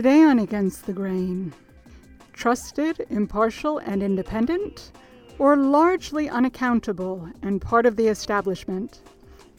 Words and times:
Today 0.00 0.22
on 0.22 0.38
Against 0.38 0.86
the 0.86 0.94
Grain 0.94 1.52
Trusted, 2.32 3.04
impartial, 3.10 3.76
and 3.76 4.02
independent, 4.02 4.92
or 5.38 5.58
largely 5.58 6.26
unaccountable 6.26 7.28
and 7.42 7.60
part 7.60 7.84
of 7.84 7.96
the 7.96 8.08
establishment? 8.08 9.02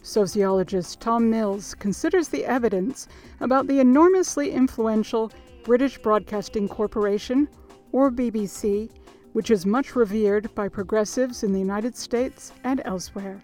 Sociologist 0.01 0.99
Tom 0.99 1.29
Mills 1.29 1.75
considers 1.75 2.29
the 2.29 2.43
evidence 2.43 3.07
about 3.39 3.67
the 3.67 3.79
enormously 3.79 4.49
influential 4.49 5.31
British 5.63 5.99
Broadcasting 5.99 6.67
Corporation, 6.67 7.47
or 7.91 8.09
BBC, 8.09 8.89
which 9.33 9.51
is 9.51 9.67
much 9.67 9.95
revered 9.95 10.55
by 10.55 10.67
progressives 10.67 11.43
in 11.43 11.53
the 11.53 11.59
United 11.59 11.95
States 11.95 12.51
and 12.63 12.81
elsewhere. 12.83 13.43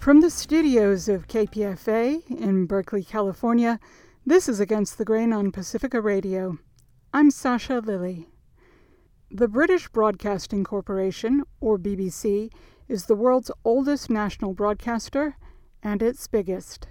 From 0.00 0.22
the 0.22 0.30
studios 0.30 1.10
of 1.10 1.28
KPFA 1.28 2.22
in 2.30 2.64
Berkeley, 2.64 3.04
California, 3.04 3.78
this 4.24 4.48
is 4.48 4.58
Against 4.58 4.96
the 4.96 5.04
Grain 5.04 5.30
on 5.30 5.52
Pacifica 5.52 6.00
Radio. 6.00 6.56
I'm 7.12 7.30
Sasha 7.30 7.82
Lilley. 7.82 8.26
The 9.30 9.46
British 9.46 9.88
Broadcasting 9.88 10.64
Corporation, 10.64 11.44
or 11.60 11.78
BBC, 11.78 12.50
is 12.88 13.04
the 13.04 13.14
world's 13.14 13.50
oldest 13.62 14.08
national 14.08 14.54
broadcaster 14.54 15.36
and 15.82 16.02
its 16.02 16.26
biggest. 16.26 16.88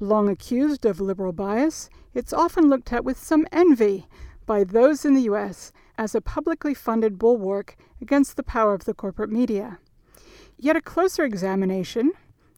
Long 0.00 0.28
accused 0.28 0.84
of 0.84 1.00
liberal 1.00 1.32
bias, 1.32 1.90
it's 2.12 2.32
often 2.32 2.68
looked 2.68 2.92
at 2.92 3.04
with 3.04 3.18
some 3.22 3.46
envy 3.52 4.08
by 4.46 4.64
those 4.64 5.04
in 5.04 5.14
the 5.14 5.22
U.S. 5.22 5.70
as 5.96 6.16
a 6.16 6.20
publicly 6.20 6.74
funded 6.74 7.20
bulwark 7.20 7.76
against 8.02 8.36
the 8.36 8.42
power 8.42 8.74
of 8.74 8.84
the 8.84 8.94
corporate 8.94 9.30
media. 9.30 9.78
Yet 10.62 10.76
a 10.76 10.82
closer 10.82 11.24
examination, 11.24 12.12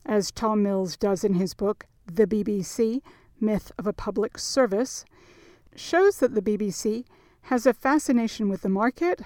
as 0.05 0.29
Tom 0.29 0.61
Mills 0.61 0.97
does 0.97 1.23
in 1.23 1.35
his 1.35 1.53
book, 1.53 1.85
The 2.05 2.27
BBC 2.27 3.01
Myth 3.39 3.71
of 3.77 3.87
a 3.87 3.93
Public 3.93 4.37
Service, 4.37 5.05
shows 5.73 6.17
that 6.17 6.35
the 6.35 6.41
BBC 6.41 7.05
has 7.43 7.65
a 7.65 7.73
fascination 7.73 8.49
with 8.49 8.61
the 8.61 8.67
market, 8.67 9.21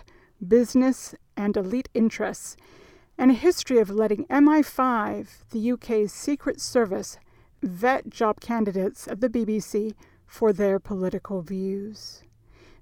business, 0.48 1.16
and 1.36 1.58
elite 1.58 1.90
interests, 1.96 2.56
and 3.18 3.32
a 3.32 3.34
history 3.34 3.80
of 3.80 3.90
letting 3.90 4.26
MI5, 4.26 5.28
the 5.50 5.72
UK's 5.72 6.14
secret 6.14 6.62
service, 6.62 7.18
vet 7.64 8.12
job 8.12 8.40
candidates 8.40 9.08
at 9.08 9.22
the 9.22 9.30
BBC 9.30 9.96
for 10.28 10.54
their 10.54 10.78
political 10.78 11.42
views. 11.42 12.22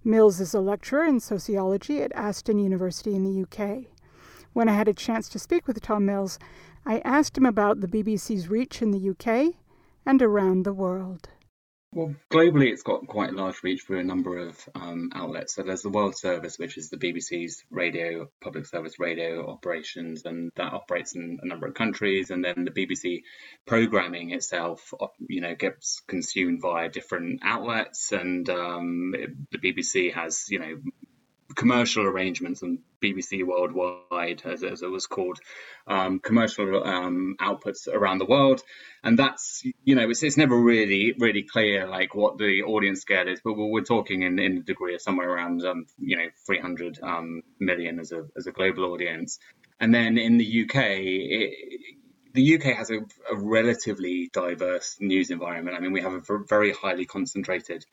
Mills 0.03 0.41
is 0.41 0.53
a 0.53 0.59
lecturer 0.59 1.05
in 1.05 1.21
sociology 1.21 2.01
at 2.01 2.11
Aston 2.13 2.59
University 2.59 3.15
in 3.15 3.23
the 3.23 3.43
UK. 3.43 3.94
When 4.55 4.69
I 4.69 4.73
had 4.73 4.87
a 4.87 4.93
chance 4.93 5.27
to 5.27 5.37
speak 5.37 5.67
with 5.67 5.81
Tom 5.81 6.05
Mills, 6.05 6.39
I 6.85 6.99
asked 6.99 7.37
him 7.37 7.45
about 7.45 7.81
the 7.81 7.89
BBC's 7.89 8.47
reach 8.47 8.81
in 8.81 8.91
the 8.91 9.09
UK 9.09 9.53
and 10.05 10.21
around 10.21 10.63
the 10.63 10.71
world. 10.71 11.27
Well, 11.91 12.15
globally, 12.31 12.71
it's 12.71 12.81
got 12.81 13.05
quite 13.05 13.31
a 13.31 13.35
large 13.35 13.63
reach 13.63 13.83
through 13.83 13.99
a 13.99 14.03
number 14.05 14.37
of 14.37 14.57
um, 14.73 15.09
outlets. 15.13 15.55
So 15.55 15.63
there's 15.63 15.81
the 15.81 15.89
World 15.89 16.17
Service, 16.17 16.57
which 16.57 16.77
is 16.77 16.89
the 16.89 16.95
BBC's 16.95 17.65
radio, 17.69 18.29
public 18.41 18.65
service 18.65 18.97
radio 18.97 19.45
operations, 19.45 20.23
and 20.23 20.53
that 20.55 20.71
operates 20.71 21.15
in 21.15 21.39
a 21.41 21.45
number 21.45 21.67
of 21.67 21.73
countries. 21.73 22.29
And 22.29 22.41
then 22.41 22.63
the 22.63 22.71
BBC 22.71 23.23
programming 23.65 24.31
itself, 24.31 24.93
you 25.27 25.41
know, 25.41 25.55
gets 25.55 26.01
consumed 26.07 26.61
via 26.61 26.87
different 26.87 27.41
outlets. 27.43 28.13
And 28.13 28.49
um, 28.49 29.11
the 29.51 29.57
BBC 29.57 30.13
has, 30.13 30.45
you 30.49 30.59
know, 30.59 30.77
commercial 31.55 32.05
arrangements 32.05 32.61
and 32.61 32.79
BBC 33.01 33.45
Worldwide, 33.45 34.41
as, 34.45 34.63
as 34.63 34.81
it 34.81 34.89
was 34.89 35.07
called, 35.07 35.39
um, 35.87 36.19
commercial 36.19 36.83
um, 36.83 37.35
outputs 37.39 37.87
around 37.87 38.19
the 38.19 38.25
world, 38.25 38.61
and 39.03 39.17
that's 39.17 39.63
you 39.83 39.95
know 39.95 40.09
it's, 40.09 40.23
it's 40.23 40.37
never 40.37 40.59
really 40.59 41.15
really 41.19 41.43
clear 41.43 41.87
like 41.87 42.15
what 42.15 42.37
the 42.37 42.63
audience 42.63 43.01
scale 43.01 43.27
is, 43.27 43.39
but 43.43 43.53
we're, 43.53 43.67
we're 43.67 43.83
talking 43.83 44.23
in 44.23 44.39
in 44.39 44.57
a 44.57 44.61
degree 44.61 44.95
of 44.95 45.01
somewhere 45.01 45.29
around 45.29 45.63
um, 45.65 45.85
you 45.97 46.17
know 46.17 46.27
300 46.45 46.99
um, 47.01 47.41
million 47.59 47.99
as 47.99 48.11
a 48.11 48.25
as 48.37 48.47
a 48.47 48.51
global 48.51 48.91
audience, 48.93 49.39
and 49.79 49.93
then 49.93 50.17
in 50.17 50.37
the 50.37 50.63
UK. 50.63 50.75
It, 50.75 51.53
the 52.33 52.55
UK 52.55 52.75
has 52.75 52.89
a, 52.91 52.97
a, 53.31 53.35
relatively 53.37 54.29
diverse 54.33 54.97
news 54.99 55.29
environment. 55.29 55.77
I 55.77 55.79
mean, 55.79 55.93
we 55.93 56.01
have 56.01 56.11
a 56.11 56.39
very 56.49 56.73
highly 56.73 57.05
concentrated 57.05 57.85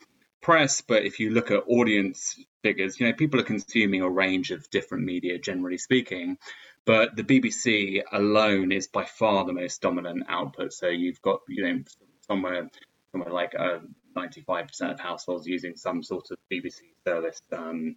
press, 0.43 0.81
but 0.81 1.05
if 1.05 1.21
you 1.21 1.31
look 1.31 1.51
at 1.51 1.65
audience 1.67 2.39
figures, 2.63 2.99
you 3.01 3.07
know, 3.07 3.13
people 3.13 3.41
are 3.41 3.45
consuming 3.45 4.03
a 4.03 4.11
range 4.11 4.51
of 4.51 4.69
different 4.71 5.05
media, 5.05 5.39
generally 5.39 5.79
speaking. 5.79 6.37
But 6.85 7.15
the 7.17 7.23
BBC 7.23 8.03
alone 8.11 8.73
is 8.73 8.89
by 8.89 9.05
far 9.05 9.45
the 9.45 9.53
most 9.53 9.81
dominant 9.81 10.25
output. 10.29 10.73
So 10.73 10.89
you've 10.89 11.23
got, 11.23 11.41
you 11.49 11.65
know, 11.65 11.83
somewhere 12.27 12.69
somewhere 13.13 13.33
like 13.33 13.55
uh, 13.59 13.79
95% 14.17 14.93
of 14.93 15.01
households 15.01 15.47
using 15.47 15.77
some 15.77 16.03
sort 16.03 16.31
of 16.31 16.39
BBC 16.51 16.81
service. 17.07 17.41
Um, 17.53 17.97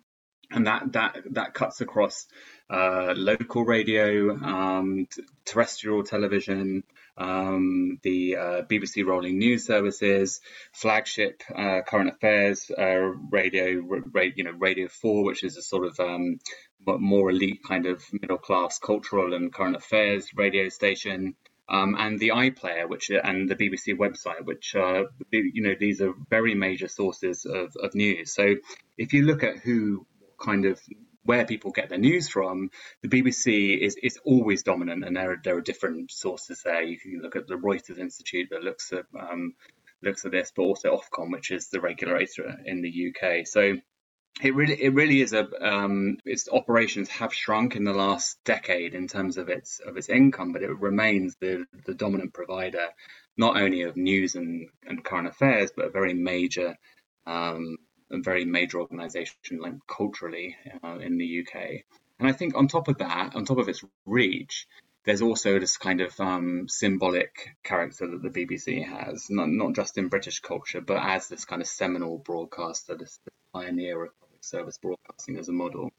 and 0.52 0.68
that 0.68 0.92
that 0.94 1.18
that 1.32 1.54
cuts 1.56 1.82
across 1.82 2.28
uh, 2.70 3.14
local 3.16 3.66
radio, 3.66 4.36
um, 4.36 5.08
terrestrial 5.44 6.04
television, 6.04 6.84
um, 7.18 8.00
the 8.04 8.36
uh, 8.36 8.62
BBC 8.64 9.06
rolling 9.06 9.38
news 9.38 9.66
services, 9.66 10.42
flagship 10.74 11.44
uh, 11.56 11.82
current 11.88 12.10
affairs 12.10 12.70
uh, 12.78 13.14
radio, 13.32 13.80
ra- 14.12 14.24
you 14.36 14.44
know, 14.44 14.52
Radio 14.52 14.88
Four, 14.88 15.24
which 15.24 15.44
is 15.44 15.58
a 15.58 15.62
sort 15.62 15.86
of 15.86 16.00
um, 16.00 16.40
more 16.86 17.30
elite 17.30 17.62
kind 17.64 17.86
of 17.86 18.04
middle 18.12 18.38
class 18.38 18.80
cultural 18.80 19.34
and 19.34 19.54
current 19.54 19.76
affairs 19.76 20.30
radio 20.36 20.70
station. 20.70 21.36
Um, 21.68 21.96
and 21.98 22.20
the 22.20 22.30
iPlayer, 22.30 22.88
which 22.88 23.10
and 23.10 23.50
the 23.50 23.56
BBC 23.56 23.98
website, 23.98 24.46
which 24.46 24.76
uh, 24.76 25.06
you 25.32 25.64
know 25.64 25.74
these 25.80 26.00
are 26.00 26.14
very 26.30 26.54
major 26.54 26.88
sources 26.88 27.46
of, 27.46 27.76
of 27.82 27.96
news. 27.96 28.36
So 28.36 28.54
if 29.00 29.14
you 29.14 29.24
look 29.24 29.42
at 29.44 29.58
who 29.58 30.06
kind 30.40 30.66
of 30.66 30.80
where 31.26 31.46
people 31.46 31.72
get 31.72 31.90
their 31.90 31.98
news 31.98 32.30
from, 32.30 32.70
the 33.02 33.10
BBC 33.10 33.80
is, 33.80 33.98
is 34.02 34.18
always 34.24 34.64
dominant, 34.64 35.04
and 35.04 35.18
there 35.18 35.32
are, 35.32 35.38
there 35.44 35.58
are 35.58 35.62
different 35.62 36.12
sources 36.12 36.62
there. 36.64 36.84
You 36.84 37.00
can 37.00 37.20
look 37.22 37.36
at 37.36 37.48
the 37.48 37.56
Reuters 37.56 38.00
Institute 38.00 38.50
that 38.52 38.64
looks 38.64 38.94
at 38.94 39.06
um, 39.20 39.54
looks 40.02 40.24
at 40.24 40.32
this, 40.32 40.52
but 40.56 40.64
also 40.64 40.96
Ofcom, 40.96 41.32
which 41.32 41.52
is 41.52 41.70
the 41.70 41.82
regulator 41.82 42.56
in 42.66 42.82
the 42.82 43.10
UK. 43.10 43.48
So 43.48 43.76
it 44.44 44.54
really 44.54 44.82
it 44.82 44.94
really 44.94 45.22
is 45.22 45.34
a 45.34 45.48
um, 45.62 46.18
its 46.26 46.48
operations 46.52 47.10
have 47.10 47.34
shrunk 47.34 47.76
in 47.76 47.86
the 47.86 47.94
last 47.94 48.38
decade 48.46 48.94
in 48.94 49.08
terms 49.08 49.38
of 49.38 49.50
its 49.50 49.80
of 49.80 49.98
its 49.98 50.10
income, 50.10 50.52
but 50.52 50.62
it 50.62 50.80
remains 50.80 51.36
the 51.40 51.66
the 51.86 51.94
dominant 51.94 52.34
provider 52.34 52.88
not 53.38 53.58
only 53.58 53.82
of 53.82 53.98
news 53.98 54.36
and, 54.36 54.70
and 54.86 55.04
current 55.04 55.28
affairs, 55.28 55.72
but 55.76 55.86
a 55.86 55.90
very 55.90 56.14
major 56.14 56.76
um, 57.28 57.78
a 58.12 58.20
very 58.20 58.46
major 58.46 58.80
organisation, 58.80 59.60
like 59.60 59.74
culturally 59.88 60.56
uh, 60.84 60.98
in 60.98 61.18
the 61.18 61.42
UK. 61.42 61.84
And 62.20 62.28
I 62.28 62.32
think 62.32 62.56
on 62.56 62.68
top 62.68 62.88
of 62.88 62.98
that, 63.00 63.36
on 63.36 63.46
top 63.46 63.58
of 63.58 63.68
its 63.68 63.84
reach, 64.06 64.68
there's 65.06 65.22
also 65.22 65.60
this 65.60 65.78
kind 65.78 66.02
of 66.02 66.20
um, 66.20 66.68
symbolic 66.68 67.56
character 67.64 68.08
that 68.08 68.24
the 68.24 68.30
BBC 68.30 68.84
has, 68.84 69.28
not, 69.30 69.50
not 69.50 69.74
just 69.74 69.98
in 69.98 70.08
British 70.08 70.40
culture, 70.40 70.82
but 70.82 70.98
as 70.98 71.28
this 71.28 71.46
kind 71.46 71.62
of 71.62 71.68
seminal 71.68 72.18
broadcaster, 72.18 72.96
this, 72.96 73.20
this 73.24 73.34
pioneer 73.54 74.04
of 74.04 74.20
public 74.20 74.44
service 74.44 74.78
broadcasting 74.78 75.38
as 75.38 75.48
a 75.48 75.52
model. 75.52 75.92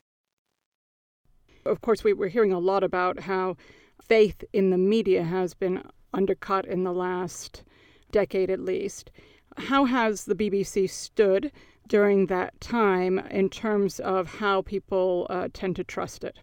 Of 1.64 1.80
course, 1.80 2.02
we, 2.02 2.12
we're 2.12 2.28
hearing 2.28 2.52
a 2.52 2.58
lot 2.58 2.82
about 2.82 3.20
how 3.20 3.56
faith 4.00 4.44
in 4.52 4.70
the 4.70 4.78
media 4.78 5.22
has 5.22 5.54
been 5.54 5.82
undercut 6.12 6.64
in 6.64 6.84
the 6.84 6.92
last 6.92 7.62
decade 8.10 8.50
at 8.50 8.60
least. 8.60 9.10
How 9.56 9.84
has 9.84 10.24
the 10.24 10.34
BBC 10.34 10.90
stood 10.90 11.52
during 11.88 12.26
that 12.26 12.60
time 12.60 13.18
in 13.18 13.48
terms 13.50 14.00
of 14.00 14.26
how 14.36 14.62
people 14.62 15.26
uh, 15.30 15.48
tend 15.52 15.76
to 15.76 15.84
trust 15.84 16.24
it? 16.24 16.38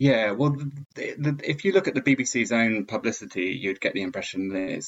Yeah, 0.00 0.30
well, 0.30 0.56
the, 0.94 1.14
the, 1.18 1.40
if 1.44 1.66
you 1.66 1.72
look 1.72 1.86
at 1.86 1.92
the 1.92 2.00
BBC's 2.00 2.52
own 2.52 2.86
publicity, 2.86 3.58
you'd 3.60 3.82
get 3.82 3.92
the 3.92 4.00
impression 4.00 4.48
that 4.48 4.82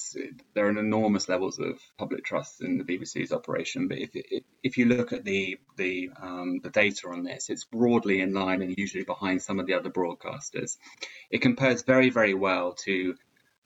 there 0.54 0.66
are 0.66 0.70
enormous 0.70 1.28
levels 1.28 1.58
of 1.58 1.78
public 1.98 2.24
trust 2.24 2.62
in 2.62 2.78
the 2.78 2.84
BBC's 2.84 3.30
operation. 3.30 3.88
But 3.88 3.98
if 3.98 4.16
if 4.62 4.78
you 4.78 4.86
look 4.86 5.12
at 5.12 5.22
the 5.22 5.58
the 5.76 6.08
um, 6.18 6.60
the 6.62 6.70
data 6.70 7.08
on 7.08 7.24
this, 7.24 7.50
it's 7.50 7.64
broadly 7.64 8.22
in 8.22 8.32
line 8.32 8.62
and 8.62 8.74
usually 8.78 9.04
behind 9.04 9.42
some 9.42 9.60
of 9.60 9.66
the 9.66 9.74
other 9.74 9.90
broadcasters. 9.90 10.78
It 11.30 11.42
compares 11.42 11.82
very 11.82 12.08
very 12.08 12.32
well 12.32 12.72
to 12.86 13.14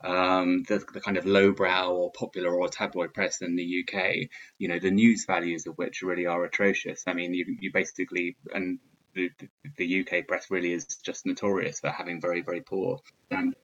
um, 0.03 0.63
the, 0.67 0.83
the 0.93 1.01
kind 1.01 1.17
of 1.17 1.25
lowbrow 1.25 1.91
or 1.91 2.11
popular 2.11 2.53
or 2.53 2.67
tabloid 2.67 3.13
press 3.13 3.41
in 3.41 3.55
the 3.55 3.83
UK, 3.83 4.29
you 4.57 4.67
know, 4.67 4.79
the 4.79 4.91
news 4.91 5.25
values 5.25 5.65
of 5.67 5.75
which 5.75 6.01
really 6.01 6.25
are 6.25 6.43
atrocious. 6.43 7.03
I 7.07 7.13
mean, 7.13 7.33
you, 7.33 7.57
you 7.59 7.71
basically, 7.73 8.37
and 8.53 8.79
the, 9.15 9.31
the 9.77 10.01
UK 10.01 10.27
press 10.27 10.51
really 10.51 10.73
is 10.73 10.85
just 11.03 11.25
notorious 11.25 11.79
for 11.79 11.89
having 11.89 12.21
very, 12.21 12.41
very 12.41 12.61
poor 12.61 12.99
standards. 13.25 13.57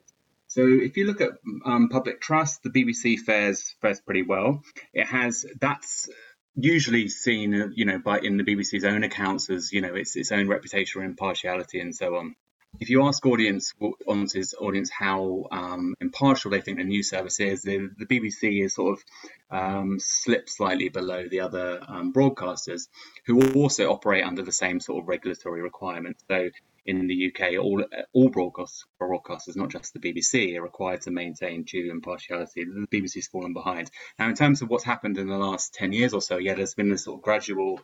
So 0.47 0.67
if 0.67 0.97
you 0.97 1.07
look 1.07 1.21
at 1.21 1.31
um, 1.65 1.89
public 1.89 2.21
trust, 2.21 2.61
the 2.61 2.69
BBC 2.69 3.17
fares 3.19 3.75
fares 3.81 3.99
pretty 4.01 4.21
well. 4.21 4.61
It 4.93 5.07
has 5.07 5.45
that's 5.59 6.07
usually 6.55 7.09
seen, 7.09 7.73
you 7.75 7.85
know, 7.85 7.97
by 7.97 8.19
in 8.19 8.37
the 8.37 8.43
BBC's 8.43 8.83
own 8.83 9.03
accounts 9.03 9.49
as, 9.49 9.71
you 9.71 9.81
know, 9.81 9.95
its 9.95 10.15
its 10.15 10.31
own 10.31 10.47
reputation 10.47 11.01
for 11.01 11.05
impartiality 11.05 11.79
and 11.79 11.95
so 11.95 12.17
on. 12.17 12.35
If 12.79 12.89
you 12.89 13.05
ask 13.05 13.25
audience 13.25 13.73
audiences 14.07 14.55
audience 14.59 14.89
how 14.89 15.47
um, 15.51 15.95
impartial 16.01 16.51
they 16.51 16.61
think 16.61 16.77
the 16.77 16.83
news 16.83 17.09
service 17.09 17.39
is, 17.39 17.61
the, 17.61 17.89
the 17.97 18.05
BBC 18.05 18.63
is 18.65 18.75
sort 18.75 18.97
of 18.97 19.03
um, 19.51 19.99
slipped 19.99 20.49
slightly 20.49 20.89
below 20.89 21.27
the 21.27 21.41
other 21.41 21.81
um, 21.87 22.11
broadcasters 22.11 22.87
who 23.25 23.53
also 23.53 23.91
operate 23.91 24.25
under 24.25 24.41
the 24.41 24.51
same 24.51 24.79
sort 24.79 25.03
of 25.03 25.07
regulatory 25.07 25.61
requirements. 25.61 26.23
So 26.27 26.49
in 26.85 27.07
the 27.07 27.31
UK, 27.31 27.59
all 27.59 27.83
all 28.11 28.29
broadcast, 28.29 28.85
broadcasters, 28.99 29.55
not 29.55 29.69
just 29.69 29.93
the 29.93 29.99
BBC, 29.99 30.57
are 30.57 30.61
required 30.61 31.01
to 31.01 31.11
maintain 31.11 31.63
due 31.63 31.91
impartiality. 31.91 32.65
The 32.65 32.87
BBC's 32.87 33.27
fallen 33.27 33.53
behind. 33.53 33.89
Now, 34.19 34.27
in 34.29 34.35
terms 34.35 34.61
of 34.61 34.69
what's 34.69 34.83
happened 34.83 35.17
in 35.17 35.27
the 35.27 35.37
last 35.37 35.73
10 35.75 35.93
years 35.93 36.13
or 36.13 36.21
so, 36.21 36.37
yeah, 36.37 36.55
there's 36.55 36.73
been 36.73 36.91
a 36.91 36.97
sort 36.97 37.19
of 37.19 37.23
gradual 37.23 37.79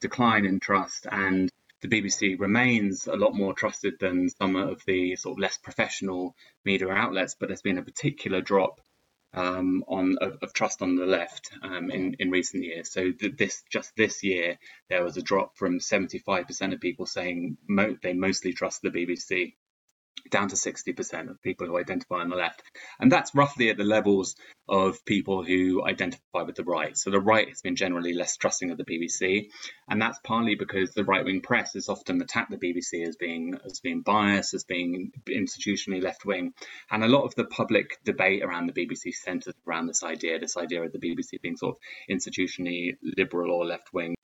decline 0.00 0.44
in 0.44 0.58
trust, 0.58 1.06
and 1.10 1.50
the 1.82 1.88
BBC 1.88 2.38
remains 2.38 3.06
a 3.06 3.16
lot 3.16 3.34
more 3.34 3.52
trusted 3.52 3.94
than 4.00 4.30
some 4.30 4.56
of 4.56 4.82
the 4.86 5.16
sort 5.16 5.36
of 5.36 5.40
less 5.40 5.58
professional 5.58 6.34
media 6.64 6.88
outlets, 6.88 7.36
but 7.38 7.48
there's 7.48 7.62
been 7.62 7.78
a 7.78 7.82
particular 7.82 8.40
drop 8.40 8.80
um, 9.34 9.84
on 9.88 10.16
of, 10.20 10.38
of, 10.42 10.52
trust 10.52 10.82
on 10.82 10.96
the 10.96 11.06
left 11.06 11.50
um, 11.62 11.90
in 11.90 12.14
in 12.18 12.30
recent 12.30 12.62
years. 12.64 12.90
So 12.92 13.12
th- 13.12 13.36
this 13.36 13.62
just 13.70 13.92
this 13.96 14.22
year 14.22 14.58
there 14.88 15.02
was 15.02 15.16
a 15.16 15.22
drop 15.22 15.56
from 15.56 15.78
75% 15.78 16.74
of 16.74 16.80
people 16.80 17.06
saying 17.06 17.56
mo- 17.68 17.96
they 18.02 18.12
mostly 18.12 18.52
trust 18.52 18.82
the 18.82 18.90
BBC 18.90 19.54
down 20.30 20.48
to 20.48 20.56
60% 20.56 21.30
of 21.30 21.42
people 21.42 21.66
who 21.66 21.78
identify 21.78 22.16
on 22.16 22.30
the 22.30 22.36
left. 22.36 22.62
And 22.98 23.10
that's 23.10 23.34
roughly 23.34 23.70
at 23.70 23.76
the 23.76 23.84
levels 23.84 24.34
of 24.68 25.04
people 25.04 25.44
who 25.44 25.84
identify 25.84 26.42
with 26.42 26.54
the 26.54 26.64
right. 26.64 26.96
So 26.96 27.10
the 27.10 27.20
right 27.20 27.48
has 27.48 27.60
been 27.60 27.76
generally 27.76 28.14
less 28.14 28.36
trusting 28.36 28.70
of 28.70 28.78
the 28.78 28.84
BBC. 28.84 29.48
And 29.88 30.00
that's 30.00 30.18
partly 30.24 30.54
because 30.54 30.92
the 30.92 31.04
right 31.04 31.24
wing 31.24 31.40
press 31.40 31.74
has 31.74 31.88
often 31.88 32.20
attacked 32.22 32.50
the 32.50 32.56
BBC 32.56 33.06
as 33.06 33.16
being 33.16 33.58
as 33.64 33.80
being 33.80 34.02
biased, 34.02 34.54
as 34.54 34.64
being 34.64 35.12
institutionally 35.28 36.02
left 36.02 36.24
wing. 36.24 36.54
And 36.90 37.04
a 37.04 37.08
lot 37.08 37.24
of 37.24 37.34
the 37.34 37.44
public 37.44 37.98
debate 38.04 38.42
around 38.42 38.66
the 38.66 38.72
BBC 38.72 39.14
centers 39.14 39.54
around 39.66 39.86
this 39.86 40.02
idea, 40.02 40.38
this 40.38 40.56
idea 40.56 40.82
of 40.82 40.92
the 40.92 40.98
BBC 40.98 41.40
being 41.42 41.56
sort 41.56 41.76
of 41.76 42.16
institutionally 42.16 42.96
liberal 43.02 43.52
or 43.52 43.66
left 43.66 43.92
wing. 43.92 44.14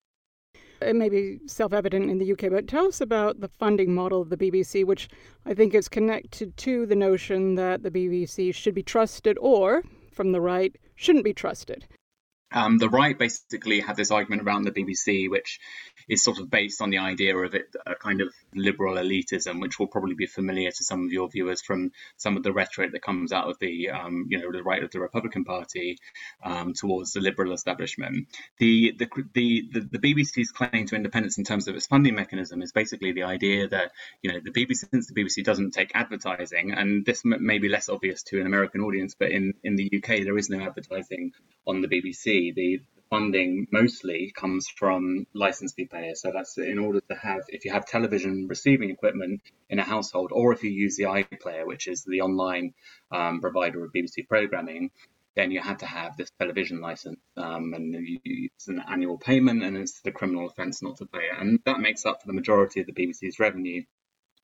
It 0.81 0.95
may 0.95 1.09
be 1.09 1.41
self 1.47 1.73
evident 1.73 2.11
in 2.11 2.19
the 2.19 2.33
UK, 2.33 2.51
but 2.51 2.69
tell 2.69 2.87
us 2.87 3.01
about 3.01 3.41
the 3.41 3.49
funding 3.49 3.93
model 3.93 4.23
of 4.23 4.31
the 4.31 4.37
BBC, 4.37 4.85
which 4.85 5.09
I 5.45 5.55
think 5.55 5.75
is 5.75 5.89
connected 5.89 6.57
to 6.59 6.87
the 6.87 6.95
notion 6.95 7.57
that 7.57 7.83
the 7.83 7.91
BBC 7.91 8.55
should 8.55 8.75
be 8.75 8.83
trusted 8.83 9.37
or, 9.41 9.83
from 10.13 10.33
the 10.33 10.41
right, 10.41 10.77
shouldn't 10.95 11.25
be 11.25 11.35
trusted. 11.35 11.87
Um, 12.50 12.79
the 12.79 12.89
right 12.89 13.19
basically 13.19 13.81
had 13.81 13.97
this 13.97 14.11
argument 14.11 14.43
around 14.43 14.62
the 14.62 14.71
BBC, 14.71 15.31
which 15.31 15.61
is 16.09 16.23
sort 16.23 16.39
of 16.39 16.50
based 16.50 16.81
on 16.81 16.89
the 16.91 16.99
idea 16.99 17.37
of 17.37 17.55
it, 17.55 17.75
a 17.87 17.95
kind 17.95 18.23
of 18.23 18.33
liberal 18.55 18.95
elitism, 18.95 19.61
which 19.61 19.79
will 19.79 19.87
probably 19.87 20.15
be 20.15 20.27
familiar 20.27 20.71
to 20.71 20.85
some 20.85 21.05
of 21.05 21.12
your 21.12 21.29
viewers 21.29 21.61
from 21.61 21.93
some 22.17 22.39
of 22.39 22.43
the 22.43 22.53
rhetoric 22.53 22.93
that 22.93 23.03
comes 23.03 23.33
out 23.33 23.49
of 23.49 23.59
the, 23.59 23.91
um, 23.91 24.27
you 24.31 24.39
know, 24.39 24.50
the 24.50 24.62
right 24.62 24.83
of 24.83 24.91
the 24.91 25.00
Republican 25.00 25.45
Party 25.45 25.99
um, 26.43 26.73
towards 26.73 27.12
the 27.12 27.21
liberal 27.21 27.53
establishment. 27.53 28.29
The, 28.59 28.95
the, 28.99 29.09
the, 29.35 29.69
the, 29.73 29.81
the 29.81 29.99
BBC's 29.99 30.50
claim 30.50 30.87
to 30.87 30.97
independence 30.97 31.37
in 31.37 31.45
terms 31.45 31.69
of 31.69 31.77
its 31.77 31.87
funding 31.87 32.15
mechanism 32.15 32.62
is 32.62 32.73
basically 32.73 33.12
the 33.12 33.25
idea 33.25 33.69
that, 33.69 33.93
you 34.23 34.33
know, 34.33 34.41
the 34.43 34.50
BBC, 34.50 34.89
since 34.91 35.06
the 35.09 35.15
BBC 35.15 35.45
doesn't 35.45 35.73
take 35.73 35.93
advertising, 35.95 36.73
and 36.73 37.05
this 37.05 37.23
may 37.25 37.59
be 37.59 37.69
less 37.69 37.91
obvious 37.91 38.23
to 38.25 38.41
an 38.41 38.47
American 38.47 38.81
audience, 38.81 39.15
but 39.19 39.31
in, 39.31 39.53
in 39.62 39.77
the 39.77 39.91
UK, 39.99 40.25
there 40.25 40.39
is 40.39 40.49
no 40.49 40.61
advertising 40.61 41.33
on 41.67 41.83
the 41.83 41.89
BBC. 41.89 42.38
The, 42.55 42.81
funding 43.11 43.67
mostly 43.70 44.32
comes 44.37 44.69
from 44.69 45.26
license 45.35 45.73
fee 45.73 45.87
payers. 45.87 46.20
So 46.20 46.31
that's 46.32 46.58
in 46.58 46.79
order 46.79 47.00
to 47.08 47.14
have, 47.14 47.43
if 47.49 47.64
you 47.64 47.73
have 47.73 47.87
television 47.87 48.46
receiving 48.49 48.90
equipment 48.90 49.40
in 49.69 49.79
a 49.79 49.85
household, 49.85 50.31
or 50.32 50.52
if 50.52 50.62
you 50.62 50.70
use 50.70 50.96
the 50.96 51.05
iPlayer, 51.05 51.67
which 51.67 51.88
is 51.88 52.05
the 52.05 52.20
online 52.20 52.75
um, 53.11 53.40
provider 53.40 53.85
of 53.85 53.93
BBC 53.93 54.29
programming, 54.29 54.90
then 55.37 55.50
you 55.50 55.61
have 55.61 55.79
to 55.79 55.87
have 55.87 56.17
this 56.17 56.31
television 56.38 56.81
license, 56.81 57.20
um, 57.37 57.73
and 57.73 57.94
you, 57.94 58.50
it's 58.56 58.67
an 58.67 58.82
annual 58.90 59.19
payment, 59.19 59.62
and 59.62 59.76
it's 59.76 60.00
the 60.00 60.11
criminal 60.11 60.49
offence 60.49 60.82
not 60.82 60.96
to 60.96 61.06
pay 61.06 61.20
it, 61.20 61.38
and 61.38 61.61
that 61.64 61.79
makes 61.79 62.05
up 62.05 62.20
for 62.20 62.26
the 62.26 62.32
majority 62.32 62.81
of 62.81 62.87
the 62.87 62.93
BBC's 62.93 63.38
revenue. 63.38 63.85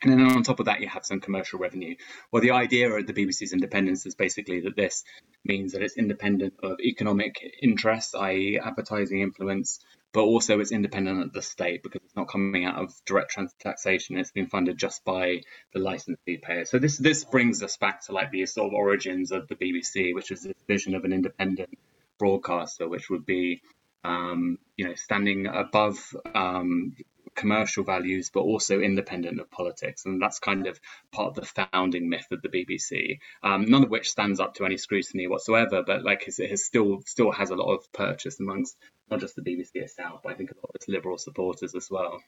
And 0.02 0.12
then 0.12 0.20
on 0.20 0.42
top 0.42 0.60
of 0.60 0.66
that, 0.66 0.80
you 0.80 0.88
have 0.88 1.06
some 1.06 1.20
commercial 1.20 1.58
revenue. 1.58 1.96
Well, 2.30 2.42
the 2.42 2.50
idea 2.50 2.90
of 2.90 3.06
the 3.06 3.12
BBC's 3.12 3.52
independence 3.52 4.04
is 4.06 4.14
basically 4.14 4.60
that 4.60 4.76
this 4.76 5.04
means 5.44 5.72
that 5.72 5.82
it's 5.82 5.96
independent 5.96 6.54
of 6.62 6.80
economic 6.80 7.40
interests, 7.62 8.14
i.e., 8.14 8.60
advertising 8.62 9.20
influence, 9.20 9.80
but 10.12 10.22
also 10.22 10.60
it's 10.60 10.72
independent 10.72 11.22
of 11.22 11.32
the 11.32 11.42
state 11.42 11.82
because 11.82 12.02
it's 12.04 12.16
not 12.16 12.28
coming 12.28 12.64
out 12.64 12.82
of 12.82 12.94
direct 13.06 13.38
taxation. 13.58 14.16
It's 14.18 14.30
been 14.30 14.46
funded 14.46 14.78
just 14.78 15.04
by 15.04 15.40
the 15.72 15.80
license 15.80 16.18
fee 16.24 16.38
payer. 16.38 16.64
So 16.64 16.78
this 16.78 16.98
this 16.98 17.24
brings 17.24 17.62
us 17.62 17.76
back 17.76 18.02
to 18.06 18.12
like 18.12 18.30
the 18.30 18.46
sort 18.46 18.68
of 18.68 18.74
origins 18.74 19.32
of 19.32 19.48
the 19.48 19.56
BBC, 19.56 20.14
which 20.14 20.30
is 20.30 20.42
this 20.42 20.54
vision 20.68 20.94
of 20.94 21.04
an 21.04 21.12
independent 21.12 21.78
broadcaster, 22.18 22.88
which 22.88 23.10
would 23.10 23.26
be 23.26 23.60
um, 24.04 24.58
you 24.76 24.86
know, 24.86 24.94
standing 24.94 25.46
above 25.46 25.98
um, 26.34 26.94
commercial 27.34 27.84
values, 27.84 28.30
but 28.32 28.40
also 28.40 28.80
independent 28.80 29.40
of 29.40 29.50
politics. 29.50 30.04
And 30.04 30.20
that's 30.20 30.38
kind 30.38 30.66
of 30.66 30.80
part 31.12 31.28
of 31.28 31.34
the 31.34 31.66
founding 31.72 32.08
myth 32.08 32.26
of 32.30 32.42
the 32.42 32.48
BBC. 32.48 33.18
Um, 33.42 33.66
none 33.66 33.84
of 33.84 33.90
which 33.90 34.10
stands 34.10 34.40
up 34.40 34.54
to 34.54 34.64
any 34.64 34.76
scrutiny 34.76 35.26
whatsoever, 35.26 35.82
but 35.86 36.04
like 36.04 36.26
it 36.26 36.50
has 36.50 36.64
still 36.64 37.02
still 37.06 37.32
has 37.32 37.50
a 37.50 37.56
lot 37.56 37.74
of 37.74 37.92
purchase 37.92 38.40
amongst 38.40 38.76
not 39.10 39.20
just 39.20 39.36
the 39.36 39.42
BBC 39.42 39.76
itself, 39.76 40.20
but 40.22 40.32
I 40.32 40.34
think 40.34 40.50
a 40.50 40.54
lot 40.56 40.70
of 40.70 40.76
its 40.76 40.88
liberal 40.88 41.18
supporters 41.18 41.74
as 41.74 41.90
well. 41.90 42.20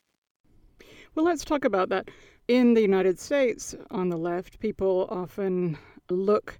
Well, 1.15 1.25
let's 1.25 1.45
talk 1.45 1.65
about 1.65 1.89
that. 1.89 2.11
In 2.47 2.75
the 2.75 2.83
United 2.83 3.19
States, 3.19 3.75
on 3.91 4.11
the 4.11 4.19
left, 4.19 4.61
people 4.61 5.09
often 5.11 5.79
look 6.11 6.59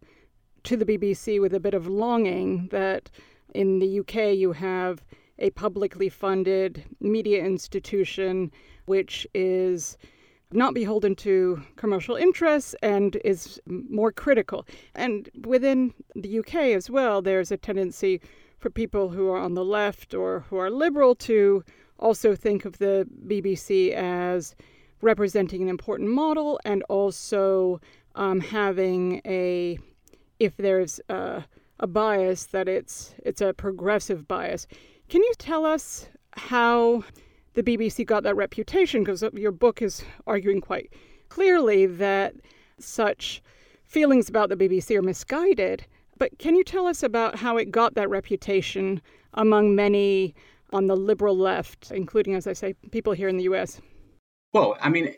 to 0.65 0.77
the 0.77 0.87
BBC 0.87 1.41
with 1.41 1.55
a 1.55 1.61
bit 1.61 1.75
of 1.75 1.87
longing 1.87 2.69
that 2.73 3.11
in 3.55 3.79
the 3.79 4.01
UK 4.01 4.35
you 4.37 4.53
have 4.53 5.05
a 5.39 5.51
publicly 5.51 6.09
funded 6.09 6.85
media 7.01 7.45
institution 7.45 8.51
which 8.87 9.27
is 9.35 9.99
not 10.53 10.75
beholden 10.75 11.15
to 11.17 11.63
commercial 11.77 12.15
interests 12.15 12.75
and 12.83 13.17
is 13.25 13.61
more 13.67 14.13
critical. 14.13 14.65
And 14.95 15.29
within 15.45 15.93
the 16.15 16.39
UK 16.39 16.55
as 16.55 16.89
well, 16.89 17.21
there's 17.21 17.51
a 17.51 17.57
tendency 17.57 18.21
for 18.59 18.71
people 18.71 19.09
who 19.11 19.29
are 19.29 19.39
on 19.39 19.55
the 19.55 19.65
left 19.65 20.15
or 20.15 20.41
who 20.49 20.57
are 20.57 20.71
liberal 20.71 21.15
to 21.15 21.65
also 21.99 22.35
think 22.35 22.65
of 22.65 22.79
the 22.79 23.09
BBC 23.27 23.93
as 23.93 24.55
representing 25.01 25.63
an 25.63 25.69
important 25.69 26.11
model 26.11 26.61
and 26.65 26.83
also 26.89 27.81
um, 28.15 28.41
having 28.41 29.21
a, 29.27 29.79
if 30.39 30.57
there's 30.57 31.01
a, 31.09 31.45
a 31.81 31.87
bias, 31.87 32.45
that 32.47 32.69
it's 32.69 33.15
it's 33.23 33.41
a 33.41 33.53
progressive 33.53 34.27
bias. 34.27 34.67
Can 35.09 35.23
you 35.23 35.33
tell 35.39 35.65
us 35.65 36.09
how 36.33 37.05
the 37.55 37.63
BBC 37.63 38.05
got 38.05 38.25
that 38.25 38.35
reputation? 38.35 39.05
Because 39.05 39.23
uh, 39.23 39.31
your 39.35 39.53
book 39.53 39.81
is 39.81 40.03
arguing 40.27 40.61
quite 40.61 40.93
clearly 41.29 41.87
that 41.87 42.35
such 42.81 43.41
feelings 43.85 44.29
about 44.29 44.49
the 44.49 44.57
BBC 44.57 44.97
are 44.97 45.03
misguided. 45.03 45.87
But 46.19 46.39
can 46.39 46.57
you 46.57 46.65
tell 46.65 46.87
us 46.89 47.05
about 47.05 47.39
how 47.39 47.57
it 47.57 47.71
got 47.71 47.95
that 47.95 48.11
reputation 48.11 49.01
among 49.35 49.77
many 49.77 50.35
on 50.73 50.89
the 50.89 50.97
liberal 50.97 51.37
left, 51.37 51.93
including, 51.93 52.35
as 52.35 52.49
I 52.49 52.53
say, 52.53 52.75
people 52.91 53.13
here 53.13 53.29
in 53.29 53.37
the 53.37 53.45
US? 53.45 53.81
Well, 54.53 54.77
I 54.81 54.89
mean, 54.89 55.15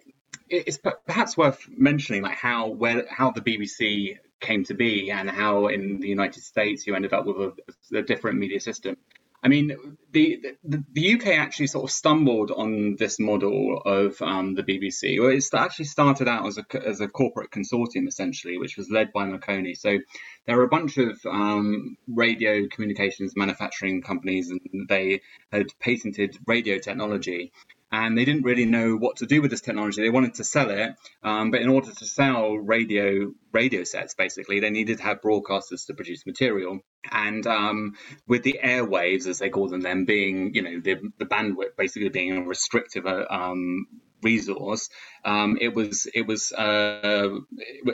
it's 0.51 0.79
perhaps 1.07 1.37
worth 1.37 1.67
mentioning 1.77 2.23
like 2.23 2.37
how 2.37 2.69
where 2.69 3.07
how 3.11 3.31
the 3.31 3.41
BBC 3.41 4.19
came 4.41 4.65
to 4.65 4.75
be 4.75 5.11
and 5.11 5.31
how 5.31 5.69
in 5.69 6.01
the 6.01 6.09
United 6.09 6.43
States 6.43 6.87
you 6.87 6.95
ended 6.95 7.13
up 7.13 7.27
with 7.27 7.37
a, 7.37 7.99
a 7.99 8.03
different 8.03 8.39
media 8.39 8.61
system. 8.61 8.97
I 9.43 9.49
mean, 9.49 9.97
the, 10.11 10.57
the, 10.65 10.85
the 10.93 11.15
UK 11.15 11.29
actually 11.29 11.69
sort 11.69 11.85
of 11.85 11.91
stumbled 11.91 12.51
on 12.51 12.97
this 12.97 13.21
model 13.21 13.81
of 13.85 14.21
um, 14.21 14.55
the 14.55 14.65
BBC. 14.65 15.21
Well, 15.21 15.31
it 15.31 15.45
actually 15.55 15.85
started 15.85 16.27
out 16.27 16.47
as 16.47 16.59
a 16.59 16.87
as 16.87 17.01
a 17.01 17.09
corporate 17.09 17.51
consortium 17.51 18.09
essentially, 18.09 18.59
which 18.59 18.77
was 18.77 18.91
led 18.91 19.13
by 19.13 19.27
Marconi. 19.27 19.75
So 19.75 19.99
there 20.47 20.57
were 20.57 20.65
a 20.65 20.69
bunch 20.69 20.99
of 20.99 21.21
um, 21.25 21.97
radio 22.09 22.67
communications 22.69 23.35
manufacturing 23.37 24.03
companies, 24.03 24.51
and 24.51 24.89
they 24.89 25.21
had 25.53 25.67
patented 25.79 26.37
radio 26.47 26.79
technology 26.79 27.53
and 27.91 28.17
they 28.17 28.25
didn't 28.25 28.43
really 28.43 28.67
know 28.67 28.97
what 28.97 29.17
to 29.17 29.27
do 29.27 29.41
with 29.41 29.51
this 29.51 29.61
technology. 29.61 30.03
They 30.03 30.11
wanted 30.11 30.35
to 30.35 30.45
sell 30.45 30.71
it, 30.71 30.95
um, 31.23 31.51
but 31.51 31.63
in 31.63 31.69
order 31.69 31.91
to 31.91 32.05
sell 32.05 32.55
radio 32.55 33.33
radio 33.53 33.85
sets, 33.85 34.15
basically, 34.15 34.61
they 34.61 34.71
needed 34.71 34.99
to 34.99 35.05
have 35.05 35.23
broadcasters 35.23 35.87
to 35.87 35.95
produce 35.95 36.27
material. 36.27 36.81
And 37.11 37.47
um, 37.47 37.95
with 38.27 38.43
the 38.43 38.61
airwaves, 38.63 39.27
as 39.27 39.39
they 39.39 39.49
call 39.49 39.69
them, 39.69 39.81
then 39.81 40.05
being 40.05 40.55
you 40.55 40.63
know 40.63 40.81
the, 40.81 40.97
the 41.19 41.27
bandwidth 41.27 41.77
basically 41.77 42.11
being 42.11 42.37
a 42.37 42.43
restrictive 42.43 43.07
uh, 43.07 43.25
um, 43.31 43.87
resource. 44.23 44.89
Um, 45.25 45.59
it 45.61 45.75
was 45.75 46.07
it 46.15 46.27
was 46.27 46.53
uh, 46.53 47.39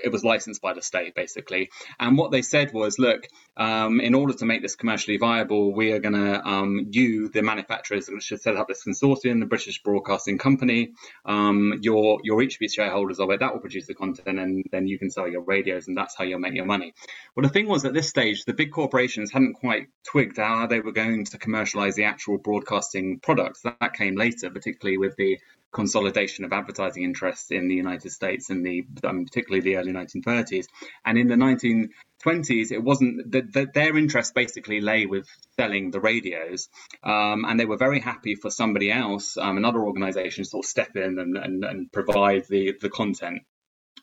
it 0.02 0.12
was 0.12 0.24
licensed 0.24 0.62
by 0.62 0.74
the 0.74 0.82
state 0.82 1.14
basically, 1.14 1.70
and 1.98 2.16
what 2.16 2.30
they 2.30 2.42
said 2.42 2.72
was, 2.72 2.98
look, 2.98 3.26
um, 3.56 4.00
in 4.00 4.14
order 4.14 4.34
to 4.34 4.44
make 4.44 4.62
this 4.62 4.76
commercially 4.76 5.16
viable, 5.16 5.74
we 5.74 5.92
are 5.92 6.00
going 6.00 6.14
to 6.14 6.46
um, 6.46 6.88
you, 6.90 7.28
the 7.28 7.42
manufacturers, 7.42 8.10
should 8.20 8.40
set 8.40 8.56
up 8.56 8.68
this 8.68 8.84
consortium, 8.84 9.40
the 9.40 9.46
British 9.46 9.82
Broadcasting 9.82 10.38
Company. 10.38 10.92
Um, 11.24 11.78
you're 11.82 12.20
you're 12.22 12.42
each 12.42 12.58
be 12.58 12.68
shareholders 12.68 13.20
of 13.20 13.30
it. 13.30 13.40
That 13.40 13.52
will 13.52 13.60
produce 13.60 13.86
the 13.86 13.94
content, 13.94 14.38
and 14.38 14.64
then 14.70 14.86
you 14.86 14.98
can 14.98 15.10
sell 15.10 15.28
your 15.28 15.42
radios, 15.42 15.88
and 15.88 15.96
that's 15.96 16.16
how 16.16 16.24
you'll 16.24 16.40
make 16.40 16.54
your 16.54 16.66
money. 16.66 16.94
Well, 17.34 17.42
the 17.42 17.52
thing 17.52 17.68
was 17.68 17.84
at 17.84 17.94
this 17.94 18.08
stage, 18.08 18.44
the 18.44 18.54
big 18.54 18.72
corporations 18.72 19.32
hadn't 19.32 19.54
quite 19.54 19.88
twigged 20.04 20.36
how 20.36 20.66
they 20.66 20.80
were 20.80 20.92
going 20.92 21.24
to 21.26 21.38
commercialize 21.38 21.94
the 21.94 22.04
actual 22.04 22.38
broadcasting 22.38 23.20
products. 23.20 23.62
That 23.62 23.94
came 23.94 24.16
later, 24.16 24.50
particularly 24.50 24.98
with 24.98 25.16
the 25.16 25.38
consolidation 25.74 26.44
of 26.44 26.52
advertising 26.52 27.02
interests 27.02 27.50
in 27.50 27.68
the 27.68 27.74
United 27.74 28.10
States 28.10 28.48
in 28.48 28.62
the 28.62 28.82
particularly 29.02 29.60
the 29.60 29.76
early 29.76 29.92
1930s. 29.92 30.66
And 31.04 31.18
in 31.18 31.26
the 31.26 31.34
1920s, 31.34 32.72
it 32.72 32.82
wasn't 32.82 33.32
that 33.32 33.52
the, 33.52 33.66
their 33.74 33.96
interest 33.98 34.34
basically 34.34 34.80
lay 34.80 35.04
with 35.04 35.26
selling 35.56 35.90
the 35.90 36.00
radios, 36.00 36.68
um, 37.02 37.44
and 37.44 37.60
they 37.60 37.66
were 37.66 37.76
very 37.76 38.00
happy 38.00 38.36
for 38.36 38.50
somebody 38.50 38.90
else, 38.90 39.36
um, 39.36 39.58
another 39.58 39.84
organisation, 39.84 40.44
to 40.44 40.50
sort 40.50 40.64
of 40.64 40.68
step 40.68 40.96
in 40.96 41.18
and, 41.18 41.36
and, 41.36 41.64
and 41.64 41.92
provide 41.92 42.46
the 42.48 42.74
the 42.80 42.88
content. 42.88 43.42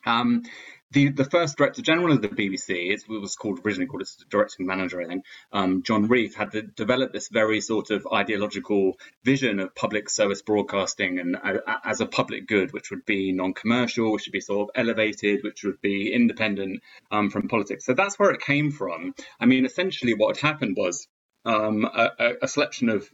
Um, 0.04 0.42
the, 0.92 1.08
the 1.10 1.24
first 1.24 1.56
director 1.56 1.82
general 1.82 2.12
of 2.12 2.22
the 2.22 2.28
BBC, 2.28 2.92
it 2.92 3.02
was 3.08 3.36
called 3.36 3.60
originally 3.64 3.86
called 3.86 4.02
as 4.02 4.16
directing 4.28 4.66
manager, 4.66 5.00
I 5.00 5.06
think, 5.06 5.24
um, 5.52 5.82
John 5.82 6.08
Reith, 6.08 6.34
had 6.34 6.52
to 6.52 6.62
develop 6.62 7.12
this 7.12 7.28
very 7.28 7.60
sort 7.60 7.90
of 7.90 8.06
ideological 8.12 8.98
vision 9.24 9.58
of 9.60 9.74
public 9.74 10.10
service 10.10 10.42
broadcasting 10.42 11.18
and 11.18 11.36
uh, 11.36 11.78
as 11.84 12.00
a 12.00 12.06
public 12.06 12.46
good, 12.46 12.72
which 12.72 12.90
would 12.90 13.04
be 13.06 13.32
non-commercial, 13.32 14.12
which 14.12 14.26
would 14.26 14.32
be 14.32 14.40
sort 14.40 14.68
of 14.68 14.70
elevated, 14.74 15.42
which 15.42 15.64
would 15.64 15.80
be 15.80 16.12
independent 16.12 16.82
um, 17.10 17.30
from 17.30 17.48
politics. 17.48 17.86
So 17.86 17.94
that's 17.94 18.18
where 18.18 18.30
it 18.30 18.40
came 18.40 18.70
from. 18.70 19.14
I 19.40 19.46
mean, 19.46 19.64
essentially, 19.64 20.14
what 20.14 20.36
had 20.36 20.46
happened 20.52 20.76
was 20.76 21.08
um, 21.44 21.84
a, 21.84 22.34
a, 22.42 22.48
selection 22.48 22.88
of 22.88 23.08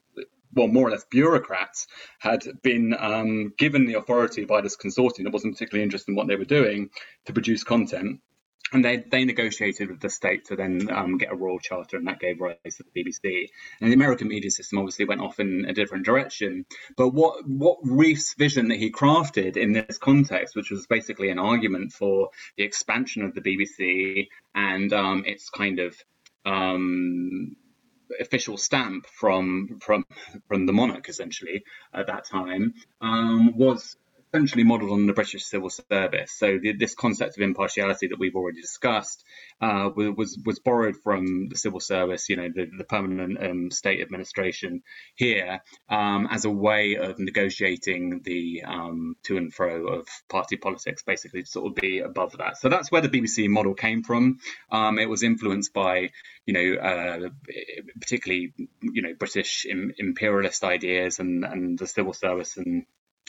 well, 0.54 0.68
more 0.68 0.88
or 0.88 0.90
less 0.90 1.04
bureaucrats 1.04 1.86
had 2.18 2.42
been 2.62 2.94
um, 2.98 3.52
given 3.56 3.86
the 3.86 3.94
authority 3.94 4.44
by 4.44 4.60
this 4.60 4.76
consortium 4.76 5.24
that 5.24 5.32
wasn't 5.32 5.54
particularly 5.54 5.84
interested 5.84 6.12
in 6.12 6.16
what 6.16 6.26
they 6.26 6.36
were 6.36 6.44
doing 6.44 6.90
to 7.26 7.32
produce 7.32 7.64
content. 7.64 8.20
And 8.70 8.84
they, 8.84 8.98
they 8.98 9.24
negotiated 9.24 9.88
with 9.88 10.00
the 10.00 10.10
state 10.10 10.46
to 10.46 10.56
then 10.56 10.90
um, 10.92 11.16
get 11.16 11.32
a 11.32 11.34
royal 11.34 11.58
charter, 11.58 11.96
and 11.96 12.06
that 12.06 12.20
gave 12.20 12.38
rise 12.38 12.56
to 12.76 12.84
the 12.84 13.02
BBC. 13.02 13.48
And 13.80 13.90
the 13.90 13.94
American 13.94 14.28
media 14.28 14.50
system 14.50 14.78
obviously 14.78 15.06
went 15.06 15.22
off 15.22 15.40
in 15.40 15.64
a 15.66 15.72
different 15.72 16.04
direction. 16.04 16.66
But 16.94 17.14
what 17.14 17.48
what 17.48 17.78
Reith's 17.82 18.34
vision 18.34 18.68
that 18.68 18.78
he 18.78 18.92
crafted 18.92 19.56
in 19.56 19.72
this 19.72 19.96
context, 19.96 20.54
which 20.54 20.70
was 20.70 20.86
basically 20.86 21.30
an 21.30 21.38
argument 21.38 21.92
for 21.92 22.28
the 22.58 22.64
expansion 22.64 23.22
of 23.22 23.34
the 23.34 23.40
BBC 23.40 24.28
and 24.54 24.92
um, 24.92 25.22
its 25.24 25.48
kind 25.48 25.78
of 25.78 25.96
um, 26.44 27.56
official 28.20 28.56
stamp 28.56 29.06
from 29.06 29.78
from 29.80 30.04
from 30.46 30.66
the 30.66 30.72
monarch 30.72 31.08
essentially 31.08 31.64
at 31.92 32.06
that 32.06 32.24
time 32.24 32.74
um, 33.00 33.56
was 33.56 33.96
essentially 34.32 34.64
modelled 34.64 34.92
on 34.92 35.06
the 35.06 35.12
British 35.12 35.44
civil 35.44 35.70
service. 35.70 36.32
So 36.32 36.58
the, 36.60 36.72
this 36.72 36.94
concept 36.94 37.36
of 37.36 37.42
impartiality 37.42 38.08
that 38.08 38.18
we've 38.18 38.34
already 38.34 38.60
discussed 38.60 39.24
uh, 39.60 39.90
was 39.94 40.38
was 40.44 40.58
borrowed 40.58 40.96
from 40.96 41.48
the 41.48 41.56
civil 41.56 41.80
service, 41.80 42.28
you 42.28 42.36
know, 42.36 42.48
the, 42.54 42.66
the 42.76 42.84
permanent 42.84 43.42
um, 43.42 43.70
state 43.70 44.00
administration 44.00 44.82
here, 45.14 45.60
um, 45.88 46.28
as 46.30 46.44
a 46.44 46.50
way 46.50 46.96
of 46.96 47.18
negotiating 47.18 48.20
the 48.24 48.62
um, 48.64 49.16
to 49.24 49.36
and 49.36 49.52
fro 49.52 49.88
of 49.88 50.06
party 50.28 50.56
politics, 50.56 51.02
basically 51.02 51.42
to 51.42 51.48
sort 51.48 51.66
of 51.66 51.74
be 51.74 52.00
above 52.00 52.36
that. 52.38 52.58
So 52.58 52.68
that's 52.68 52.90
where 52.92 53.02
the 53.02 53.08
BBC 53.08 53.48
model 53.48 53.74
came 53.74 54.02
from. 54.02 54.38
Um, 54.70 54.98
it 54.98 55.08
was 55.08 55.22
influenced 55.22 55.72
by, 55.72 56.10
you 56.46 56.54
know, 56.54 56.80
uh, 56.80 57.28
particularly, 58.00 58.52
you 58.82 59.02
know, 59.02 59.14
British 59.18 59.66
Im- 59.68 59.92
imperialist 59.98 60.64
ideas 60.64 61.18
and, 61.18 61.44
and 61.44 61.78
the 61.78 61.86
civil 61.86 62.12
service 62.12 62.56
and 62.56 62.84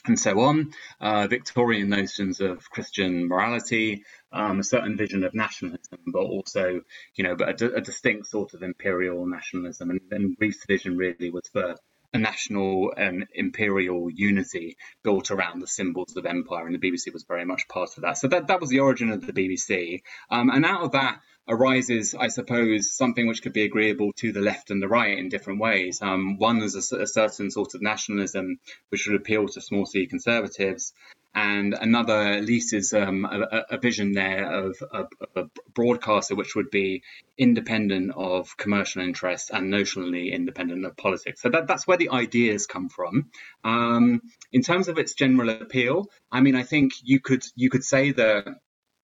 and 0.06 0.20
so 0.20 0.40
on, 0.42 0.74
uh, 1.00 1.28
Victorian 1.28 1.90
notions 1.90 2.42
of 2.42 2.70
Christian 2.70 3.28
morality, 3.28 4.04
um, 4.32 4.60
a 4.60 4.64
certain 4.64 4.98
vision 4.98 5.24
of 5.24 5.34
nationalism, 5.34 6.00
but 6.08 6.20
also, 6.24 6.82
you 7.16 7.24
know, 7.24 7.36
but 7.36 7.62
a, 7.62 7.76
a 7.76 7.82
distinct 7.82 8.28
sort 8.28 8.54
of 8.54 8.64
imperial 8.64 9.26
nationalism. 9.26 9.90
And, 9.90 10.02
and 10.12 10.38
Reith's 10.40 10.66
vision 10.68 10.98
really 10.98 11.30
was 11.30 11.48
for 11.52 11.76
a 12.14 12.18
national 12.18 12.92
and 12.98 13.28
imperial 13.34 14.10
unity 14.10 14.78
built 15.04 15.30
around 15.32 15.60
the 15.60 15.68
symbols 15.68 16.16
of 16.18 16.26
empire, 16.26 16.66
and 16.66 16.80
the 16.80 16.92
BBC 16.92 17.14
was 17.14 17.24
very 17.28 17.46
much 17.46 17.68
part 17.68 17.90
of 17.98 18.04
that. 18.04 18.18
So 18.18 18.28
that, 18.30 18.48
that 18.48 18.60
was 18.60 18.70
the 18.70 18.80
origin 18.80 19.12
of 19.12 19.26
the 19.26 19.34
BBC. 19.34 20.02
Um, 20.32 20.50
and 20.50 20.66
out 20.66 20.82
of 20.82 20.92
that, 20.94 21.20
arises, 21.50 22.16
I 22.18 22.28
suppose, 22.28 22.92
something 22.92 23.28
which 23.28 23.42
could 23.42 23.54
be 23.54 23.64
agreeable 23.64 24.14
to 24.18 24.32
the 24.32 24.40
left 24.40 24.70
and 24.70 24.82
the 24.82 24.88
right 24.88 25.18
in 25.18 25.30
different 25.30 25.60
ways. 25.60 26.02
Um, 26.02 26.38
one 26.38 26.62
is 26.62 26.92
a, 26.92 26.98
a, 26.98 27.08
certain 27.08 27.50
sort 27.50 27.74
of 27.74 27.82
nationalism 27.82 28.60
which 28.90 29.08
would 29.08 29.20
appeal 29.20 29.48
to 29.48 29.60
small 29.60 29.86
c 29.86 30.06
conservatives, 30.06 30.94
and 31.34 31.74
another 31.74 32.42
leases 32.42 32.94
um, 32.94 33.26
a, 33.26 33.66
a, 33.72 33.78
vision 33.78 34.14
there 34.14 34.52
of 34.52 34.78
a, 34.92 35.06
a, 35.36 35.46
broadcaster 35.74 36.36
which 36.36 36.56
would 36.56 36.72
be 36.72 37.04
independent 37.38 38.12
of 38.16 38.56
commercial 38.58 39.02
interests 39.02 39.50
and 39.52 39.72
notionally 39.72 40.32
independent 40.32 40.86
of 40.86 40.98
politics. 40.98 41.42
So 41.42 41.50
that, 41.50 41.68
that's 41.68 41.88
where 41.88 41.98
the 41.98 42.10
ideas 42.10 42.66
come 42.66 42.90
from. 42.90 43.30
Um, 43.64 44.22
in 44.52 44.62
terms 44.62 44.88
of 44.88 44.98
its 44.98 45.14
general 45.14 45.50
appeal, 45.50 46.08
I 46.32 46.42
mean, 46.42 46.56
I 46.56 46.64
think 46.64 46.94
you 47.04 47.20
could 47.20 47.44
you 47.56 47.70
could 47.70 47.84
say 47.84 48.12
that 48.12 48.48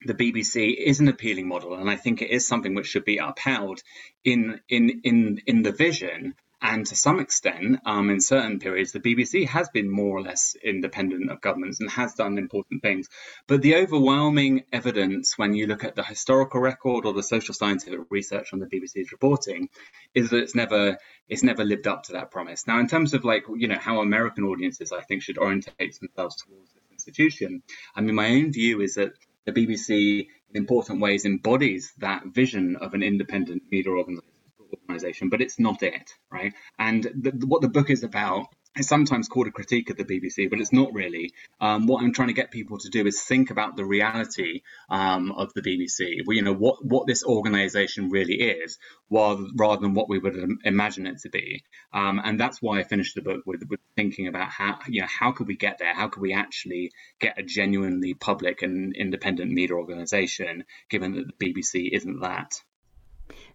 the 0.06 0.14
BBC 0.14 0.76
is 0.78 1.00
an 1.00 1.08
appealing 1.08 1.48
model, 1.48 1.74
and 1.74 1.90
I 1.90 1.96
think 1.96 2.22
it 2.22 2.30
is 2.30 2.48
something 2.48 2.76
which 2.76 2.88
should 2.88 3.06
be 3.06 3.18
upheld 3.18 3.82
in 4.24 4.62
in 4.70 5.02
in 5.04 5.42
in 5.46 5.64
the 5.64 5.72
vision. 5.72 6.36
And 6.62 6.86
to 6.88 6.96
some 6.96 7.20
extent, 7.20 7.80
um, 7.86 8.10
in 8.10 8.20
certain 8.20 8.60
periods, 8.60 8.92
the 8.92 9.00
BBC 9.00 9.46
has 9.48 9.70
been 9.70 9.90
more 9.90 10.18
or 10.18 10.22
less 10.22 10.56
independent 10.64 11.30
of 11.30 11.42
governments 11.42 11.80
and 11.80 11.92
has 11.92 12.16
done 12.16 12.40
important 12.40 12.82
things. 12.82 13.08
But 13.46 13.62
the 13.62 13.76
overwhelming 13.76 14.64
evidence, 14.72 15.38
when 15.38 15.54
you 15.54 15.68
look 15.68 15.84
at 15.84 15.96
the 15.96 16.04
historical 16.04 16.62
record 16.62 17.06
or 17.06 17.14
the 17.14 17.22
social 17.22 17.54
scientific 17.54 18.00
research 18.10 18.52
on 18.52 18.60
the 18.60 18.66
BBC's 18.66 19.12
reporting, 19.12 19.70
is 20.16 20.30
that 20.30 20.40
it's 20.40 20.56
never 20.56 20.98
it's 21.28 21.44
never 21.44 21.64
lived 21.64 21.88
up 21.88 22.04
to 22.04 22.14
that 22.14 22.32
promise. 22.32 22.66
Now, 22.66 22.80
in 22.80 22.88
terms 22.88 23.14
of 23.14 23.26
like 23.26 23.44
you 23.56 23.68
know 23.68 23.78
how 23.78 24.00
American 24.00 24.46
audiences, 24.46 24.92
I 24.92 25.02
think, 25.02 25.22
should 25.22 25.38
orientate 25.38 26.00
themselves 26.00 26.36
towards 26.38 26.74
this 26.74 26.84
institution. 26.92 27.62
I 27.96 28.02
mean, 28.02 28.16
my 28.16 28.30
own 28.30 28.54
view 28.54 28.82
is 28.82 28.96
that 28.96 29.14
the 29.46 29.52
BBC 29.52 30.28
in 30.50 30.56
important 30.56 31.02
ways 31.02 31.26
embodies 31.26 31.94
that 32.00 32.24
vision 32.28 32.78
of 32.78 32.94
an 32.94 33.04
independent 33.04 33.64
media 33.72 33.92
organization, 33.92 35.30
but 35.30 35.42
it's 35.42 35.60
not 35.60 35.84
it, 35.84 36.12
right? 36.32 36.54
And 36.80 37.04
the, 37.04 37.46
what 37.46 37.62
the 37.62 37.70
book 37.70 37.90
is 37.90 38.04
about 38.04 38.48
it's 38.76 38.88
sometimes 38.88 39.28
called 39.28 39.48
a 39.48 39.52
critique 39.52 39.90
of 39.90 39.98
the 39.98 40.04
BBC, 40.04 40.50
but 40.50 40.60
it's 40.60 40.74
not 40.74 40.94
really. 40.94 41.34
Um, 41.62 41.88
what 41.88 42.04
I'm 42.04 42.14
trying 42.14 42.28
to 42.28 42.34
get 42.34 42.52
people 42.52 42.78
to 42.80 42.90
do 42.90 43.06
is 43.08 43.22
think 43.22 43.50
about 43.50 43.76
the 43.76 43.86
reality 43.86 44.62
um, 44.90 45.32
of 45.32 45.54
the 45.54 45.62
BBC. 45.62 46.22
you 46.28 46.42
know 46.42 46.54
what 46.54 46.84
what 46.84 47.08
this 47.08 47.24
organisation 47.24 48.10
really 48.10 48.36
is, 48.36 48.78
rather 49.10 49.46
rather 49.56 49.82
than 49.82 49.94
what 49.94 50.10
we 50.10 50.20
would 50.20 50.36
imagine 50.64 51.08
it 51.08 51.20
to 51.20 51.30
be. 51.30 51.64
Um, 51.94 52.20
and 52.24 52.40
that's 52.40 52.62
why 52.62 52.80
I 52.80 52.84
finished 52.84 53.16
the 53.16 53.22
book 53.22 53.44
with, 53.46 53.64
with 53.70 53.80
thinking 53.96 54.28
about 54.28 54.50
how 54.50 54.80
you 54.88 55.02
know 55.02 55.08
how 55.08 55.32
could 55.32 55.48
we 55.48 55.56
get 55.56 55.78
there? 55.78 55.94
How 55.94 56.10
could 56.10 56.22
we 56.22 56.34
actually 56.34 56.92
get 57.20 57.40
a 57.40 57.44
genuinely 57.44 58.14
public 58.14 58.62
and 58.62 58.96
independent 58.96 59.52
media 59.52 59.76
organisation, 59.76 60.66
given 60.90 61.16
that 61.16 61.28
the 61.28 61.54
BBC 61.54 61.90
isn't 61.92 62.20
that 62.20 62.62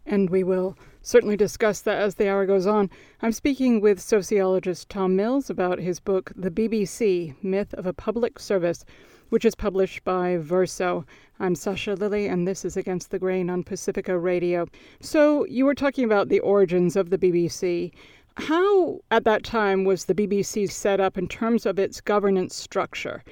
and 0.05 0.29
we 0.29 0.43
will 0.43 0.77
certainly 1.01 1.35
discuss 1.35 1.81
that 1.81 2.01
as 2.01 2.15
the 2.15 2.29
hour 2.29 2.45
goes 2.45 2.67
on. 2.67 2.89
I'm 3.21 3.31
speaking 3.31 3.81
with 3.81 3.99
sociologist 3.99 4.89
Tom 4.89 5.15
Mills 5.15 5.49
about 5.49 5.79
his 5.79 5.99
book, 5.99 6.31
The 6.35 6.51
BBC 6.51 7.35
Myth 7.41 7.73
of 7.73 7.85
a 7.85 7.93
Public 7.93 8.39
Service, 8.39 8.85
which 9.29 9.45
is 9.45 9.55
published 9.55 10.03
by 10.03 10.37
Verso. 10.37 11.05
I'm 11.39 11.55
Sasha 11.55 11.95
Lilley, 11.95 12.27
and 12.27 12.47
this 12.47 12.63
is 12.63 12.77
Against 12.77 13.09
the 13.09 13.19
Grain 13.19 13.49
on 13.49 13.63
Pacifica 13.63 14.17
Radio. 14.17 14.67
So, 14.99 15.45
you 15.45 15.65
were 15.65 15.73
talking 15.73 16.05
about 16.05 16.29
the 16.29 16.41
origins 16.41 16.95
of 16.95 17.09
the 17.09 17.17
BBC. 17.17 17.91
How, 18.37 18.99
at 19.09 19.23
that 19.23 19.43
time, 19.43 19.83
was 19.83 20.05
the 20.05 20.13
BBC 20.13 20.69
set 20.69 20.99
up 20.99 21.17
in 21.17 21.27
terms 21.27 21.65
of 21.65 21.79
its 21.79 21.99
governance 21.99 22.55
structure? 22.55 23.23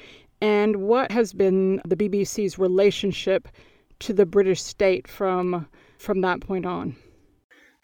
And 0.41 0.77
what 0.77 1.11
has 1.11 1.33
been 1.33 1.81
the 1.85 1.95
BBC's 1.95 2.57
relationship 2.57 3.47
to 3.99 4.13
the 4.13 4.25
British 4.25 4.63
state 4.63 5.07
from 5.07 5.67
from 5.97 6.21
that 6.21 6.39
point 6.39 6.65
on? 6.65 6.95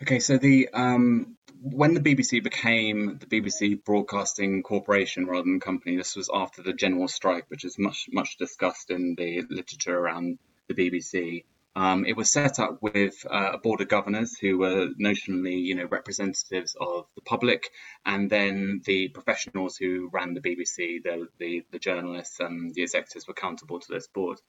Okay, 0.02 0.20
so 0.20 0.38
the 0.38 0.70
um, 0.74 1.38
when 1.62 1.94
the 1.94 2.02
BBC 2.02 2.44
became 2.44 3.18
the 3.18 3.26
BBC 3.26 3.84
Broadcasting 3.84 4.62
Corporation 4.62 5.26
rather 5.26 5.44
than 5.44 5.60
company, 5.62 5.96
this 5.96 6.18
was 6.18 6.30
after 6.34 6.62
the 6.62 6.74
general 6.74 7.08
strike, 7.08 7.46
which 7.48 7.64
is 7.64 7.80
much 7.80 8.08
much 8.12 8.38
discussed 8.38 8.92
in 8.92 9.16
the 9.16 9.44
literature 9.50 9.98
around 9.98 10.38
the 10.68 10.74
BBC. 10.74 11.46
Um, 11.78 12.06
it 12.06 12.16
was 12.16 12.32
set 12.32 12.60
up 12.60 12.82
with 12.82 13.26
uh, 13.30 13.52
a 13.54 13.58
board 13.58 13.82
of 13.82 13.88
governors 13.88 14.38
who 14.38 14.58
were 14.58 14.90
notionally, 15.02 15.62
you 15.62 15.76
know, 15.76 15.86
representatives 15.86 16.76
of 16.80 17.06
the 17.16 17.22
public, 17.22 17.72
and 18.06 18.30
then 18.30 18.82
the 18.86 19.10
professionals 19.10 19.78
who 19.78 20.10
ran 20.12 20.34
the 20.34 20.42
BBC, 20.42 21.04
the 21.04 21.30
the, 21.40 21.64
the 21.72 21.80
journalists 21.80 22.42
and 22.42 22.74
the 22.74 22.82
executives 22.82 23.28
were 23.28 23.34
accountable 23.34 23.80
to 23.80 23.94
this 23.94 24.08
board. 24.08 24.42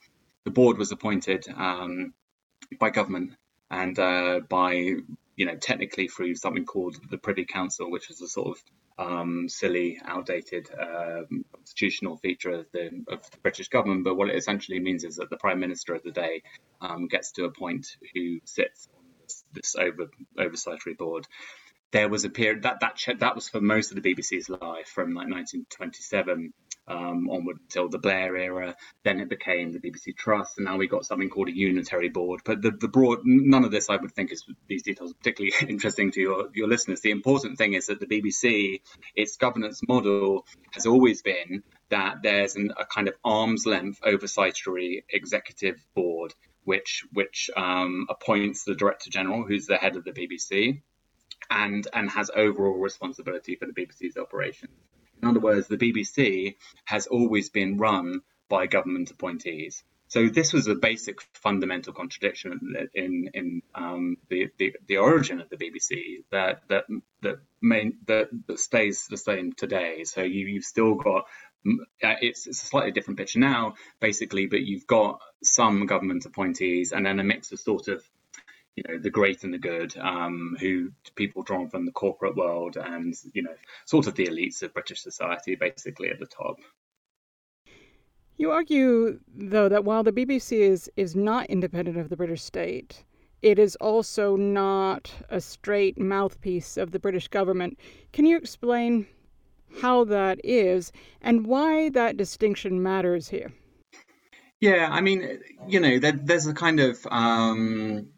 The 0.45 0.51
board 0.51 0.77
was 0.77 0.91
appointed 0.91 1.47
um, 1.57 2.15
by 2.81 2.91
government 2.91 3.35
and 3.71 3.99
uh, 3.99 4.41
by 4.49 4.97
you 5.37 5.47
know 5.47 5.57
technically 5.57 6.09
through 6.09 6.35
something 6.35 6.65
called 6.65 6.97
the 7.11 7.19
Privy 7.19 7.45
Council, 7.45 7.91
which 7.91 8.11
is 8.11 8.21
a 8.21 8.29
sort 8.29 8.57
of 8.57 8.63
um, 8.99 9.49
silly, 9.49 10.01
outdated 10.05 10.71
uh, 10.73 11.23
constitutional 11.53 12.17
feature 12.17 12.51
of 12.51 12.67
the, 12.73 13.05
of 13.09 13.31
the, 13.31 13.37
British 13.43 13.69
government. 13.69 14.05
But 14.05 14.17
what 14.17 14.31
it 14.31 14.37
essentially 14.37 14.81
means 14.81 15.05
is 15.05 15.17
that 15.17 15.29
the 15.29 15.37
Prime 15.37 15.61
Minister 15.61 15.95
of 15.95 16.03
the 16.03 16.13
day 16.13 16.43
um, 16.81 17.07
gets 17.07 17.33
to 17.33 17.45
appoint 17.45 17.87
who 18.15 18.41
sits 18.45 18.89
on 18.97 19.05
this, 19.21 19.45
this 19.53 19.77
over, 19.77 20.11
oversightory 20.39 20.97
board. 20.97 21.27
There 21.93 22.09
was 22.09 22.25
a 22.25 22.31
period 22.31 22.63
that 22.63 22.81
that 22.81 22.99
that 23.21 23.35
was 23.35 23.49
for 23.49 23.61
most 23.61 23.93
of 23.93 24.03
the 24.03 24.15
BBC's 24.15 24.49
life 24.49 24.89
from 24.89 25.11
like 25.11 25.29
1927 25.29 26.53
um, 26.89 27.29
onward 27.31 27.59
until 27.63 27.89
the 27.89 27.99
Blair 27.99 28.37
era. 28.37 28.77
Then 29.05 29.21
it 29.21 29.29
became 29.29 29.73
the 29.73 29.79
BBC 29.79 30.17
Trust, 30.17 30.59
and 30.59 30.67
now 30.67 30.77
we've 30.77 30.91
got 30.91 31.05
something 31.05 31.29
called 31.29 31.49
a 31.49 31.57
unitary 31.57 32.09
board. 32.09 32.41
But 32.45 32.63
the, 32.63 32.71
the 32.71 32.89
broad, 32.89 33.21
none 33.25 33.65
of 33.65 33.71
this 33.71 33.91
I 33.91 33.97
would 33.97 34.13
think 34.13 34.33
is 34.33 34.45
these 34.69 34.83
details 34.83 35.13
particularly 35.13 35.55
interesting 35.69 36.11
to 36.13 36.21
your, 36.21 36.49
your 36.55 36.69
listeners. 36.69 37.01
The 37.01 37.11
important 37.11 37.59
thing 37.59 37.75
is 37.75 37.87
that 37.87 38.01
the 38.01 38.07
BBC, 38.07 38.81
its 39.15 39.37
governance 39.37 39.81
model 39.87 40.47
has 40.73 40.87
always 40.87 41.23
been 41.23 41.63
that 41.89 42.23
there's 42.23 42.57
an, 42.57 42.73
a 42.79 42.85
kind 42.85 43.09
of 43.09 43.15
arm's 43.25 43.67
length 43.67 44.01
oversightory 44.03 45.05
executive 45.11 45.77
board 45.95 46.35
which 46.67 47.05
which 47.13 47.49
um, 47.57 48.07
appoints 48.11 48.65
the 48.65 48.75
director 48.75 49.09
general, 49.09 49.45
who's 49.45 49.67
the 49.67 49.77
head 49.77 49.97
of 49.97 50.05
the 50.05 50.11
BBC, 50.11 50.83
and 51.49 51.87
and 51.93 52.11
has 52.11 52.29
overall 52.35 52.79
responsibility 52.79 53.55
for 53.55 53.67
the 53.67 53.73
BBC's 53.73 54.17
operations. 54.17 54.73
In 55.23 55.29
other 55.29 55.41
words, 55.41 55.69
the 55.69 55.77
BBC 55.77 56.57
has 56.85 57.07
always 57.07 57.51
been 57.51 57.79
run 57.79 58.21
by 58.49 58.67
government 58.67 59.11
appointees. 59.11 59.83
So 60.09 60.29
this 60.29 60.53
was 60.53 60.69
a 60.69 60.77
basic 60.77 61.21
fundamental 61.35 61.93
contradiction 61.93 62.89
in 62.95 63.31
in 63.35 63.63
um, 63.75 64.19
the, 64.29 64.49
the, 64.57 64.77
the 64.87 64.99
origin 64.99 65.41
of 65.41 65.49
the 65.49 65.57
BBC 65.57 66.23
that 66.31 66.63
that 66.69 66.85
that 67.23 67.41
main 67.61 67.99
that, 68.07 68.29
that 68.47 68.61
stays 68.61 69.09
the 69.09 69.17
same 69.17 69.53
today. 69.53 70.05
So 70.05 70.23
you 70.23 70.47
you've 70.47 70.65
still 70.65 70.95
got 70.95 71.25
uh, 71.67 72.15
it's, 72.21 72.47
it's 72.47 72.63
a 72.63 72.67
slightly 72.67 72.93
different 72.93 73.19
picture 73.19 73.41
now, 73.41 73.75
basically, 73.99 74.47
but 74.47 74.61
you've 74.63 74.87
got 74.87 75.21
some 75.43 75.87
government 75.87 76.25
appointees 76.25 76.93
and 76.93 77.05
then 77.05 77.19
a 77.19 77.25
mix 77.25 77.51
of 77.51 77.59
sort 77.59 77.89
of 77.89 78.05
you 78.77 78.83
know 78.87 78.99
the 78.99 79.11
great 79.11 79.43
and 79.43 79.53
the 79.53 79.59
good, 79.59 79.97
um, 79.97 80.57
who 80.61 80.93
people 81.15 81.43
drawn 81.43 81.69
from 81.69 81.87
the 81.87 81.93
corporate 81.93 82.37
world 82.37 82.77
and 82.77 83.15
you 83.33 83.43
know 83.43 83.55
sort 83.87 84.07
of 84.07 84.15
the 84.15 84.27
elites 84.27 84.63
of 84.63 84.75
British 84.75 85.01
society, 85.01 85.57
basically 85.57 86.11
at 86.11 86.19
the 86.19 86.27
top. 86.27 86.57
You 88.37 88.51
argue, 88.51 89.19
though, 89.35 89.71
that 89.71 89.85
while 89.85 90.03
the 90.03 90.13
BBC 90.13 90.59
is 90.59 90.91
is 90.97 91.17
not 91.17 91.47
independent 91.47 91.97
of 91.97 92.11
the 92.11 92.17
British 92.17 92.43
state, 92.43 93.03
it 93.41 93.59
is 93.59 93.77
also 93.77 94.37
not 94.37 95.11
a 95.31 95.41
straight 95.41 95.99
mouthpiece 95.99 96.77
of 96.77 96.91
the 96.91 96.99
British 96.99 97.29
government. 97.29 97.79
Can 98.13 98.27
you 98.27 98.37
explain 98.37 99.07
how 99.81 100.05
that 100.05 100.39
is 100.45 100.93
and 101.23 101.47
why 101.47 101.89
that 101.91 102.19
distinction 102.19 102.83
matters 102.83 103.29
here? 103.29 103.53
Yeah, 104.61 104.89
I 104.91 105.01
mean, 105.01 105.41
you 105.67 105.81
know, 105.81 105.99
there, 105.99 106.13
there's 106.13 106.47
a 106.47 106.55
kind 106.55 106.81
of 106.81 107.07
um, 107.11 108.09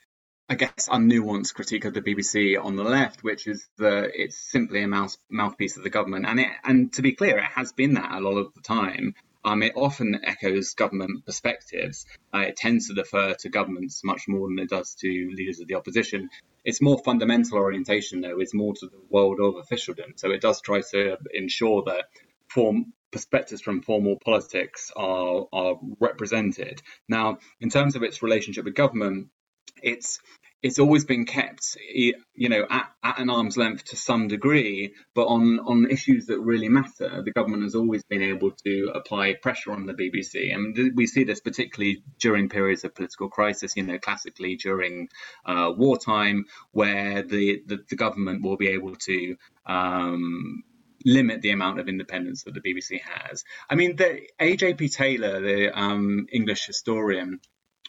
I 0.50 0.54
guess, 0.54 0.88
unnuanced 0.88 1.54
critique 1.54 1.84
of 1.84 1.92
the 1.92 2.00
BBC 2.00 2.62
on 2.62 2.76
the 2.76 2.82
left, 2.82 3.22
which 3.22 3.46
is 3.46 3.68
that 3.76 4.12
it's 4.14 4.36
simply 4.36 4.82
a 4.82 4.88
mouth, 4.88 5.14
mouthpiece 5.28 5.76
of 5.76 5.82
the 5.82 5.90
government. 5.90 6.24
And 6.26 6.40
it, 6.40 6.48
and 6.64 6.90
to 6.94 7.02
be 7.02 7.12
clear, 7.12 7.38
it 7.38 7.44
has 7.54 7.72
been 7.72 7.94
that 7.94 8.12
a 8.12 8.20
lot 8.20 8.38
of 8.38 8.54
the 8.54 8.62
time. 8.62 9.14
Um, 9.44 9.62
it 9.62 9.74
often 9.76 10.20
echoes 10.24 10.74
government 10.74 11.26
perspectives. 11.26 12.06
Uh, 12.34 12.40
it 12.48 12.56
tends 12.56 12.88
to 12.88 12.94
defer 12.94 13.34
to 13.34 13.48
governments 13.50 14.02
much 14.02 14.22
more 14.26 14.48
than 14.48 14.58
it 14.58 14.70
does 14.70 14.94
to 14.96 15.30
leaders 15.34 15.60
of 15.60 15.68
the 15.68 15.74
opposition. 15.74 16.30
Its 16.64 16.80
more 16.80 16.98
fundamental 17.04 17.58
orientation, 17.58 18.22
though, 18.22 18.40
is 18.40 18.54
more 18.54 18.74
to 18.74 18.86
the 18.86 19.00
world 19.10 19.40
of 19.40 19.56
officialdom. 19.56 20.14
So 20.16 20.30
it 20.30 20.40
does 20.40 20.62
try 20.62 20.80
to 20.92 21.18
ensure 21.32 21.82
that 21.86 22.06
form 22.48 22.94
perspectives 23.10 23.60
from 23.60 23.82
formal 23.82 24.18
politics 24.18 24.90
are 24.96 25.46
are 25.52 25.78
represented. 26.00 26.82
Now, 27.08 27.38
in 27.60 27.70
terms 27.70 27.96
of 27.96 28.02
its 28.02 28.22
relationship 28.22 28.64
with 28.64 28.74
government, 28.74 29.28
it's 29.82 30.20
it's 30.62 30.78
always 30.78 31.04
been 31.04 31.24
kept, 31.24 31.76
you 31.94 32.48
know, 32.48 32.66
at, 32.68 32.90
at, 33.04 33.20
an 33.20 33.30
arm's 33.30 33.56
length 33.56 33.84
to 33.84 33.96
some 33.96 34.26
degree, 34.26 34.92
but 35.14 35.26
on, 35.26 35.60
on 35.60 35.88
issues 35.88 36.26
that 36.26 36.40
really 36.40 36.68
matter, 36.68 37.22
the 37.24 37.30
government 37.30 37.62
has 37.62 37.76
always 37.76 38.02
been 38.02 38.22
able 38.22 38.50
to 38.50 38.90
apply 38.94 39.34
pressure 39.34 39.70
on 39.70 39.86
the 39.86 39.94
BBC. 39.94 40.52
And 40.52 40.96
we 40.96 41.06
see 41.06 41.22
this 41.22 41.40
particularly 41.40 42.02
during 42.18 42.48
periods 42.48 42.82
of 42.84 42.94
political 42.94 43.28
crisis, 43.28 43.76
you 43.76 43.84
know, 43.84 43.98
classically 43.98 44.56
during 44.56 45.08
uh, 45.46 45.72
wartime, 45.76 46.46
where 46.72 47.22
the, 47.22 47.62
the, 47.66 47.78
the, 47.88 47.96
government 47.96 48.42
will 48.42 48.56
be 48.56 48.68
able 48.68 48.96
to 48.96 49.36
um, 49.66 50.64
limit 51.04 51.40
the 51.40 51.50
amount 51.50 51.78
of 51.78 51.88
independence 51.88 52.44
that 52.44 52.54
the 52.54 52.60
BBC 52.60 53.00
has. 53.00 53.44
I 53.70 53.76
mean, 53.76 53.94
the 53.94 54.22
A.J.P. 54.40 54.88
Taylor, 54.88 55.40
the 55.40 55.78
um, 55.78 56.26
English 56.32 56.66
historian, 56.66 57.40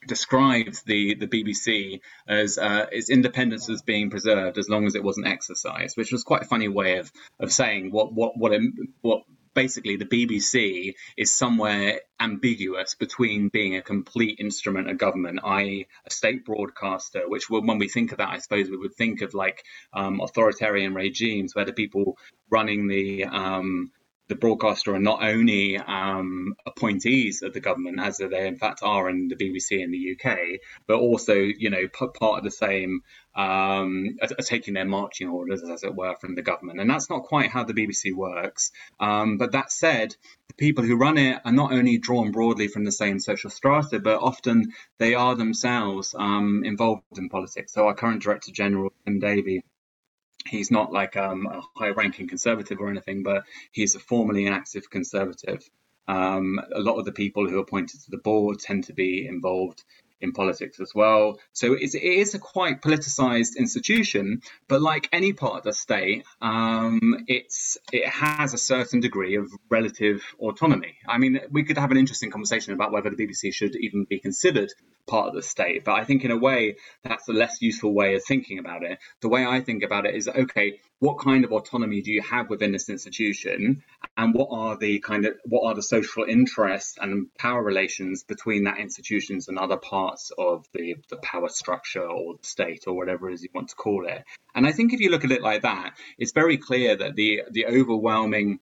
described 0.08 0.86
the, 0.86 1.16
the 1.16 1.28
BBC 1.28 2.02
as 2.28 2.58
uh, 2.58 2.88
its 2.92 3.10
independence 3.10 3.70
as 3.70 3.82
being 3.82 4.10
preserved 4.10 4.58
as 4.58 4.70
long 4.70 4.86
as 4.86 4.96
it 4.96 5.04
wasn't 5.04 5.28
exercised, 5.28 5.98
which 5.98 6.12
was 6.12 6.24
quite 6.24 6.44
a 6.44 6.48
funny 6.48 6.68
way 6.68 6.98
of, 6.98 7.12
of 7.40 7.52
saying 7.52 7.92
what 7.92 8.14
what 8.14 8.38
what 8.38 8.54
what 9.02 9.24
basically 9.54 9.98
the 9.98 10.06
BBC 10.06 10.94
is 11.18 11.36
somewhere 11.36 12.00
ambiguous 12.20 12.96
between 12.96 13.50
being 13.50 13.76
a 13.76 13.82
complete 13.82 14.40
instrument 14.40 14.90
of 14.90 14.98
government, 14.98 15.40
i.e., 15.44 15.88
a 16.06 16.10
state 16.12 16.46
broadcaster, 16.46 17.28
which 17.28 17.50
when 17.50 17.78
we 17.78 17.90
think 17.90 18.12
of 18.12 18.20
that, 18.20 18.30
I 18.30 18.38
suppose 18.38 18.70
we 18.70 18.78
would 18.78 18.96
think 18.96 19.22
of 19.22 19.34
like 19.34 19.64
um, 19.94 20.22
authoritarian 20.22 20.94
regimes 20.94 21.56
where 21.56 21.66
the 21.66 21.74
people 21.74 22.18
running 22.50 22.88
the 22.88 23.26
um, 23.26 23.92
the 24.30 24.36
broadcaster 24.36 24.94
are 24.94 25.00
not 25.00 25.24
only 25.24 25.78
um, 25.78 26.56
appointees 26.65 27.42
of 27.42 27.52
the 27.52 27.60
government, 27.60 28.00
as 28.00 28.18
they 28.18 28.48
in 28.48 28.58
fact 28.58 28.82
are 28.84 29.10
in 29.10 29.28
the 29.28 29.36
BBC 29.36 29.84
in 29.84 29.92
the 29.92 30.15
UK, 30.15 30.60
but 30.88 31.00
also, 31.00 31.34
you 31.34 31.72
know, 31.72 31.88
part 31.89 32.38
of 32.38 32.44
the 32.44 32.52
same, 32.52 33.02
um, 33.36 34.18
are, 34.22 34.28
taking 34.44 34.76
their 34.76 34.86
marching 34.86 35.30
orders, 35.30 35.63
as 35.63 35.84
it 35.84 35.96
were, 35.96 36.15
from 36.22 36.36
the 36.36 36.44
government. 36.44 36.80
And 36.80 36.89
that's 36.89 37.10
not 37.10 37.24
quite 37.24 37.50
how 37.50 37.63
the 37.63 37.74
BBC 37.74 38.13
works. 38.15 38.72
Um, 39.00 39.38
but 39.38 39.54
that 39.54 39.72
said, 39.72 40.15
the 40.48 40.54
people 40.54 40.84
who 40.84 40.96
run 40.96 41.18
it 41.18 41.42
are 41.44 41.52
not 41.52 41.72
only 41.72 41.98
drawn 41.98 42.32
broadly 42.32 42.68
from 42.68 42.86
the 42.86 42.92
same 42.92 43.20
social 43.20 43.50
strata, 43.50 44.00
but 44.00 44.22
often 44.22 44.74
they 45.00 45.15
are 45.15 45.36
themselves 45.36 46.13
um, 46.18 46.62
involved 46.63 47.18
in 47.18 47.30
politics. 47.30 47.74
So 47.74 47.88
our 47.88 47.96
current 47.96 48.22
Director 48.22 48.52
General, 48.52 48.94
Tim 49.06 49.20
Davie, 49.20 49.63
he's 50.47 50.71
not 50.71 50.91
like 50.91 51.17
um, 51.17 51.47
a 51.47 51.62
high 51.75 51.89
ranking 51.89 52.28
conservative 52.28 52.80
or 52.80 52.89
anything, 52.89 53.23
but 53.23 53.43
he's 53.71 53.95
a 53.95 53.99
formally 53.99 54.45
an 54.45 54.54
active 54.54 54.89
conservative. 54.89 55.67
Um, 56.08 56.60
a 56.73 56.80
lot 56.80 56.97
of 56.97 57.06
the 57.06 57.12
people 57.12 57.47
who 57.47 57.58
are 57.58 57.62
appointed 57.62 58.02
to 58.02 58.12
the 58.12 58.17
board 58.17 58.60
tend 58.60 58.86
to 58.86 58.93
be 58.93 59.28
involved 59.28 59.84
in 60.21 60.32
politics 60.34 60.80
as 60.80 60.93
well. 60.93 61.39
So 61.54 61.73
it 61.73 61.93
is 61.93 62.34
a 62.34 62.39
quite 62.39 62.82
politicized 62.82 63.58
institution, 63.58 64.41
but 64.67 64.82
like 64.82 65.08
any 65.12 65.34
part 65.34 65.58
of 65.58 65.63
the 65.63 65.73
state, 65.73 66.25
um, 66.41 67.23
it's 67.28 67.78
it 67.91 68.08
has 68.08 68.54
a 68.54 68.58
certain 68.58 68.99
degree 68.99 69.36
of 69.36 69.49
relative 69.69 70.23
autonomy. 70.39 70.97
I 71.08 71.17
mean, 71.17 71.39
we 71.52 71.63
could 71.63 71.78
have 71.78 71.91
an 71.91 71.97
interesting 71.97 72.32
conversation 72.32 72.73
about 72.73 72.91
whether 72.91 73.10
the 73.10 73.15
BBC 73.15 73.54
should 73.54 73.75
even 73.75 74.06
be 74.10 74.19
considered 74.19 74.71
part 75.10 75.28
of 75.28 75.34
the 75.34 75.41
state. 75.41 75.84
But 75.84 75.95
I 75.95 76.06
think 76.06 76.24
in 76.24 76.32
a 76.32 76.38
way 76.38 76.76
that's 77.04 77.28
a 77.28 77.34
less 77.34 77.62
useful 77.62 77.93
way 77.93 78.15
of 78.15 78.24
thinking 78.24 78.60
about 78.60 78.84
it. 78.84 79.00
The 79.22 79.30
way 79.30 79.45
I 79.45 79.62
think 79.62 79.84
about 79.84 80.06
it 80.06 80.15
is 80.15 80.28
okay, 80.28 80.80
what 81.00 81.19
kind 81.19 81.43
of 81.43 81.52
autonomy 81.52 82.02
do 82.02 82.12
you 82.12 82.22
have 82.22 82.50
within 82.50 82.72
this 82.72 82.89
institution, 82.89 83.84
and 84.15 84.34
what 84.34 84.50
are 84.52 84.78
the 84.78 85.00
kind 85.00 85.26
of 85.26 85.34
what 85.45 85.67
are 85.67 85.76
the 85.76 85.82
social 85.82 86.24
interests 86.24 86.98
and 87.02 87.28
power 87.38 87.63
relations 87.63 88.24
between 88.24 88.65
that 88.65 88.80
institutions 88.80 89.48
and 89.48 89.58
other 89.58 89.78
parts 89.78 90.32
of 90.38 90.65
the, 90.74 90.95
the 91.10 91.17
power 91.17 91.50
structure 91.50 92.06
or 92.06 92.36
the 92.41 92.48
state 92.48 92.84
or 92.88 92.95
whatever 92.95 93.30
it 93.30 93.34
is 93.34 93.43
you 93.43 93.50
want 93.54 93.69
to 93.69 93.76
call 93.76 94.06
it. 94.06 94.24
And 94.54 94.67
I 94.67 94.72
think 94.72 94.93
if 94.93 95.00
you 95.00 95.10
look 95.10 95.26
at 95.26 95.32
it 95.32 95.41
like 95.41 95.62
that, 95.62 95.93
it's 96.17 96.34
very 96.34 96.58
clear 96.58 96.95
that 96.95 97.15
the 97.15 97.43
the 97.50 97.65
overwhelming 97.65 98.60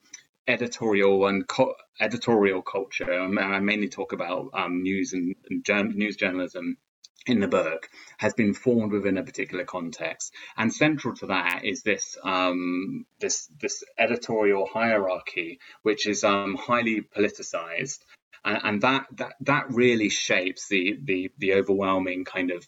editorial 0.47 1.27
and 1.27 1.47
co- 1.47 1.75
editorial 1.99 2.61
culture. 2.61 3.11
And 3.11 3.39
I 3.39 3.59
mainly 3.59 3.89
talk 3.89 4.13
about 4.13 4.49
um, 4.53 4.83
news 4.83 5.13
and, 5.13 5.35
and 5.49 5.95
news 5.95 6.15
journalism 6.15 6.77
in 7.25 7.39
the 7.41 7.47
book 7.47 7.89
has 8.17 8.33
been 8.33 8.53
formed 8.53 8.93
within 8.93 9.17
a 9.17 9.23
particular 9.23 9.65
context, 9.65 10.33
and 10.55 10.73
central 10.73 11.13
to 11.15 11.25
that 11.25 11.65
is 11.65 11.83
this 11.83 12.17
um, 12.23 13.05
this 13.19 13.49
this 13.59 13.83
editorial 13.97 14.65
hierarchy, 14.65 15.59
which 15.81 16.07
is 16.07 16.23
um, 16.23 16.55
highly 16.55 17.01
politicized 17.01 17.99
and, 18.47 18.59
and 18.63 18.81
that 18.81 19.05
that 19.13 19.33
that 19.41 19.65
really 19.69 20.09
shapes 20.09 20.67
the 20.69 20.97
the 21.03 21.31
the 21.37 21.53
overwhelming 21.53 22.25
kind 22.25 22.51
of 22.51 22.65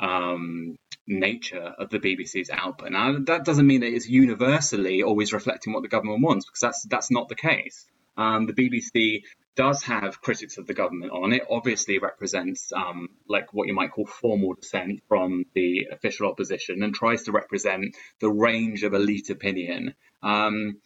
um, 0.00 0.76
nature 1.06 1.74
of 1.78 1.90
the 1.90 1.98
BBC's 1.98 2.50
output. 2.50 2.92
Now, 2.92 3.18
that 3.26 3.44
doesn't 3.44 3.66
mean 3.66 3.80
that 3.80 3.94
it's 3.94 4.08
universally 4.08 5.02
always 5.02 5.32
reflecting 5.32 5.72
what 5.72 5.82
the 5.82 5.88
government 5.88 6.22
wants, 6.22 6.46
because 6.46 6.60
that's 6.60 6.86
that's 6.88 7.10
not 7.10 7.28
the 7.28 7.34
case. 7.34 7.86
Um, 8.16 8.46
the 8.46 8.52
BBC 8.52 9.22
does 9.56 9.82
have 9.84 10.20
critics 10.20 10.56
of 10.58 10.66
the 10.66 10.74
government 10.74 11.12
on 11.12 11.32
it. 11.32 11.42
Obviously, 11.50 11.98
represents 11.98 12.72
um, 12.72 13.08
like 13.28 13.52
what 13.52 13.68
you 13.68 13.74
might 13.74 13.92
call 13.92 14.06
formal 14.06 14.54
dissent 14.54 15.02
from 15.08 15.44
the 15.54 15.88
official 15.92 16.28
opposition, 16.28 16.82
and 16.82 16.94
tries 16.94 17.24
to 17.24 17.32
represent 17.32 17.96
the 18.20 18.30
range 18.30 18.82
of 18.82 18.94
elite 18.94 19.30
opinion. 19.30 19.94
Um, 20.22 20.80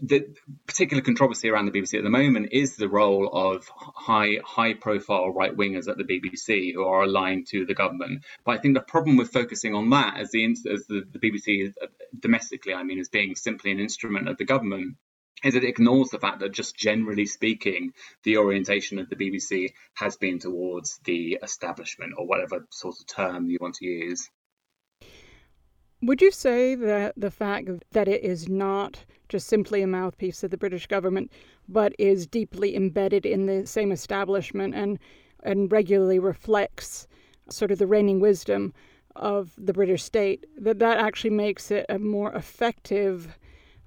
the 0.00 0.34
particular 0.66 1.02
controversy 1.02 1.48
around 1.48 1.66
the 1.66 1.72
BBC 1.72 1.96
at 1.96 2.04
the 2.04 2.10
moment 2.10 2.48
is 2.52 2.76
the 2.76 2.88
role 2.88 3.28
of 3.32 3.66
high 3.68 4.38
high 4.44 4.74
profile 4.74 5.30
right 5.30 5.56
wingers 5.56 5.88
at 5.88 5.96
the 5.96 6.04
BBC 6.04 6.74
who 6.74 6.84
are 6.84 7.04
aligned 7.04 7.46
to 7.48 7.64
the 7.64 7.74
government. 7.74 8.24
But 8.44 8.52
I 8.52 8.58
think 8.58 8.74
the 8.74 8.82
problem 8.82 9.16
with 9.16 9.32
focusing 9.32 9.74
on 9.74 9.90
that 9.90 10.18
as 10.18 10.30
the 10.32 10.44
as 10.44 10.86
the, 10.86 11.04
the 11.10 11.18
BBC 11.18 11.72
uh, 11.82 11.86
domestically, 12.18 12.74
I 12.74 12.82
mean, 12.82 12.98
as 12.98 13.08
being 13.08 13.34
simply 13.36 13.72
an 13.72 13.80
instrument 13.80 14.28
of 14.28 14.36
the 14.36 14.44
government, 14.44 14.96
is 15.42 15.54
that 15.54 15.64
it 15.64 15.68
ignores 15.68 16.10
the 16.10 16.18
fact 16.18 16.40
that 16.40 16.52
just 16.52 16.76
generally 16.76 17.26
speaking, 17.26 17.92
the 18.22 18.36
orientation 18.36 18.98
of 18.98 19.08
the 19.08 19.16
BBC 19.16 19.72
has 19.94 20.16
been 20.16 20.38
towards 20.38 20.98
the 21.04 21.38
establishment 21.42 22.14
or 22.18 22.26
whatever 22.26 22.66
sort 22.70 22.96
of 23.00 23.06
term 23.06 23.48
you 23.48 23.58
want 23.60 23.76
to 23.76 23.86
use. 23.86 24.28
Would 26.06 26.22
you 26.22 26.30
say 26.30 26.76
that 26.76 27.14
the 27.16 27.32
fact 27.32 27.68
that 27.90 28.06
it 28.06 28.22
is 28.22 28.48
not 28.48 29.04
just 29.28 29.48
simply 29.48 29.82
a 29.82 29.88
mouthpiece 29.88 30.44
of 30.44 30.52
the 30.52 30.56
British 30.56 30.86
government, 30.86 31.32
but 31.68 31.96
is 31.98 32.28
deeply 32.28 32.76
embedded 32.76 33.26
in 33.26 33.46
the 33.46 33.66
same 33.66 33.90
establishment 33.90 34.72
and, 34.72 35.00
and 35.42 35.72
regularly 35.72 36.20
reflects 36.20 37.08
sort 37.50 37.72
of 37.72 37.80
the 37.80 37.88
reigning 37.88 38.20
wisdom 38.20 38.72
of 39.16 39.52
the 39.58 39.72
British 39.72 40.04
state, 40.04 40.46
that 40.56 40.78
that 40.78 40.98
actually 40.98 41.30
makes 41.30 41.72
it 41.72 41.84
a 41.88 41.98
more 41.98 42.32
effective 42.34 43.36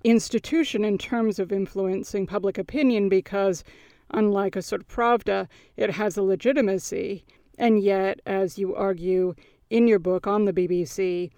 institution 0.03 0.83
in 0.83 0.97
terms 0.97 1.39
of 1.39 1.53
influencing 1.53 2.27
public 2.27 2.57
opinion 2.57 3.07
because 3.07 3.63
unlike 4.11 4.57
a 4.57 4.61
sort 4.61 4.81
of 4.81 4.89
Pravda, 4.89 5.47
it 5.77 5.91
has 5.91 6.17
a 6.17 6.21
legitimacy. 6.21 7.23
And 7.57 7.81
yet, 7.81 8.19
as 8.25 8.57
you 8.57 8.75
argue 8.75 9.35
in 9.69 9.87
your 9.87 9.99
book 9.99 10.27
on 10.27 10.43
the 10.43 10.51
BBC, 10.51 11.29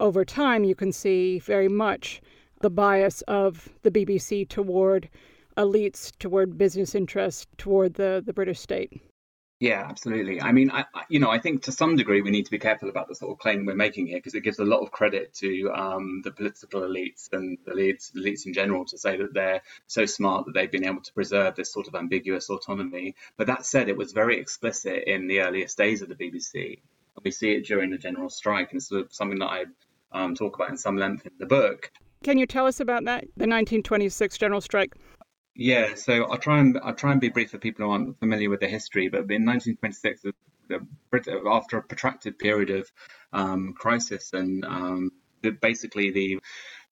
over 0.00 0.24
time, 0.24 0.64
you 0.64 0.74
can 0.74 0.92
see 0.92 1.38
very 1.38 1.68
much 1.68 2.20
the 2.60 2.70
bias 2.70 3.22
of 3.22 3.68
the 3.82 3.90
BBC 3.90 4.48
toward 4.48 5.08
elites, 5.56 6.12
toward 6.18 6.56
business 6.58 6.94
interests, 6.94 7.46
toward 7.56 7.94
the, 7.94 8.22
the 8.24 8.32
British 8.32 8.60
state. 8.60 9.00
Yeah, 9.60 9.84
absolutely. 9.88 10.40
I 10.40 10.52
mean, 10.52 10.70
I, 10.70 10.84
you 11.08 11.18
know, 11.18 11.30
I 11.30 11.40
think 11.40 11.64
to 11.64 11.72
some 11.72 11.96
degree 11.96 12.22
we 12.22 12.30
need 12.30 12.44
to 12.44 12.50
be 12.52 12.60
careful 12.60 12.88
about 12.88 13.08
the 13.08 13.16
sort 13.16 13.32
of 13.32 13.38
claim 13.38 13.66
we're 13.66 13.74
making 13.74 14.06
here 14.06 14.18
because 14.18 14.36
it 14.36 14.44
gives 14.44 14.60
a 14.60 14.64
lot 14.64 14.82
of 14.82 14.92
credit 14.92 15.34
to 15.34 15.72
um, 15.74 16.20
the 16.22 16.30
political 16.30 16.82
elites 16.82 17.32
and 17.32 17.58
the 17.64 17.72
elites, 17.72 18.12
elites 18.14 18.46
in 18.46 18.52
general 18.52 18.84
to 18.84 18.96
say 18.96 19.16
that 19.16 19.34
they're 19.34 19.60
so 19.88 20.06
smart 20.06 20.46
that 20.46 20.54
they've 20.54 20.70
been 20.70 20.86
able 20.86 21.00
to 21.00 21.12
preserve 21.12 21.56
this 21.56 21.72
sort 21.72 21.88
of 21.88 21.96
ambiguous 21.96 22.48
autonomy. 22.50 23.16
But 23.36 23.48
that 23.48 23.66
said, 23.66 23.88
it 23.88 23.96
was 23.96 24.12
very 24.12 24.38
explicit 24.38 25.02
in 25.08 25.26
the 25.26 25.40
earliest 25.40 25.76
days 25.76 26.02
of 26.02 26.08
the 26.08 26.14
BBC. 26.14 26.78
We 27.24 27.32
see 27.32 27.50
it 27.50 27.66
during 27.66 27.90
the 27.90 27.98
general 27.98 28.30
strike, 28.30 28.70
and 28.70 28.78
it's 28.78 28.88
sort 28.88 29.06
of 29.06 29.12
something 29.12 29.40
that 29.40 29.46
I 29.46 29.64
um, 30.12 30.34
talk 30.34 30.56
about 30.56 30.70
in 30.70 30.76
some 30.76 30.96
length 30.96 31.26
in 31.26 31.32
the 31.38 31.46
book. 31.46 31.90
Can 32.22 32.38
you 32.38 32.46
tell 32.46 32.66
us 32.66 32.80
about 32.80 33.04
that, 33.04 33.22
the 33.36 33.46
1926 33.46 34.38
general 34.38 34.60
strike? 34.60 34.94
Yeah, 35.54 35.94
so 35.94 36.24
I'll 36.24 36.38
try 36.38 36.60
and 36.60 36.78
I'll 36.82 36.94
try 36.94 37.12
and 37.12 37.20
be 37.20 37.30
brief 37.30 37.50
for 37.50 37.58
people 37.58 37.84
who 37.84 37.92
aren't 37.92 38.18
familiar 38.18 38.48
with 38.48 38.60
the 38.60 38.68
history. 38.68 39.08
But 39.08 39.30
in 39.30 39.44
1926, 39.44 40.22
after 41.50 41.78
a 41.78 41.82
protracted 41.82 42.38
period 42.38 42.70
of 42.70 42.90
um, 43.32 43.74
crisis 43.76 44.32
and 44.32 44.64
um, 44.64 45.10
basically 45.60 46.10
the 46.10 46.40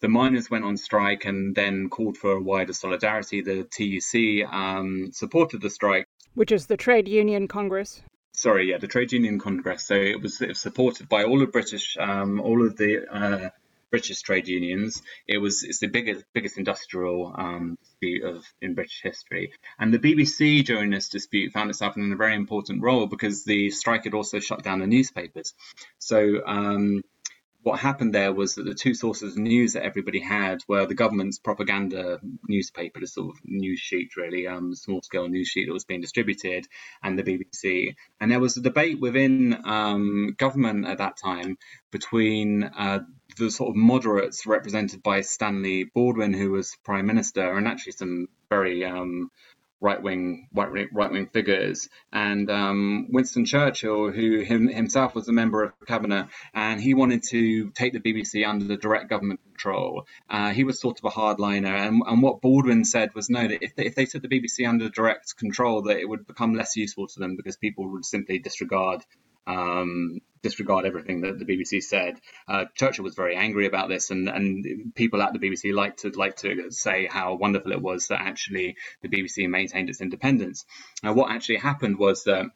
the 0.01 0.09
miners 0.09 0.51
went 0.51 0.65
on 0.65 0.77
strike 0.77 1.25
and 1.25 1.55
then 1.55 1.89
called 1.89 2.19
for 2.19 2.33
a 2.33 2.43
wider 2.43 2.75
solidarity. 2.75 3.41
The 3.41 3.65
TUC 3.65 4.53
um, 4.53 5.11
supported 5.13 5.63
the 5.63 5.71
strike, 5.71 6.07
which 6.35 6.53
is 6.53 6.67
the 6.67 6.77
Trade 6.77 7.09
Union 7.09 7.49
Congress 7.49 8.03
sorry, 8.37 8.71
yeah, 8.71 8.79
the 8.79 8.87
Trade 8.87 9.13
Union 9.13 9.39
Congress. 9.39 9.85
So 9.85 9.95
it 9.95 10.21
was, 10.21 10.41
it 10.41 10.49
was 10.49 10.61
supported 10.61 11.09
by 11.09 11.25
all 11.25 11.43
of 11.43 11.51
British, 11.51 11.97
um, 11.99 12.41
all 12.41 12.65
of 12.65 12.77
the 12.77 13.07
uh, 13.11 13.51
British 13.91 14.21
trade 14.23 14.49
unions. 14.49 15.03
It 15.27 15.39
was 15.39 15.63
it's 15.63 15.79
the 15.79 15.87
biggest 15.87 16.25
biggest 16.35 16.59
industrial 16.59 17.33
um, 17.37 17.79
dispute 17.83 18.25
of 18.25 18.45
in 18.61 18.75
British 18.75 19.01
history. 19.03 19.53
And 19.79 19.93
the 19.93 19.99
BBC 19.99 20.65
during 20.65 20.91
this 20.91 21.09
dispute 21.09 21.53
found 21.53 21.71
itself 21.71 21.97
in 21.97 22.13
a 22.13 22.17
very 22.17 22.35
important 22.35 22.83
role 22.83 23.07
because 23.07 23.45
the 23.45 23.71
strike 23.71 24.05
had 24.05 24.15
also 24.15 24.41
shut 24.41 24.63
down 24.63 24.81
the 24.81 24.87
newspapers. 24.87 25.55
So 25.99 26.43
um, 26.47 27.03
what 27.67 27.81
happened 27.81 28.15
there 28.15 28.33
was 28.33 28.55
that 28.55 28.65
the 28.65 28.75
two 28.75 28.95
sources 28.95 29.33
of 29.33 29.39
news 29.39 29.73
that 29.73 29.83
everybody 29.83 30.21
had 30.21 30.63
were 30.69 30.87
the 30.87 30.95
government's 30.95 31.41
propaganda 31.41 32.21
newspaper, 32.49 33.01
the 33.01 33.09
sort 33.09 33.35
of 33.35 33.41
news 33.45 33.81
sheet, 33.81 34.17
really, 34.17 34.47
um, 34.47 34.73
small 34.73 35.03
scale 35.03 35.27
news 35.27 35.49
sheet 35.49 35.67
that 35.67 35.73
was 35.73 35.85
being 35.85 36.01
distributed, 36.01 36.65
and 37.03 37.19
the 37.19 37.25
BBC. 37.25 37.97
And 38.21 38.31
there 38.31 38.39
was 38.39 38.57
a 38.57 38.61
debate 38.61 39.01
within 39.01 39.63
um, 39.65 40.37
government 40.39 40.87
at 40.87 40.99
that 40.99 41.17
time 41.17 41.59
between 41.91 42.63
uh, 42.63 43.01
the 43.37 43.51
sort 43.51 43.71
of 43.71 43.75
moderates 43.75 44.47
represented 44.47 45.03
by 45.03 45.23
Stanley 45.23 45.91
Baldwin, 45.93 46.35
who 46.35 46.53
was 46.53 46.77
prime 46.85 47.07
minister, 47.07 47.59
and 47.59 47.67
actually 47.67 47.95
some 47.95 48.29
very 48.49 48.85
um, 48.85 49.29
right 49.81 50.03
wing 50.03 50.49
right 50.53 50.89
wing 51.13 51.29
figures, 51.33 51.89
and 52.13 52.51
um, 52.51 53.09
Winston 53.11 53.45
Churchill, 53.45 54.11
who 54.11 54.41
him, 54.41 54.69
himself 54.69 55.15
was 55.15 55.29
a 55.29 55.33
member 55.33 55.63
of 55.65 55.73
cabinet, 55.87 56.29
and 56.55 56.81
he 56.81 56.95
wanted 56.95 57.23
to 57.31 57.71
take 57.71 57.93
the 57.93 58.01
BBC 58.01 58.47
under 58.47 58.65
the 58.65 58.77
direct 58.77 59.09
government 59.09 59.41
control. 59.45 60.07
Uh, 60.31 60.51
he 60.53 60.65
was 60.65 60.81
sort 60.81 60.99
of 60.99 61.05
a 61.05 61.11
hardliner, 61.11 61.75
and, 61.87 62.03
and 62.07 62.23
what 62.23 62.41
Baldwin 62.41 62.85
said 62.85 63.15
was 63.15 63.29
no, 63.29 63.47
that 63.47 63.63
if 63.63 63.75
they, 63.77 63.87
if 63.87 63.95
they 63.95 64.07
took 64.07 64.23
the 64.23 64.29
BBC 64.29 64.69
under 64.69 64.89
direct 64.89 65.37
control, 65.37 65.83
that 65.83 65.99
it 65.99 66.09
would 66.09 66.27
become 66.27 66.55
less 66.55 66.77
useful 66.77 67.07
to 67.09 67.21
them 67.21 67.37
because 67.37 67.57
people 67.57 67.91
would 67.93 68.05
simply 68.05 68.39
disregard 68.39 69.05
um, 69.47 70.21
disregard 70.47 70.87
everything 70.87 71.23
that 71.23 71.39
the 71.41 71.45
BBC 71.45 71.83
said. 71.83 72.21
Uh, 72.47 72.67
Churchill 72.77 73.03
was 73.03 73.17
very 73.17 73.35
angry 73.35 73.67
about 73.67 73.89
this, 73.89 74.11
and, 74.11 74.29
and 74.29 74.95
people 74.95 75.21
at 75.21 75.33
the 75.33 75.41
BBC 75.41 75.75
like 75.75 75.97
to 75.99 76.11
like 76.11 76.37
to 76.37 76.71
say 76.71 77.07
how 77.07 77.35
wonderful 77.35 77.73
it 77.73 77.83
was 77.83 78.09
that 78.09 78.21
actually 78.21 78.77
the 79.03 79.09
BBC 79.09 79.49
maintained 79.49 79.91
its 79.91 80.01
independence. 80.01 80.65
Now, 81.03 81.15
what 81.15 81.33
actually 81.33 81.57
happened 81.57 81.99
was 81.99 82.23
that 82.25 82.47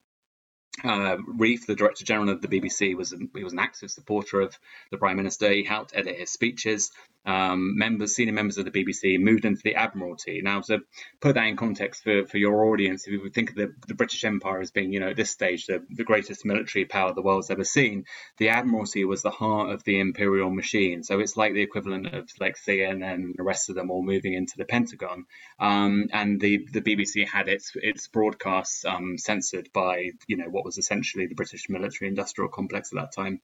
uh, 0.84 1.16
Reith, 1.26 1.66
the 1.66 1.74
Director 1.74 2.04
General 2.04 2.30
of 2.30 2.42
the 2.42 2.48
BBC, 2.48 2.96
was 2.96 3.12
he 3.34 3.44
was 3.44 3.52
an 3.52 3.58
active 3.58 3.90
supporter 3.90 4.40
of 4.40 4.56
the 4.92 4.98
Prime 4.98 5.16
Minister. 5.16 5.50
He 5.50 5.64
helped 5.64 5.96
edit 5.96 6.16
his 6.16 6.30
speeches. 6.30 6.92
Um, 7.26 7.76
members, 7.76 8.14
senior 8.14 8.32
members 8.32 8.56
of 8.56 8.64
the 8.64 8.70
BBC, 8.70 9.20
moved 9.20 9.44
into 9.44 9.60
the 9.62 9.74
Admiralty. 9.74 10.40
Now, 10.42 10.60
to 10.62 10.78
put 11.20 11.34
that 11.34 11.46
in 11.46 11.56
context 11.56 12.02
for, 12.02 12.26
for 12.26 12.38
your 12.38 12.64
audience, 12.64 13.06
if 13.06 13.12
you 13.12 13.20
would 13.22 13.34
think 13.34 13.50
of 13.50 13.56
the, 13.56 13.74
the 13.88 13.94
British 13.94 14.24
Empire 14.24 14.60
as 14.60 14.70
being, 14.70 14.92
you 14.92 15.00
know, 15.00 15.10
at 15.10 15.16
this 15.16 15.30
stage 15.30 15.66
the, 15.66 15.84
the 15.90 16.04
greatest 16.04 16.44
military 16.44 16.86
power 16.86 17.12
the 17.12 17.22
world's 17.22 17.50
ever 17.50 17.64
seen, 17.64 18.04
the 18.38 18.48
Admiralty 18.48 19.04
was 19.04 19.22
the 19.22 19.30
heart 19.30 19.70
of 19.70 19.84
the 19.84 20.00
imperial 20.00 20.50
machine. 20.50 21.02
So 21.02 21.20
it's 21.20 21.36
like 21.36 21.52
the 21.52 21.62
equivalent 21.62 22.06
of 22.06 22.28
like 22.40 22.56
CNN 22.56 23.04
and 23.04 23.34
the 23.36 23.42
rest 23.42 23.68
of 23.68 23.74
them 23.76 23.90
all 23.90 24.02
moving 24.02 24.32
into 24.32 24.54
the 24.56 24.64
Pentagon. 24.64 25.26
Um, 25.58 26.08
and 26.12 26.40
the 26.40 26.66
the 26.72 26.80
BBC 26.80 27.28
had 27.28 27.48
its 27.48 27.72
its 27.74 28.08
broadcasts 28.08 28.84
um, 28.84 29.18
censored 29.18 29.70
by, 29.72 30.10
you 30.26 30.36
know, 30.36 30.48
what 30.48 30.64
was 30.64 30.78
essentially 30.78 31.26
the 31.26 31.34
British 31.34 31.68
military 31.68 32.08
industrial 32.08 32.50
complex 32.50 32.92
at 32.92 33.00
that 33.00 33.12
time. 33.12 33.40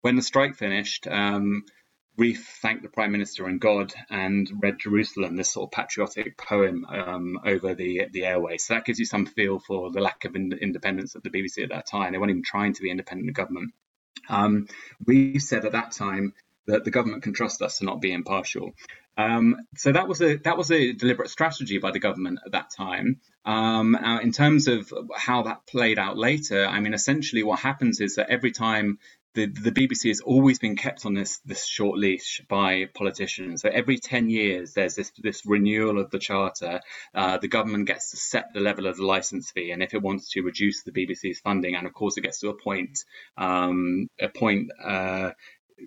When 0.00 0.16
the 0.16 0.22
strike 0.22 0.56
finished, 0.56 1.06
Reith 2.16 2.46
thanked 2.62 2.82
the 2.82 2.88
Prime 2.88 3.12
Minister 3.12 3.46
and 3.46 3.60
God 3.60 3.92
and 4.08 4.50
read 4.62 4.78
Jerusalem, 4.78 5.36
this 5.36 5.52
sort 5.52 5.68
of 5.68 5.72
patriotic 5.72 6.38
poem 6.38 6.86
um, 6.88 7.38
over 7.44 7.74
the 7.74 8.06
the 8.10 8.24
airways. 8.24 8.64
So 8.64 8.74
that 8.74 8.84
gives 8.84 8.98
you 8.98 9.04
some 9.04 9.26
feel 9.26 9.58
for 9.58 9.90
the 9.90 10.00
lack 10.00 10.24
of 10.24 10.34
in- 10.34 10.58
independence 10.60 11.14
of 11.14 11.22
the 11.22 11.30
BBC 11.30 11.62
at 11.62 11.70
that 11.70 11.86
time. 11.86 12.12
They 12.12 12.18
weren't 12.18 12.30
even 12.30 12.42
trying 12.42 12.72
to 12.74 12.82
be 12.82 12.90
independent 12.90 13.28
of 13.28 13.34
government. 13.34 13.72
Um, 14.28 14.66
we 15.04 15.38
said 15.38 15.64
at 15.64 15.72
that 15.72 15.92
time 15.92 16.32
that 16.66 16.84
the 16.84 16.90
government 16.90 17.22
can 17.22 17.32
trust 17.32 17.62
us 17.62 17.78
to 17.78 17.84
not 17.84 18.00
be 18.00 18.12
impartial. 18.12 18.72
Um, 19.18 19.56
so 19.76 19.92
that 19.92 20.08
was 20.08 20.20
a 20.20 20.36
that 20.38 20.58
was 20.58 20.70
a 20.70 20.92
deliberate 20.92 21.30
strategy 21.30 21.78
by 21.78 21.90
the 21.90 21.98
government 21.98 22.40
at 22.44 22.52
that 22.52 22.70
time. 22.76 23.20
Um, 23.44 23.92
now, 23.92 24.20
in 24.20 24.32
terms 24.32 24.68
of 24.68 24.92
how 25.14 25.42
that 25.42 25.66
played 25.66 25.98
out 25.98 26.18
later, 26.18 26.66
I 26.66 26.80
mean, 26.80 26.94
essentially 26.94 27.42
what 27.42 27.60
happens 27.60 28.00
is 28.00 28.16
that 28.16 28.28
every 28.28 28.50
time 28.52 28.98
the, 29.36 29.46
the 29.46 29.70
BBC 29.70 30.08
has 30.08 30.22
always 30.22 30.58
been 30.58 30.76
kept 30.76 31.04
on 31.04 31.12
this 31.12 31.38
this 31.44 31.66
short 31.66 31.98
leash 31.98 32.40
by 32.48 32.86
politicians. 32.94 33.60
So 33.60 33.68
every 33.68 33.98
ten 33.98 34.30
years, 34.30 34.72
there's 34.72 34.94
this 34.94 35.12
this 35.18 35.44
renewal 35.44 36.00
of 36.00 36.10
the 36.10 36.18
charter. 36.18 36.80
Uh, 37.14 37.36
the 37.36 37.46
government 37.46 37.86
gets 37.86 38.10
to 38.10 38.16
set 38.16 38.54
the 38.54 38.60
level 38.60 38.86
of 38.86 38.96
the 38.96 39.04
license 39.04 39.50
fee, 39.50 39.70
and 39.72 39.82
if 39.82 39.92
it 39.92 40.00
wants 40.02 40.30
to 40.30 40.40
reduce 40.40 40.82
the 40.82 40.90
BBC's 40.90 41.40
funding, 41.40 41.76
and 41.76 41.86
of 41.86 41.92
course 41.92 42.16
it 42.16 42.22
gets 42.22 42.40
to 42.40 42.48
a 42.48 42.54
um, 43.36 44.08
a 44.18 44.28
point. 44.28 44.70
Uh, 44.82 45.30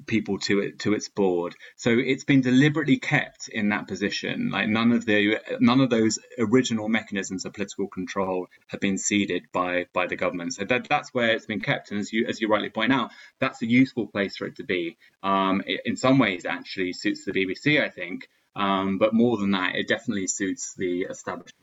people 0.06 0.38
to 0.40 0.60
it 0.60 0.80
to 0.80 0.94
its 0.94 1.10
board. 1.10 1.56
So 1.76 1.92
it's 1.98 2.24
been 2.24 2.42
deliberately 2.42 2.98
kept 2.98 3.48
in 3.50 3.70
that 3.70 3.88
position. 3.88 4.50
Like 4.52 4.68
none 4.68 4.92
of 4.92 5.06
the 5.06 5.40
none 5.60 5.82
of 5.82 5.90
those 5.90 6.20
original 6.38 6.90
mechanisms 6.90 7.46
of 7.46 7.54
political 7.54 7.88
control 7.88 8.48
have 8.68 8.80
been 8.80 8.98
ceded 8.98 9.44
by 9.52 9.88
by 9.94 10.08
the 10.08 10.16
government. 10.16 10.54
So 10.54 10.66
that, 10.66 10.88
that's 10.88 11.14
where 11.14 11.32
it's 11.32 11.46
been 11.46 11.62
kept. 11.62 11.92
And 11.92 12.00
as 12.00 12.14
you 12.14 12.26
as 12.28 12.42
you 12.42 12.48
rightly 12.48 12.70
point 12.70 12.94
out, 12.94 13.12
that's 13.40 13.62
a 13.62 13.68
useful 13.68 14.08
place 14.08 14.38
for 14.38 14.46
it 14.46 14.58
to 14.58 14.64
be. 14.64 14.98
Um, 15.24 15.64
it, 15.66 15.82
in 15.86 15.96
some 15.96 16.20
ways, 16.20 16.46
actually 16.46 16.94
suits 16.94 17.26
the 17.26 17.32
BBC, 17.32 17.84
I 17.84 17.90
think. 17.90 18.30
Um, 18.56 18.98
but 18.98 19.14
more 19.14 19.38
than 19.38 19.52
that, 19.52 19.76
it 19.76 19.88
definitely 19.88 20.28
suits 20.28 20.74
the 20.76 21.04
establishment. 21.04 21.56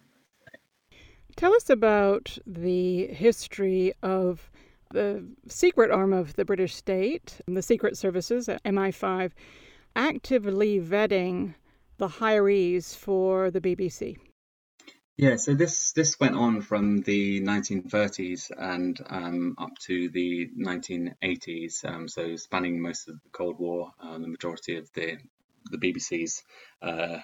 Tell 1.36 1.52
us 1.52 1.68
about 1.68 2.38
the 2.46 3.08
history 3.08 3.92
of 4.02 4.50
the 4.90 5.24
secret 5.48 5.90
arm 5.90 6.12
of 6.12 6.34
the 6.36 6.44
British 6.44 6.74
state, 6.74 7.40
the 7.46 7.62
Secret 7.62 7.96
Services, 7.96 8.48
MI5, 8.64 9.32
actively 9.94 10.80
vetting 10.80 11.54
the 11.98 12.08
hirees 12.08 12.94
for 12.94 13.50
the 13.50 13.60
BBC. 13.60 14.16
Yeah, 15.16 15.36
so 15.36 15.54
this 15.54 15.92
this 15.92 16.20
went 16.20 16.36
on 16.36 16.60
from 16.60 17.00
the 17.00 17.40
1930s 17.40 18.50
and 18.54 19.00
um, 19.08 19.54
up 19.56 19.70
to 19.86 20.10
the 20.10 20.50
1980s, 20.58 21.86
um, 21.86 22.06
so 22.06 22.36
spanning 22.36 22.82
most 22.82 23.08
of 23.08 23.14
the 23.22 23.30
Cold 23.30 23.58
War, 23.58 23.92
um, 23.98 24.20
the 24.20 24.28
majority 24.28 24.76
of 24.76 24.92
the 24.92 25.16
the 25.70 25.78
BBC's 25.78 26.42
uh, 26.82 27.18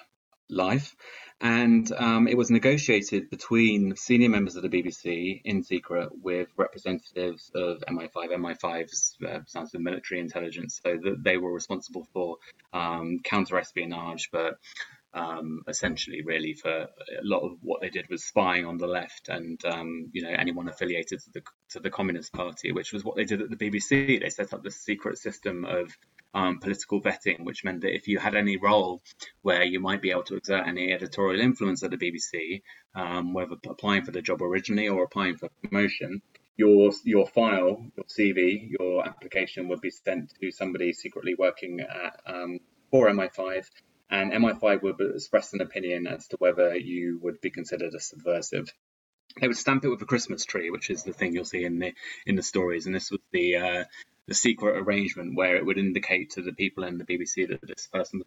life. 0.48 0.94
And 1.40 1.90
um, 1.92 2.28
it 2.28 2.36
was 2.36 2.50
negotiated 2.50 3.28
between 3.28 3.96
senior 3.96 4.28
members 4.28 4.54
of 4.54 4.62
the 4.62 4.68
BBC 4.68 5.40
in 5.44 5.64
secret 5.64 6.10
with 6.22 6.48
representatives 6.56 7.50
of 7.52 7.82
MI5. 7.88 8.12
MI5's 8.14 9.16
uh, 9.26 9.40
sounds 9.46 9.74
of 9.74 9.80
military 9.80 10.20
intelligence, 10.20 10.80
so 10.84 10.96
that 11.02 11.24
they 11.24 11.38
were 11.38 11.52
responsible 11.52 12.06
for 12.12 12.36
um, 12.72 13.18
counter 13.24 13.58
espionage, 13.58 14.30
but 14.30 14.58
um, 15.14 15.62
essentially, 15.68 16.22
really, 16.22 16.54
for 16.54 16.70
a 16.70 16.88
lot 17.22 17.40
of 17.40 17.58
what 17.60 17.80
they 17.80 17.90
did 17.90 18.08
was 18.08 18.24
spying 18.24 18.64
on 18.64 18.78
the 18.78 18.86
left 18.86 19.28
and 19.28 19.62
um, 19.64 20.08
you 20.12 20.22
know 20.22 20.30
anyone 20.30 20.68
affiliated 20.68 21.20
to 21.20 21.30
the 21.32 21.42
to 21.70 21.80
the 21.80 21.90
Communist 21.90 22.32
Party, 22.32 22.72
which 22.72 22.92
was 22.92 23.04
what 23.04 23.16
they 23.16 23.24
did 23.24 23.42
at 23.42 23.50
the 23.50 23.56
BBC. 23.56 24.20
They 24.20 24.30
set 24.30 24.54
up 24.54 24.62
this 24.62 24.80
secret 24.80 25.18
system 25.18 25.64
of 25.64 25.96
um, 26.34 26.58
political 26.58 27.00
vetting, 27.00 27.44
which 27.44 27.64
meant 27.64 27.82
that 27.82 27.94
if 27.94 28.08
you 28.08 28.18
had 28.18 28.34
any 28.34 28.56
role 28.56 29.02
where 29.42 29.62
you 29.62 29.80
might 29.80 30.02
be 30.02 30.10
able 30.10 30.24
to 30.24 30.36
exert 30.36 30.66
any 30.66 30.92
editorial 30.92 31.40
influence 31.40 31.82
at 31.82 31.90
the 31.90 31.96
BBC, 31.96 32.62
um, 32.94 33.32
whether 33.34 33.56
applying 33.68 34.04
for 34.04 34.12
the 34.12 34.22
job 34.22 34.42
originally 34.42 34.88
or 34.88 35.04
applying 35.04 35.36
for 35.36 35.48
promotion, 35.62 36.22
your 36.56 36.92
your 37.04 37.26
file, 37.26 37.86
your 37.96 38.04
CV, 38.04 38.70
your 38.78 39.06
application 39.06 39.68
would 39.68 39.80
be 39.80 39.90
sent 39.90 40.32
to 40.40 40.50
somebody 40.50 40.92
secretly 40.92 41.34
working 41.34 41.80
at 41.80 42.20
um, 42.26 42.58
for 42.90 43.08
MI5 43.08 43.64
and 44.12 44.30
MI5 44.30 44.82
would 44.82 45.00
express 45.00 45.54
an 45.54 45.62
opinion 45.62 46.06
as 46.06 46.28
to 46.28 46.36
whether 46.38 46.76
you 46.76 47.18
would 47.22 47.40
be 47.40 47.50
considered 47.50 47.94
a 47.94 48.00
subversive. 48.00 48.70
They 49.40 49.48
would 49.48 49.56
stamp 49.56 49.84
it 49.84 49.88
with 49.88 50.02
a 50.02 50.06
Christmas 50.06 50.44
tree, 50.44 50.68
which 50.68 50.90
is 50.90 51.02
the 51.02 51.14
thing 51.14 51.32
you'll 51.32 51.46
see 51.46 51.64
in 51.64 51.78
the 51.78 51.94
in 52.26 52.36
the 52.36 52.42
stories, 52.42 52.84
and 52.84 52.94
this 52.94 53.10
was 53.10 53.20
the 53.32 53.56
uh, 53.56 53.84
the 54.28 54.34
secret 54.34 54.78
arrangement 54.78 55.34
where 55.34 55.56
it 55.56 55.66
would 55.66 55.78
indicate 55.78 56.30
to 56.30 56.42
the 56.42 56.52
people 56.52 56.84
in 56.84 56.98
the 56.98 57.04
BBC 57.04 57.48
that 57.48 57.60
this 57.66 57.88
person 57.92 58.22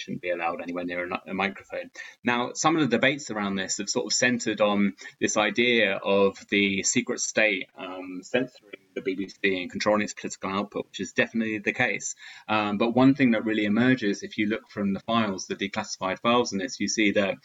shouldn't 0.00 0.22
be 0.22 0.30
allowed 0.30 0.60
anywhere 0.60 0.84
near 0.84 1.06
a, 1.06 1.22
a, 1.28 1.34
microphone. 1.34 1.90
Now, 2.24 2.52
some 2.54 2.76
of 2.76 2.82
the 2.82 2.96
debates 2.96 3.30
around 3.30 3.56
this 3.56 3.78
have 3.78 3.88
sort 3.88 4.06
of 4.06 4.12
centered 4.12 4.60
on 4.60 4.94
this 5.20 5.36
idea 5.36 5.96
of 5.96 6.38
the 6.48 6.82
secret 6.82 7.20
state 7.20 7.68
um, 7.78 8.20
censoring 8.22 8.72
the 8.94 9.02
BBC 9.02 9.60
and 9.60 9.70
controlling 9.70 10.02
its 10.02 10.14
political 10.14 10.50
output, 10.50 10.86
which 10.86 11.00
is 11.00 11.12
definitely 11.12 11.58
the 11.58 11.72
case. 11.72 12.14
Um, 12.48 12.78
but 12.78 12.94
one 12.94 13.14
thing 13.14 13.32
that 13.32 13.44
really 13.44 13.64
emerges 13.64 14.22
if 14.22 14.38
you 14.38 14.46
look 14.46 14.68
from 14.70 14.92
the 14.92 15.00
files, 15.00 15.46
the 15.46 15.54
declassified 15.54 16.18
files 16.20 16.52
in 16.52 16.58
this, 16.58 16.80
you 16.80 16.88
see 16.88 17.12
that 17.12 17.36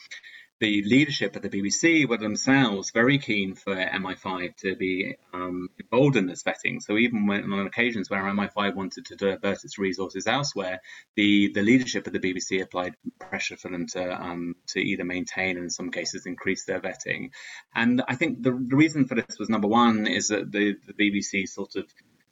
the 0.59 0.83
leadership 0.85 1.35
at 1.35 1.41
the 1.41 1.49
BBC 1.49 2.07
were 2.07 2.17
themselves 2.17 2.91
very 2.91 3.17
keen 3.17 3.55
for 3.55 3.75
MI5 3.75 4.55
to 4.57 4.75
be 4.75 5.15
um, 5.33 5.69
involved 5.77 6.15
in 6.15 6.27
this 6.27 6.43
vetting. 6.43 6.81
So 6.81 6.97
even 6.97 7.27
when, 7.27 7.51
on 7.51 7.67
occasions 7.67 8.09
where 8.09 8.21
MI5 8.23 8.73
wanted 8.73 9.05
to 9.07 9.15
divert 9.15 9.63
its 9.63 9.77
resources 9.77 10.27
elsewhere, 10.27 10.81
the, 11.15 11.51
the 11.53 11.61
leadership 11.61 12.07
of 12.07 12.13
the 12.13 12.19
BBC 12.19 12.61
applied 12.61 12.95
pressure 13.19 13.57
for 13.57 13.69
them 13.69 13.87
to 13.87 14.21
um, 14.21 14.55
to 14.67 14.79
either 14.79 15.03
maintain 15.03 15.57
and 15.57 15.65
in 15.65 15.69
some 15.69 15.91
cases 15.91 16.25
increase 16.25 16.65
their 16.65 16.79
vetting. 16.79 17.31
And 17.73 18.01
I 18.07 18.15
think 18.15 18.41
the, 18.41 18.51
the 18.51 18.75
reason 18.75 19.07
for 19.07 19.15
this 19.15 19.37
was 19.37 19.49
number 19.49 19.67
one 19.67 20.07
is 20.07 20.29
that 20.29 20.51
the, 20.51 20.75
the 20.87 20.93
BBC 20.93 21.47
sort 21.49 21.75
of 21.75 21.85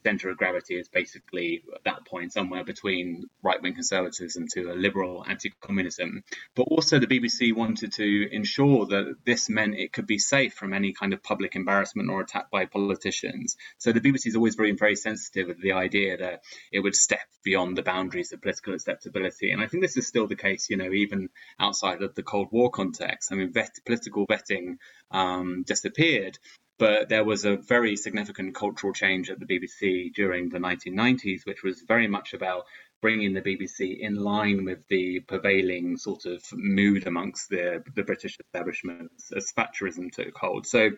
center 0.03 0.29
of 0.29 0.37
gravity 0.37 0.75
is 0.75 0.89
basically 0.89 1.63
at 1.73 1.83
that 1.85 2.05
point 2.05 2.33
somewhere 2.33 2.63
between 2.63 3.23
right 3.41 3.61
wing 3.61 3.73
conservatism 3.73 4.47
to 4.53 4.71
a 4.71 4.75
liberal 4.75 5.25
anti 5.27 5.51
communism. 5.61 6.23
But 6.55 6.63
also, 6.63 6.99
the 6.99 7.07
BBC 7.07 7.55
wanted 7.55 7.93
to 7.93 8.29
ensure 8.31 8.85
that 8.87 9.15
this 9.25 9.49
meant 9.49 9.75
it 9.75 9.93
could 9.93 10.07
be 10.07 10.19
safe 10.19 10.53
from 10.53 10.73
any 10.73 10.93
kind 10.93 11.13
of 11.13 11.23
public 11.23 11.55
embarrassment 11.55 12.09
or 12.09 12.21
attack 12.21 12.51
by 12.51 12.65
politicians. 12.65 13.55
So 13.77 13.91
the 13.91 14.01
BBC 14.01 14.27
is 14.27 14.35
always 14.35 14.55
very, 14.55 14.71
very 14.71 14.95
sensitive 14.95 15.49
of 15.49 15.61
the 15.61 15.73
idea 15.73 16.17
that 16.17 16.41
it 16.71 16.79
would 16.79 16.95
step 16.95 17.27
beyond 17.43 17.77
the 17.77 17.83
boundaries 17.83 18.31
of 18.31 18.41
political 18.41 18.73
acceptability. 18.73 19.51
And 19.51 19.61
I 19.61 19.67
think 19.67 19.83
this 19.83 19.97
is 19.97 20.07
still 20.07 20.27
the 20.27 20.35
case, 20.35 20.69
you 20.69 20.77
know, 20.77 20.91
even 20.91 21.29
outside 21.59 22.01
of 22.01 22.15
the 22.15 22.23
Cold 22.23 22.49
War 22.51 22.69
context. 22.69 23.31
I 23.31 23.35
mean, 23.35 23.51
vet, 23.51 23.71
political 23.85 24.25
vetting 24.27 24.77
um, 25.11 25.63
disappeared, 25.65 26.37
but 26.79 27.09
there 27.09 27.23
was 27.23 27.45
a 27.45 27.57
very 27.57 27.95
significant 27.95 28.55
cultural 28.55 28.93
change 28.93 29.29
at 29.29 29.39
the 29.39 29.45
BBC 29.45 30.13
during 30.13 30.49
the 30.49 30.59
1990s, 30.59 31.45
which 31.45 31.63
was 31.63 31.81
very 31.87 32.07
much 32.07 32.33
about 32.33 32.65
bringing 33.01 33.33
the 33.33 33.41
BBC 33.41 33.99
in 33.99 34.15
line 34.15 34.65
with 34.65 34.87
the 34.87 35.19
prevailing 35.21 35.97
sort 35.97 36.25
of 36.25 36.41
mood 36.53 37.05
amongst 37.05 37.49
the, 37.49 37.83
the 37.95 38.03
British 38.03 38.37
establishment 38.39 39.11
as 39.35 39.51
Thatcherism 39.51 40.11
took 40.11 40.35
hold. 40.37 40.65
So 40.65 40.91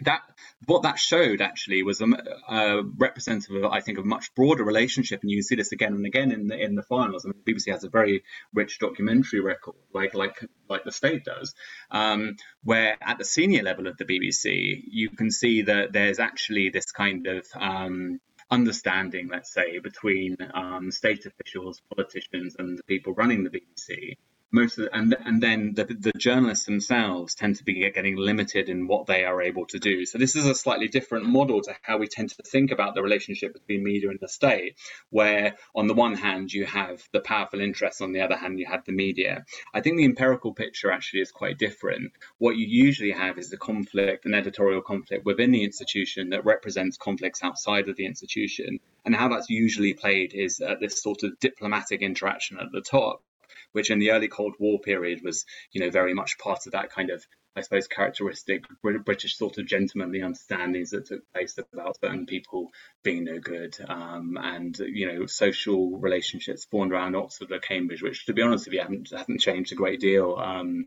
that 0.00 0.22
what 0.66 0.82
that 0.82 0.98
showed 0.98 1.40
actually 1.40 1.82
was 1.82 2.00
a, 2.00 2.06
a, 2.48 2.82
representative 2.82 3.64
of 3.64 3.72
I 3.72 3.80
think 3.80 3.98
of 3.98 4.04
a 4.04 4.08
much 4.08 4.34
broader 4.34 4.64
relationship, 4.64 5.22
and 5.22 5.30
you 5.30 5.42
see 5.42 5.56
this 5.56 5.72
again 5.72 5.94
and 5.94 6.06
again 6.06 6.32
in 6.32 6.46
the 6.48 6.58
in 6.58 6.74
the 6.74 6.82
finals. 6.82 7.24
I 7.24 7.28
mean, 7.28 7.42
BBC 7.46 7.72
has 7.72 7.84
a 7.84 7.88
very 7.88 8.22
rich 8.52 8.78
documentary 8.78 9.40
record, 9.40 9.76
like 9.92 10.14
like 10.14 10.44
like 10.68 10.84
the 10.84 10.92
state 10.92 11.24
does, 11.24 11.54
um, 11.90 12.36
where 12.62 12.96
at 13.00 13.18
the 13.18 13.24
senior 13.24 13.62
level 13.62 13.86
of 13.86 13.96
the 13.96 14.04
BBC, 14.04 14.82
you 14.90 15.10
can 15.10 15.30
see 15.30 15.62
that 15.62 15.92
there's 15.92 16.18
actually 16.18 16.70
this 16.70 16.92
kind 16.92 17.26
of 17.26 17.46
um, 17.58 18.20
understanding, 18.50 19.28
let's 19.28 19.52
say, 19.52 19.78
between 19.78 20.36
um, 20.54 20.90
state 20.90 21.26
officials, 21.26 21.80
politicians, 21.94 22.56
and 22.58 22.78
the 22.78 22.82
people 22.84 23.14
running 23.14 23.44
the 23.44 23.50
BBC 23.50 24.16
most 24.52 24.78
of 24.78 24.84
the, 24.84 24.96
and 24.96 25.16
and 25.24 25.42
then 25.42 25.74
the, 25.74 25.84
the 25.84 26.12
journalists 26.12 26.64
themselves 26.64 27.34
tend 27.34 27.56
to 27.56 27.64
be 27.64 27.90
getting 27.90 28.16
limited 28.16 28.68
in 28.68 28.86
what 28.86 29.06
they 29.06 29.24
are 29.24 29.40
able 29.42 29.66
to 29.66 29.78
do. 29.78 30.04
So 30.04 30.18
this 30.18 30.34
is 30.34 30.46
a 30.46 30.54
slightly 30.54 30.88
different 30.88 31.26
model 31.26 31.62
to 31.62 31.74
how 31.82 31.98
we 31.98 32.08
tend 32.08 32.30
to 32.30 32.42
think 32.42 32.70
about 32.70 32.94
the 32.94 33.02
relationship 33.02 33.52
between 33.52 33.84
media 33.84 34.10
and 34.10 34.18
the 34.20 34.28
state, 34.28 34.76
where 35.10 35.56
on 35.74 35.86
the 35.86 35.94
one 35.94 36.14
hand 36.14 36.52
you 36.52 36.66
have 36.66 37.02
the 37.12 37.20
powerful 37.20 37.60
interests, 37.60 38.00
on 38.00 38.12
the 38.12 38.22
other 38.22 38.36
hand 38.36 38.58
you 38.58 38.66
have 38.66 38.84
the 38.84 38.92
media. 38.92 39.44
I 39.72 39.80
think 39.80 39.96
the 39.96 40.04
empirical 40.04 40.52
picture 40.52 40.90
actually 40.90 41.20
is 41.20 41.30
quite 41.30 41.58
different. 41.58 42.12
What 42.38 42.56
you 42.56 42.66
usually 42.66 43.12
have 43.12 43.38
is 43.38 43.50
the 43.50 43.56
conflict, 43.56 44.26
an 44.26 44.34
editorial 44.34 44.82
conflict 44.82 45.24
within 45.24 45.52
the 45.52 45.64
institution 45.64 46.30
that 46.30 46.44
represents 46.44 46.96
conflicts 46.96 47.42
outside 47.42 47.88
of 47.88 47.96
the 47.96 48.06
institution, 48.06 48.80
and 49.04 49.14
how 49.14 49.28
that's 49.28 49.48
usually 49.48 49.94
played 49.94 50.34
is 50.34 50.60
at 50.60 50.80
this 50.80 51.00
sort 51.00 51.22
of 51.22 51.38
diplomatic 51.38 52.02
interaction 52.02 52.58
at 52.58 52.72
the 52.72 52.80
top 52.80 53.22
which 53.72 53.90
in 53.90 53.98
the 53.98 54.12
early 54.12 54.28
Cold 54.28 54.54
War 54.58 54.78
period 54.80 55.20
was, 55.24 55.44
you 55.72 55.80
know, 55.80 55.90
very 55.90 56.14
much 56.14 56.38
part 56.38 56.66
of 56.66 56.72
that 56.72 56.90
kind 56.90 57.10
of, 57.10 57.24
I 57.56 57.60
suppose, 57.62 57.86
characteristic 57.86 58.64
British 58.82 59.36
sort 59.36 59.58
of 59.58 59.66
gentlemanly 59.66 60.22
understandings 60.22 60.90
that 60.90 61.06
took 61.06 61.22
place 61.32 61.58
about 61.72 61.98
certain 62.00 62.26
people 62.26 62.70
being 63.02 63.24
no 63.24 63.38
good, 63.38 63.76
um, 63.88 64.38
and 64.40 64.78
you 64.78 65.12
know, 65.12 65.26
social 65.26 65.98
relationships 65.98 66.64
formed 66.64 66.92
around 66.92 67.16
Oxford 67.16 67.52
or 67.52 67.58
Cambridge, 67.58 68.02
which, 68.02 68.26
to 68.26 68.32
be 68.32 68.42
honest 68.42 68.66
with 68.66 68.74
you, 68.74 68.80
haven't 68.80 69.10
haven't 69.10 69.40
changed 69.40 69.72
a 69.72 69.76
great 69.76 70.00
deal 70.00 70.36
um, 70.36 70.86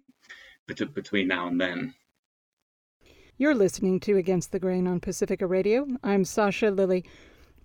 between 0.68 1.28
now 1.28 1.48
and 1.48 1.60
then. 1.60 1.94
You're 3.36 3.56
listening 3.56 4.00
to 4.02 4.16
Against 4.16 4.52
the 4.52 4.60
Grain 4.60 4.88
on 4.88 5.00
Pacifica 5.00 5.48
Radio. 5.48 5.88
I'm 6.04 6.24
Sasha 6.24 6.70
Lilley. 6.70 7.04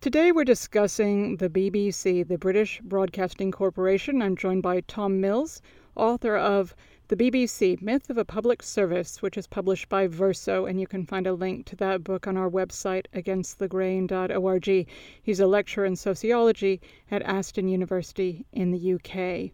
Today 0.01 0.31
we're 0.31 0.45
discussing 0.45 1.39
the 1.39 1.51
BBC, 1.51 2.27
the 2.29 2.39
British 2.39 2.81
Broadcasting 2.85 3.51
Corporation. 3.51 4.23
I'm 4.23 4.37
joined 4.37 4.63
by 4.63 4.83
Tom 4.83 5.21
Mills, 5.21 5.61
author 5.97 6.37
of 6.37 6.77
The 7.09 7.17
BBC 7.17 7.83
Myth 7.83 8.09
of 8.09 8.17
a 8.17 8.25
Public 8.25 8.63
Service, 8.63 9.21
which 9.21 9.37
is 9.37 9.49
published 9.49 9.89
by 9.89 10.07
Verso, 10.07 10.67
and 10.67 10.81
you 10.81 10.87
can 10.87 11.05
find 11.05 11.27
a 11.27 11.33
link 11.33 11.67
to 11.67 11.77
that 11.77 12.05
book 12.05 12.29
on 12.29 12.37
our 12.37 12.49
website, 12.49 13.07
againstthegrain.org. 13.13 14.89
He's 15.21 15.41
a 15.41 15.49
lecturer 15.49 15.85
in 15.85 15.97
sociology 15.97 16.81
at 17.11 17.23
Aston 17.23 17.67
University 17.67 18.47
in 18.53 18.71
the 18.71 18.95
UK. 18.95 19.51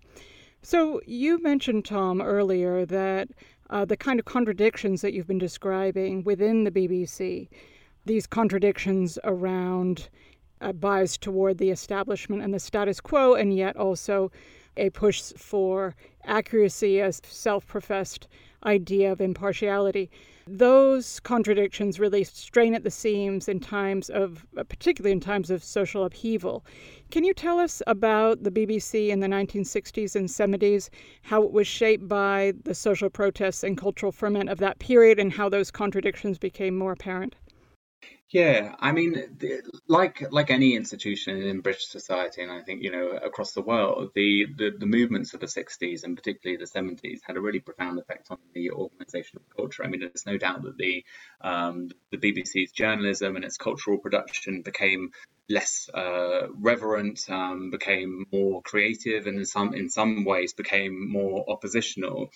So, 0.61 1.01
you 1.07 1.43
mentioned, 1.43 1.87
Tom, 1.87 2.21
earlier 2.21 2.85
that 2.85 3.31
uh, 3.71 3.87
the 3.87 3.97
kind 3.97 4.21
of 4.21 4.27
contradictions 4.27 5.01
that 5.01 5.15
you've 5.15 5.27
been 5.27 5.39
describing 5.39 6.23
within 6.23 6.65
the 6.65 6.71
BBC, 6.71 7.49
these 8.07 8.27
contradictions 8.27 9.19
around 9.25 10.11
a 10.65 10.73
bias 10.73 11.17
toward 11.17 11.59
the 11.59 11.71
establishment 11.71 12.43
and 12.43 12.53
the 12.53 12.59
status 12.59 13.01
quo, 13.01 13.35
and 13.35 13.55
yet 13.55 13.77
also 13.77 14.33
a 14.77 14.91
push 14.91 15.33
for 15.37 15.95
accuracy, 16.25 16.99
a 16.99 17.13
self 17.13 17.67
professed 17.67 18.27
idea 18.65 19.13
of 19.13 19.21
impartiality. 19.21 20.11
Those 20.47 21.21
contradictions 21.21 21.99
really 21.99 22.25
strain 22.25 22.75
at 22.75 22.83
the 22.83 22.91
seams 22.91 23.49
in 23.49 23.61
times 23.61 24.11
of, 24.11 24.47
particularly 24.69 25.13
in 25.13 25.21
times 25.21 25.51
of 25.51 25.65
social 25.65 26.05
upheaval. 26.05 26.65
Can 27.11 27.25
you 27.25 27.33
tell 27.33 27.59
us 27.59 27.83
about 27.87 28.43
the 28.43 28.51
BBC 28.51 29.09
in 29.09 29.21
the 29.21 29.27
1960s 29.27 30.17
and 30.17 30.29
70s, 30.29 30.91
how 31.23 31.43
it 31.43 31.53
was 31.53 31.67
shaped 31.67 32.09
by 32.09 32.53
the 32.65 32.75
social 32.75 33.09
protests 33.09 33.63
and 33.63 33.79
cultural 33.79 34.13
ferment 34.13 34.51
of 34.51 34.59
that 34.59 34.79
period, 34.81 35.19
and 35.19 35.33
how 35.33 35.49
those 35.49 35.71
contradictions 35.71 36.37
became 36.37 36.77
more 36.77 36.93
apparent? 36.93 37.37
Yeah, 38.31 38.75
I 38.81 38.91
mean, 38.93 39.39
like 39.87 40.25
like 40.33 40.51
any 40.51 40.75
institution 40.75 41.43
in 41.43 41.61
British 41.61 41.87
society, 41.87 42.43
and 42.43 42.51
I 42.51 42.63
think 42.63 42.83
you 42.83 42.91
know 42.91 43.11
across 43.11 43.53
the 43.53 43.61
world, 43.63 44.11
the, 44.15 44.47
the, 44.57 44.71
the 44.77 44.87
movements 44.87 45.35
of 45.35 45.41
the 45.41 45.47
'60s 45.47 46.03
and 46.03 46.17
particularly 46.17 46.57
the 46.57 46.67
'70s 46.67 47.21
had 47.25 47.37
a 47.37 47.41
really 47.41 47.61
profound 47.61 47.99
effect 48.01 48.29
on 48.31 48.39
the 48.55 48.71
organisational 48.71 49.43
culture. 49.57 49.85
I 49.85 49.89
mean, 49.89 50.01
there's 50.01 50.27
no 50.27 50.39
doubt 50.39 50.63
that 50.63 50.77
the 50.79 51.05
um, 51.43 51.91
the 52.11 52.17
BBC's 52.19 52.73
journalism 52.73 53.37
and 53.37 53.45
its 53.45 53.57
cultural 53.57 53.99
production 53.99 54.63
became 54.63 55.11
less 55.49 55.91
uh, 55.93 56.49
reverent, 56.59 57.21
um, 57.29 57.71
became 57.71 58.25
more 58.33 58.63
creative, 58.63 59.27
and 59.27 59.39
in 59.39 59.45
some 59.45 59.75
in 59.75 59.91
some 59.91 60.25
ways 60.25 60.55
became 60.55 61.13
more 61.13 61.45
oppositional. 61.49 62.31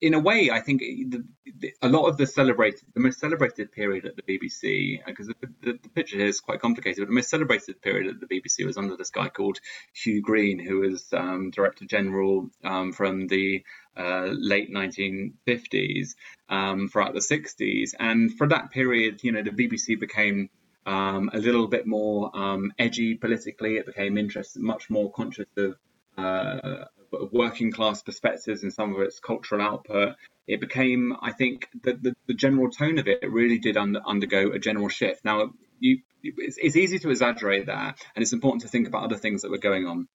In 0.00 0.14
a 0.14 0.20
way, 0.20 0.50
I 0.50 0.60
think 0.60 0.80
the, 0.80 1.24
the, 1.58 1.72
a 1.82 1.88
lot 1.88 2.06
of 2.06 2.16
the 2.16 2.26
celebrated, 2.26 2.82
the 2.94 3.00
most 3.00 3.18
celebrated 3.18 3.72
period 3.72 4.06
at 4.06 4.14
the 4.16 4.22
BBC, 4.22 4.67
because 5.06 5.26
the, 5.26 5.34
the, 5.62 5.78
the, 5.82 5.88
picture 5.90 6.16
here 6.16 6.26
is 6.26 6.40
quite 6.40 6.60
complicated, 6.60 6.98
but 6.98 7.08
the 7.08 7.14
most 7.14 7.30
celebrated 7.30 7.80
period 7.82 8.06
at 8.08 8.20
the 8.20 8.26
BBC 8.26 8.64
was 8.64 8.76
under 8.76 8.96
this 8.96 9.10
guy 9.10 9.28
called 9.28 9.58
Hugh 9.92 10.22
Greene, 10.22 10.58
who 10.58 10.80
was 10.80 11.12
um, 11.12 11.50
Director 11.50 11.84
General 11.86 12.48
um, 12.64 12.92
from 12.92 13.26
the 13.26 13.62
uh, 13.96 14.28
late 14.32 14.72
1950s 14.72 16.14
um, 16.48 16.88
throughout 16.88 17.14
the 17.14 17.20
60s. 17.20 17.94
And 17.98 18.32
for 18.36 18.48
that 18.48 18.70
period, 18.70 19.20
you 19.22 19.32
know, 19.32 19.42
the 19.42 19.50
BBC 19.50 19.98
became 19.98 20.50
um, 20.86 21.30
a 21.32 21.38
little 21.38 21.66
bit 21.66 21.86
more 21.86 22.30
um, 22.36 22.72
edgy 22.78 23.14
politically. 23.14 23.76
It 23.76 23.86
became 23.86 24.16
interested, 24.16 24.62
much 24.62 24.88
more 24.88 25.10
conscious 25.12 25.46
of 25.56 25.76
uh, 26.16 26.84
working 27.10 27.72
class 27.72 28.02
perspectives 28.02 28.62
in 28.62 28.70
some 28.70 28.94
of 28.94 29.00
its 29.00 29.20
cultural 29.20 29.62
output. 29.62 30.16
It 30.46 30.60
became, 30.60 31.14
I 31.20 31.32
think, 31.32 31.68
the, 31.82 31.94
the, 31.94 32.16
the 32.26 32.34
general 32.34 32.70
tone 32.70 32.98
of 32.98 33.06
it 33.06 33.22
really 33.30 33.58
did 33.58 33.76
under, 33.76 34.00
undergo 34.06 34.52
a 34.52 34.58
general 34.58 34.88
shift. 34.88 35.24
Now, 35.24 35.52
you, 35.78 36.00
it's, 36.22 36.56
it's 36.58 36.76
easy 36.76 36.98
to 37.00 37.10
exaggerate 37.10 37.66
that, 37.66 37.98
and 38.14 38.22
it's 38.22 38.32
important 38.32 38.62
to 38.62 38.68
think 38.68 38.88
about 38.88 39.04
other 39.04 39.16
things 39.16 39.42
that 39.42 39.50
were 39.50 39.58
going 39.58 39.86
on. 39.86 40.08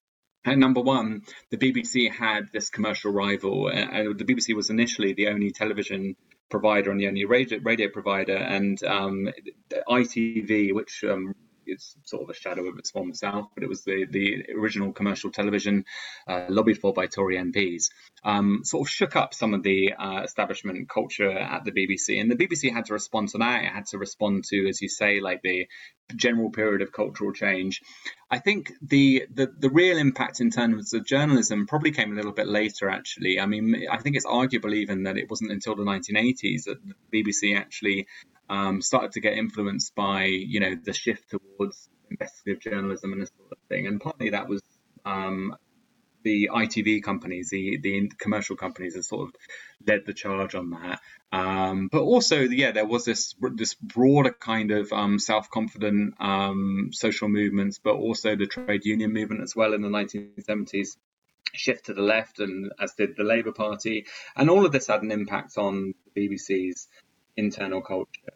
And 0.45 0.59
number 0.59 0.81
one, 0.81 1.21
the 1.51 1.57
BBC 1.57 2.11
had 2.11 2.49
this 2.51 2.69
commercial 2.69 3.11
rival. 3.11 3.69
and 3.69 4.17
the 4.17 4.25
BBC 4.25 4.55
was 4.55 4.69
initially 4.69 5.13
the 5.13 5.27
only 5.27 5.51
television 5.51 6.15
provider 6.49 6.91
and 6.91 6.99
the 6.99 7.07
only 7.07 7.25
radio, 7.25 7.59
radio 7.61 7.89
provider, 7.89 8.35
and 8.35 8.83
um, 8.83 9.29
ITV, 9.87 10.73
which 10.73 11.03
um, 11.05 11.33
is 11.67 11.95
sort 12.03 12.23
of 12.23 12.29
a 12.29 12.33
shadow 12.33 12.67
of 12.67 12.77
its 12.77 12.91
former 12.91 13.13
self, 13.13 13.47
but 13.53 13.63
it 13.63 13.69
was 13.69 13.83
the, 13.83 14.05
the 14.09 14.45
original 14.57 14.91
commercial 14.91 15.31
television 15.31 15.85
uh, 16.27 16.45
lobbied 16.49 16.79
for 16.79 16.93
by 16.93 17.07
Tory 17.07 17.37
MPs, 17.37 17.89
um, 18.23 18.61
sort 18.63 18.87
of 18.87 18.91
shook 18.91 19.15
up 19.15 19.33
some 19.33 19.53
of 19.53 19.63
the 19.63 19.93
uh, 19.93 20.21
establishment 20.23 20.89
culture 20.89 21.31
at 21.31 21.65
the 21.65 21.71
BBC. 21.71 22.19
And 22.19 22.29
the 22.29 22.35
BBC 22.35 22.71
had 22.71 22.85
to 22.85 22.93
respond 22.93 23.29
to 23.29 23.39
that. 23.39 23.63
It 23.63 23.71
had 23.71 23.85
to 23.87 23.97
respond 23.97 24.45
to, 24.45 24.67
as 24.67 24.81
you 24.81 24.89
say, 24.89 25.19
like 25.19 25.41
the 25.41 25.67
general 26.15 26.51
period 26.51 26.81
of 26.81 26.91
cultural 26.91 27.33
change. 27.33 27.81
I 28.29 28.39
think 28.39 28.71
the, 28.81 29.25
the, 29.33 29.51
the 29.57 29.69
real 29.69 29.97
impact 29.97 30.39
in 30.39 30.49
terms 30.49 30.93
of 30.93 31.05
journalism 31.05 31.67
probably 31.67 31.91
came 31.91 32.11
a 32.11 32.15
little 32.15 32.31
bit 32.31 32.47
later, 32.47 32.89
actually. 32.89 33.39
I 33.39 33.45
mean, 33.45 33.85
I 33.89 33.99
think 33.99 34.15
it's 34.15 34.25
arguable 34.25 34.73
even 34.73 35.03
that 35.03 35.17
it 35.17 35.29
wasn't 35.29 35.51
until 35.51 35.75
the 35.75 35.83
1980s 35.83 36.65
that 36.65 36.77
the 37.11 37.23
BBC 37.23 37.57
actually 37.57 38.07
um, 38.49 38.81
started 38.81 39.13
to 39.13 39.21
get 39.21 39.33
influenced 39.33 39.95
by 39.95 40.25
you 40.25 40.59
know 40.59 40.75
the 40.75 40.93
shift 40.93 41.29
towards 41.29 41.89
investigative 42.09 42.61
journalism 42.61 43.13
and 43.13 43.21
this 43.21 43.31
sort 43.37 43.51
of 43.51 43.57
thing. 43.69 43.87
And 43.87 43.99
partly 43.99 44.31
that 44.31 44.47
was 44.47 44.61
um, 45.05 45.55
the 46.23 46.49
ITV 46.53 47.03
companies, 47.03 47.49
the 47.49 47.77
the 47.77 48.09
commercial 48.17 48.55
companies, 48.55 48.93
that 48.93 49.03
sort 49.03 49.29
of 49.29 49.35
led 49.85 50.05
the 50.05 50.13
charge 50.13 50.55
on 50.55 50.71
that. 50.71 50.99
Um, 51.31 51.89
but 51.91 52.01
also, 52.01 52.41
yeah, 52.41 52.71
there 52.71 52.85
was 52.85 53.05
this 53.05 53.35
this 53.53 53.73
broader 53.75 54.31
kind 54.31 54.71
of 54.71 54.91
um, 54.93 55.19
self 55.19 55.49
confident 55.49 56.15
um, 56.19 56.89
social 56.93 57.27
movements, 57.29 57.79
but 57.79 57.95
also 57.95 58.35
the 58.35 58.45
trade 58.45 58.85
union 58.85 59.13
movement 59.13 59.41
as 59.41 59.55
well 59.55 59.73
in 59.73 59.81
the 59.81 59.89
1970s 59.89 60.97
shift 61.53 61.85
to 61.85 61.93
the 61.93 62.01
left, 62.01 62.39
and 62.39 62.71
as 62.79 62.93
did 62.93 63.15
the 63.15 63.23
Labour 63.23 63.51
Party, 63.51 64.05
and 64.35 64.49
all 64.49 64.65
of 64.65 64.71
this 64.71 64.87
had 64.87 65.03
an 65.03 65.11
impact 65.11 65.57
on 65.57 65.93
the 66.13 66.29
BBC's 66.29 66.87
internal 67.35 67.81
culture. 67.81 68.33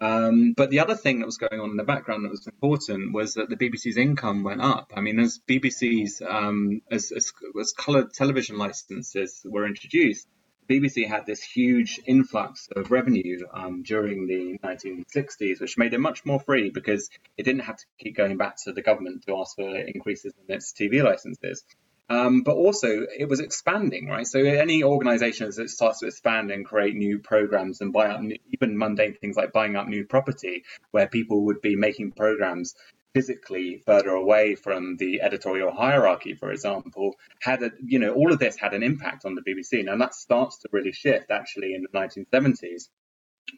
Um, 0.00 0.52
but 0.56 0.70
the 0.70 0.78
other 0.80 0.94
thing 0.94 1.18
that 1.18 1.26
was 1.26 1.38
going 1.38 1.60
on 1.60 1.70
in 1.70 1.76
the 1.76 1.82
background 1.82 2.24
that 2.24 2.30
was 2.30 2.46
important 2.46 3.12
was 3.12 3.34
that 3.34 3.48
the 3.48 3.56
BBC's 3.56 3.96
income 3.96 4.44
went 4.44 4.60
up. 4.60 4.92
I 4.94 5.00
mean, 5.00 5.18
as 5.18 5.40
BBC's 5.48 6.22
um, 6.22 6.82
as, 6.90 7.10
as, 7.10 7.32
as 7.60 7.72
coloured 7.72 8.12
television 8.12 8.58
licenses 8.58 9.42
were 9.44 9.66
introduced, 9.66 10.28
BBC 10.68 11.08
had 11.08 11.26
this 11.26 11.42
huge 11.42 11.98
influx 12.06 12.68
of 12.76 12.90
revenue 12.90 13.40
um, 13.52 13.82
during 13.82 14.26
the 14.26 14.58
1960s, 14.62 15.60
which 15.60 15.78
made 15.78 15.94
it 15.94 15.98
much 15.98 16.24
more 16.26 16.38
free 16.38 16.70
because 16.70 17.08
it 17.36 17.44
didn't 17.44 17.62
have 17.62 17.78
to 17.78 17.84
keep 17.98 18.16
going 18.16 18.36
back 18.36 18.56
to 18.64 18.72
the 18.72 18.82
government 18.82 19.24
to 19.26 19.36
ask 19.38 19.56
for 19.56 19.76
increases 19.76 20.34
in 20.46 20.54
its 20.54 20.72
TV 20.72 21.02
licenses. 21.02 21.64
Um, 22.10 22.42
but 22.42 22.54
also 22.54 23.06
it 23.16 23.28
was 23.28 23.40
expanding, 23.40 24.08
right? 24.08 24.26
So 24.26 24.38
any 24.40 24.82
organization 24.82 25.50
that 25.54 25.68
starts 25.68 26.00
to 26.00 26.06
expand 26.06 26.50
and 26.50 26.64
create 26.64 26.94
new 26.94 27.18
programs 27.18 27.80
and 27.80 27.92
buy 27.92 28.08
up 28.08 28.20
new, 28.22 28.38
even 28.52 28.78
mundane 28.78 29.14
things 29.14 29.36
like 29.36 29.52
buying 29.52 29.76
up 29.76 29.88
new 29.88 30.04
property, 30.04 30.64
where 30.90 31.06
people 31.06 31.46
would 31.46 31.60
be 31.60 31.76
making 31.76 32.12
programs 32.12 32.74
physically 33.14 33.82
further 33.84 34.10
away 34.10 34.54
from 34.54 34.96
the 34.96 35.20
editorial 35.22 35.70
hierarchy, 35.70 36.34
for 36.34 36.50
example, 36.50 37.14
had 37.40 37.62
a, 37.62 37.72
you 37.84 37.98
know 37.98 38.14
all 38.14 38.32
of 38.32 38.38
this 38.38 38.56
had 38.56 38.74
an 38.74 38.82
impact 38.82 39.24
on 39.24 39.34
the 39.34 39.42
BBC. 39.42 39.90
and 39.90 40.00
that 40.00 40.14
starts 40.14 40.58
to 40.58 40.68
really 40.72 40.92
shift 40.92 41.30
actually 41.30 41.74
in 41.74 41.82
the 41.82 41.88
1970s 41.88 42.88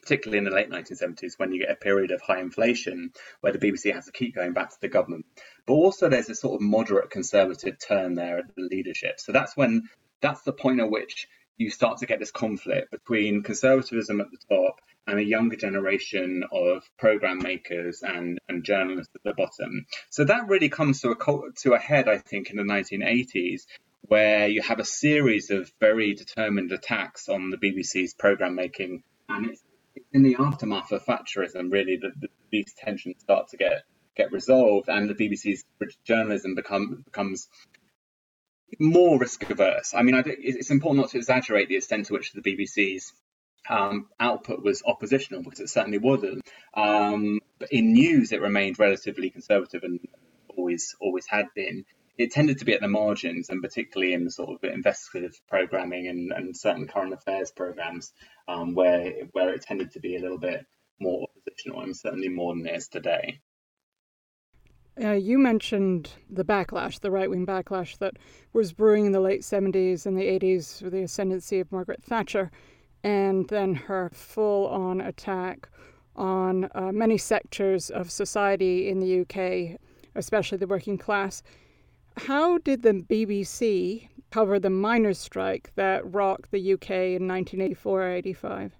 particularly 0.01 0.37
in 0.37 0.43
the 0.43 0.51
late 0.51 0.69
1970s 0.69 1.37
when 1.37 1.51
you 1.51 1.61
get 1.61 1.71
a 1.71 1.75
period 1.75 2.11
of 2.11 2.21
high 2.21 2.39
inflation 2.39 3.11
where 3.41 3.53
the 3.53 3.59
BBC 3.59 3.93
has 3.93 4.05
to 4.05 4.11
keep 4.11 4.35
going 4.35 4.53
back 4.53 4.69
to 4.69 4.81
the 4.81 4.87
government. 4.87 5.25
But 5.65 5.73
also 5.73 6.09
there's 6.09 6.29
a 6.29 6.35
sort 6.35 6.55
of 6.55 6.61
moderate 6.61 7.09
conservative 7.09 7.77
turn 7.79 8.15
there 8.15 8.39
at 8.39 8.55
the 8.55 8.63
leadership. 8.63 9.19
So 9.19 9.31
that's 9.31 9.55
when 9.57 9.89
that's 10.21 10.41
the 10.43 10.53
point 10.53 10.79
at 10.79 10.89
which 10.89 11.27
you 11.57 11.69
start 11.69 11.99
to 11.99 12.05
get 12.05 12.19
this 12.19 12.31
conflict 12.31 12.91
between 12.91 13.43
conservatism 13.43 14.21
at 14.21 14.27
the 14.31 14.55
top 14.55 14.79
and 15.07 15.19
a 15.19 15.23
younger 15.23 15.55
generation 15.55 16.43
of 16.51 16.83
program 16.97 17.39
makers 17.39 18.03
and, 18.03 18.39
and 18.47 18.63
journalists 18.63 19.13
at 19.15 19.23
the 19.23 19.33
bottom. 19.33 19.85
So 20.09 20.25
that 20.25 20.47
really 20.47 20.69
comes 20.69 21.01
to 21.01 21.11
a 21.11 21.51
to 21.61 21.73
a 21.73 21.79
head, 21.79 22.07
I 22.07 22.17
think, 22.17 22.49
in 22.49 22.57
the 22.57 22.63
1980s, 22.63 23.65
where 24.01 24.47
you 24.47 24.61
have 24.61 24.79
a 24.79 24.85
series 24.85 25.49
of 25.49 25.71
very 25.79 26.13
determined 26.13 26.71
attacks 26.71 27.29
on 27.29 27.49
the 27.49 27.57
BBC's 27.57 28.13
program 28.13 28.55
making, 28.55 29.03
and 29.29 29.47
it's 29.47 29.63
in 30.13 30.23
the 30.23 30.35
aftermath 30.39 30.91
of 30.91 31.05
Thatcherism, 31.05 31.71
really, 31.71 31.97
the, 31.97 32.11
these 32.51 32.73
tensions 32.73 33.21
start 33.21 33.49
to 33.49 33.57
get 33.57 33.83
get 34.15 34.31
resolved, 34.31 34.89
and 34.89 35.09
the 35.09 35.15
BBC's 35.15 35.63
journalism 36.03 36.55
become 36.55 37.01
becomes 37.05 37.47
more 38.79 39.19
risk 39.19 39.49
averse. 39.49 39.93
I 39.95 40.01
mean, 40.01 40.15
I 40.15 40.23
it's 40.25 40.71
important 40.71 41.01
not 41.01 41.11
to 41.11 41.17
exaggerate 41.17 41.69
the 41.69 41.77
extent 41.77 42.07
to 42.07 42.13
which 42.13 42.33
the 42.33 42.41
BBC's 42.41 43.13
um, 43.69 44.07
output 44.19 44.63
was 44.63 44.83
oppositional, 44.85 45.43
because 45.43 45.59
it 45.59 45.69
certainly 45.69 45.97
wasn't. 45.97 46.41
Um, 46.73 47.39
but 47.59 47.71
in 47.71 47.93
news, 47.93 48.31
it 48.31 48.41
remained 48.41 48.79
relatively 48.79 49.29
conservative 49.29 49.83
and 49.83 49.99
always 50.55 50.95
always 50.99 51.25
had 51.27 51.47
been 51.55 51.85
it 52.21 52.31
tended 52.31 52.59
to 52.59 52.65
be 52.65 52.73
at 52.73 52.81
the 52.81 52.87
margins, 52.87 53.49
and 53.49 53.61
particularly 53.61 54.13
in 54.13 54.29
sort 54.29 54.49
of 54.49 54.69
investigative 54.69 55.39
programming 55.47 56.07
and, 56.07 56.31
and 56.31 56.55
certain 56.55 56.87
current 56.87 57.13
affairs 57.13 57.51
programs, 57.51 58.11
um, 58.47 58.75
where 58.75 59.13
where 59.31 59.53
it 59.53 59.61
tended 59.61 59.91
to 59.91 59.99
be 59.99 60.15
a 60.15 60.19
little 60.19 60.39
bit 60.39 60.65
more 60.99 61.27
oppositional, 61.29 61.81
and 61.81 61.95
certainly 61.95 62.29
more 62.29 62.53
than 62.53 62.67
it 62.67 62.75
is 62.75 62.87
today. 62.87 63.39
Uh, 65.01 65.11
you 65.11 65.37
mentioned 65.39 66.11
the 66.29 66.43
backlash, 66.43 66.99
the 66.99 67.09
right 67.09 67.29
wing 67.29 67.45
backlash 67.45 67.97
that 67.99 68.17
was 68.53 68.73
brewing 68.73 69.05
in 69.05 69.13
the 69.13 69.21
late 69.21 69.41
70s 69.41 70.05
and 70.05 70.17
the 70.17 70.27
80s 70.27 70.81
with 70.81 70.91
the 70.91 71.03
ascendancy 71.03 71.59
of 71.59 71.71
Margaret 71.71 72.03
Thatcher, 72.03 72.51
and 73.03 73.47
then 73.47 73.73
her 73.73 74.11
full 74.13 74.67
on 74.67 74.99
attack 74.99 75.69
on 76.15 76.69
uh, 76.75 76.91
many 76.91 77.17
sectors 77.17 77.89
of 77.89 78.11
society 78.11 78.89
in 78.89 78.99
the 78.99 79.21
UK, 79.21 79.79
especially 80.13 80.57
the 80.57 80.67
working 80.67 80.97
class. 80.97 81.41
How 82.17 82.57
did 82.57 82.83
the 82.83 82.93
BBC 82.93 84.09
cover 84.31 84.59
the 84.59 84.69
miners' 84.69 85.19
strike 85.19 85.71
that 85.75 86.11
rocked 86.11 86.51
the 86.51 86.73
UK 86.73 86.89
in 86.91 87.27
1984 87.27 88.07
85? 88.09 88.73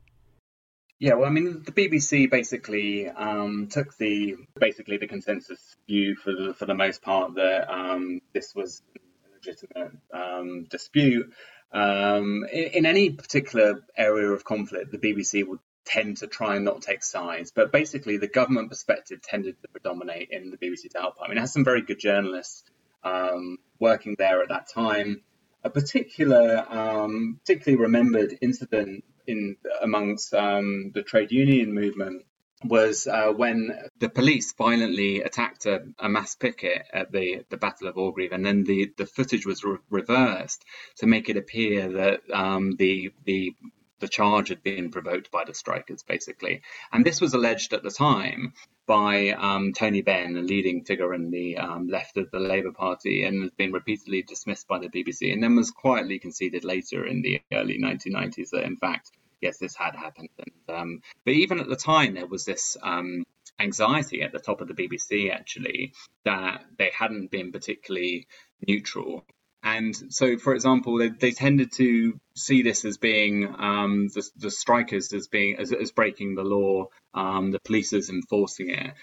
Yeah, 1.00 1.16
well, 1.16 1.26
I 1.26 1.32
mean, 1.32 1.64
the 1.64 1.72
BBC 1.72 2.30
basically 2.30 3.10
um, 3.10 3.68
took 3.72 3.98
the 3.98 4.36
basically 4.60 4.98
the 4.98 5.08
consensus 5.08 5.76
view 5.88 6.16
for 6.16 6.32
the 6.32 6.54
for 6.54 6.68
the 6.68 6.76
most 6.76 7.02
part 7.02 7.36
that 7.36 7.74
um, 7.74 8.22
this 8.34 8.54
was 8.54 8.84
a 8.96 9.34
legitimate 9.34 9.98
um, 10.14 10.66
dispute. 10.70 11.34
Um, 11.72 12.46
in, 12.52 12.64
in, 12.66 12.86
any 12.86 13.10
particular 13.10 13.82
area 13.98 14.30
of 14.30 14.44
conflict, 14.44 14.92
the 14.92 15.00
BBC 15.00 15.48
would 15.48 15.60
tend 15.86 16.18
to 16.18 16.28
try 16.28 16.58
and 16.58 16.66
not 16.66 16.82
take 16.82 17.04
sides, 17.04 17.52
but 17.52 17.72
basically 17.72 18.18
the 18.18 18.28
government 18.28 18.70
perspective 18.70 19.22
tended 19.22 19.56
to 19.62 19.70
predominate 19.70 20.30
in 20.30 20.52
the 20.52 20.58
BBC's 20.58 20.96
output. 20.96 21.24
I 21.26 21.30
mean, 21.30 21.38
it 21.38 21.42
has 21.42 21.54
some 21.54 21.64
very 21.64 21.82
good 21.82 22.00
journalists 22.00 22.64
um, 23.04 23.58
working 23.80 24.16
there 24.18 24.42
at 24.42 24.50
that 24.50 24.70
time. 24.70 25.22
A 25.64 25.70
particular, 25.70 26.66
um, 26.70 27.40
particularly 27.46 27.82
remembered 27.82 28.38
incident 28.42 29.04
in 29.28 29.58
amongst 29.82 30.34
um, 30.34 30.92
the 30.94 31.04
trade 31.04 31.32
union 31.32 31.74
movement 31.74 32.24
was 32.64 33.08
uh, 33.08 33.32
when 33.32 33.72
the 34.00 34.10
police 34.10 34.54
violently 34.54 35.22
attacked 35.22 35.66
a, 35.66 35.84
a, 36.00 36.08
mass 36.08 36.36
picket 36.36 36.84
at 36.94 37.12
the, 37.12 37.44
the 37.50 37.58
Battle 37.58 37.88
of 37.88 37.98
Orgreave, 37.98 38.32
and 38.32 38.46
then 38.46 38.64
the, 38.64 38.92
the 38.98 39.06
footage 39.06 39.46
was 39.46 39.64
re- 39.64 39.78
reversed 39.90 40.64
to 40.98 41.08
make 41.08 41.30
it 41.30 41.38
appear 41.38 41.90
that 41.94 42.22
um, 42.32 42.76
the 42.78 43.12
the 43.26 43.56
the 44.02 44.10
charge 44.10 44.50
had 44.50 44.62
been 44.62 44.92
provoked 44.92 45.32
by 45.32 45.46
the 45.46 45.54
strikers, 45.54 46.04
basically. 46.04 46.62
And 46.92 47.06
this 47.06 47.22
was 47.22 47.34
alleged 47.34 47.74
at 47.74 47.84
the 47.84 47.92
time 47.92 48.54
by 48.86 49.30
um, 49.30 49.72
Tony 49.72 50.02
Benn, 50.02 50.36
a 50.36 50.42
leading 50.42 50.84
figure 50.84 51.14
in 51.14 51.32
the 51.32 51.58
um, 51.58 51.88
left 51.88 52.18
of 52.18 52.30
the 52.32 52.40
Labour 52.40 52.74
Party, 52.74 53.24
and 53.24 53.44
has 53.44 53.52
been 53.52 53.72
repeatedly 53.72 54.24
dismissed 54.24 54.68
by 54.68 54.80
the 54.80 54.90
BBC, 54.90 55.32
and 55.32 55.42
then 55.42 55.56
was 55.56 55.72
quietly 55.72 56.20
conceded 56.20 56.66
later 56.66 57.06
in 57.06 57.22
the 57.22 57.42
early 57.54 57.80
1990s 57.80 58.50
that, 58.50 58.66
in 58.66 58.76
fact, 58.76 59.12
yes, 59.40 59.58
this 59.58 59.76
had 59.76 59.96
happened. 59.96 60.30
And, 60.38 60.78
um, 60.78 61.02
but 61.24 61.34
even 61.34 61.60
at 61.60 61.70
the 61.70 61.76
time, 61.76 62.16
there 62.16 62.28
was 62.28 62.44
this 62.44 62.76
um, 62.82 63.24
anxiety 63.60 64.22
at 64.24 64.32
the 64.32 64.40
top 64.40 64.62
of 64.62 64.68
the 64.68 64.74
BBC, 64.74 65.32
actually, 65.32 65.94
that 66.26 66.66
they 66.78 66.92
hadn't 66.98 67.32
been 67.32 67.52
particularly 67.52 68.28
neutral. 68.68 69.26
And 69.64 69.96
so, 70.12 70.38
for 70.38 70.56
example, 70.56 70.98
they, 70.98 71.10
they 71.10 71.32
tended 71.32 71.72
to 71.74 72.20
see 72.36 72.64
this 72.64 72.84
as 72.84 72.98
being 72.98 73.48
um, 73.60 74.08
the, 74.08 74.28
the, 74.38 74.50
strikers 74.50 75.14
as 75.14 75.28
being 75.28 75.58
as, 75.60 75.72
as 75.72 75.92
breaking 75.92 76.34
the 76.34 76.44
law, 76.44 76.88
um, 77.14 77.52
the 77.52 77.60
police 77.60 77.94
as 77.94 78.10
enforcing 78.10 78.72
it, 78.72 78.94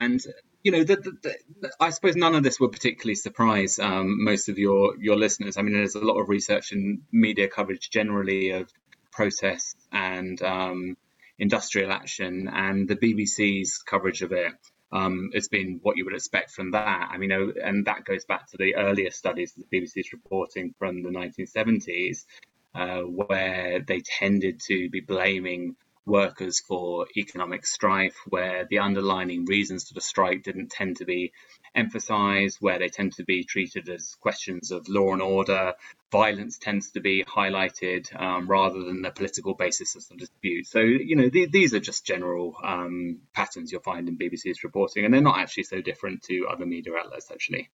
and 0.00 0.24
you 0.62 0.72
know, 0.72 0.84
the, 0.84 0.96
the, 0.96 1.70
I 1.78 1.90
suppose 1.90 2.16
none 2.16 2.34
of 2.34 2.42
this 2.42 2.58
would 2.58 2.72
particularly 2.72 3.14
surprise 3.14 3.78
um, 3.78 4.24
most 4.24 4.48
of 4.48 4.58
your 4.58 4.96
your 4.98 5.16
listeners. 5.16 5.58
I 5.58 5.62
mean, 5.62 5.74
there's 5.74 5.94
a 5.94 6.00
lot 6.00 6.18
of 6.18 6.28
research 6.28 6.72
and 6.72 7.02
media 7.12 7.48
coverage 7.48 7.90
generally 7.90 8.50
of 8.50 8.70
protests 9.12 9.76
and 9.92 10.40
um, 10.42 10.96
industrial 11.38 11.92
action, 11.92 12.48
and 12.52 12.88
the 12.88 12.96
BBC's 12.96 13.82
coverage 13.82 14.22
of 14.22 14.32
it 14.32 14.54
um, 14.92 15.30
has 15.34 15.48
been 15.48 15.80
what 15.82 15.96
you 15.96 16.04
would 16.04 16.14
expect 16.14 16.52
from 16.52 16.72
that. 16.72 17.08
I 17.10 17.18
mean, 17.18 17.32
oh, 17.32 17.52
and 17.62 17.86
that 17.86 18.04
goes 18.04 18.24
back 18.24 18.50
to 18.50 18.56
the 18.56 18.76
earlier 18.76 19.10
studies 19.10 19.54
the 19.54 19.64
BBC 19.64 19.92
is 19.96 20.12
reporting 20.12 20.74
from 20.78 21.02
the 21.02 21.10
1970s, 21.10 22.24
uh, 22.74 23.00
where 23.00 23.80
they 23.80 24.00
tended 24.00 24.60
to 24.66 24.88
be 24.90 25.00
blaming 25.00 25.76
workers 26.04 26.60
for 26.60 27.06
economic 27.16 27.66
strife, 27.66 28.16
where 28.28 28.66
the 28.70 28.78
underlying 28.78 29.44
reasons 29.44 29.88
for 29.88 29.94
the 29.94 30.00
strike 30.00 30.44
didn't 30.44 30.70
tend 30.70 30.96
to 30.98 31.04
be 31.04 31.32
emphasized, 31.76 32.56
where 32.60 32.78
they 32.78 32.88
tend 32.88 33.12
to 33.12 33.24
be 33.24 33.44
treated 33.44 33.88
as 33.88 34.16
questions 34.20 34.70
of 34.70 34.88
law 34.88 35.12
and 35.12 35.22
order. 35.22 35.74
Violence 36.10 36.58
tends 36.58 36.90
to 36.92 37.00
be 37.00 37.24
highlighted 37.24 38.14
um, 38.20 38.48
rather 38.48 38.82
than 38.82 39.02
the 39.02 39.10
political 39.10 39.54
basis 39.54 39.94
of 39.94 40.08
the 40.08 40.16
dispute. 40.16 40.66
So, 40.66 40.80
you 40.80 41.14
know, 41.14 41.28
th- 41.28 41.50
these 41.50 41.74
are 41.74 41.80
just 41.80 42.06
general 42.06 42.56
um, 42.64 43.20
patterns 43.34 43.70
you'll 43.70 43.82
find 43.82 44.08
in 44.08 44.18
BBC's 44.18 44.64
reporting, 44.64 45.04
and 45.04 45.12
they're 45.12 45.20
not 45.20 45.38
actually 45.38 45.64
so 45.64 45.80
different 45.80 46.22
to 46.24 46.48
other 46.50 46.66
media 46.66 46.94
outlets, 46.94 47.30
actually. 47.30 47.70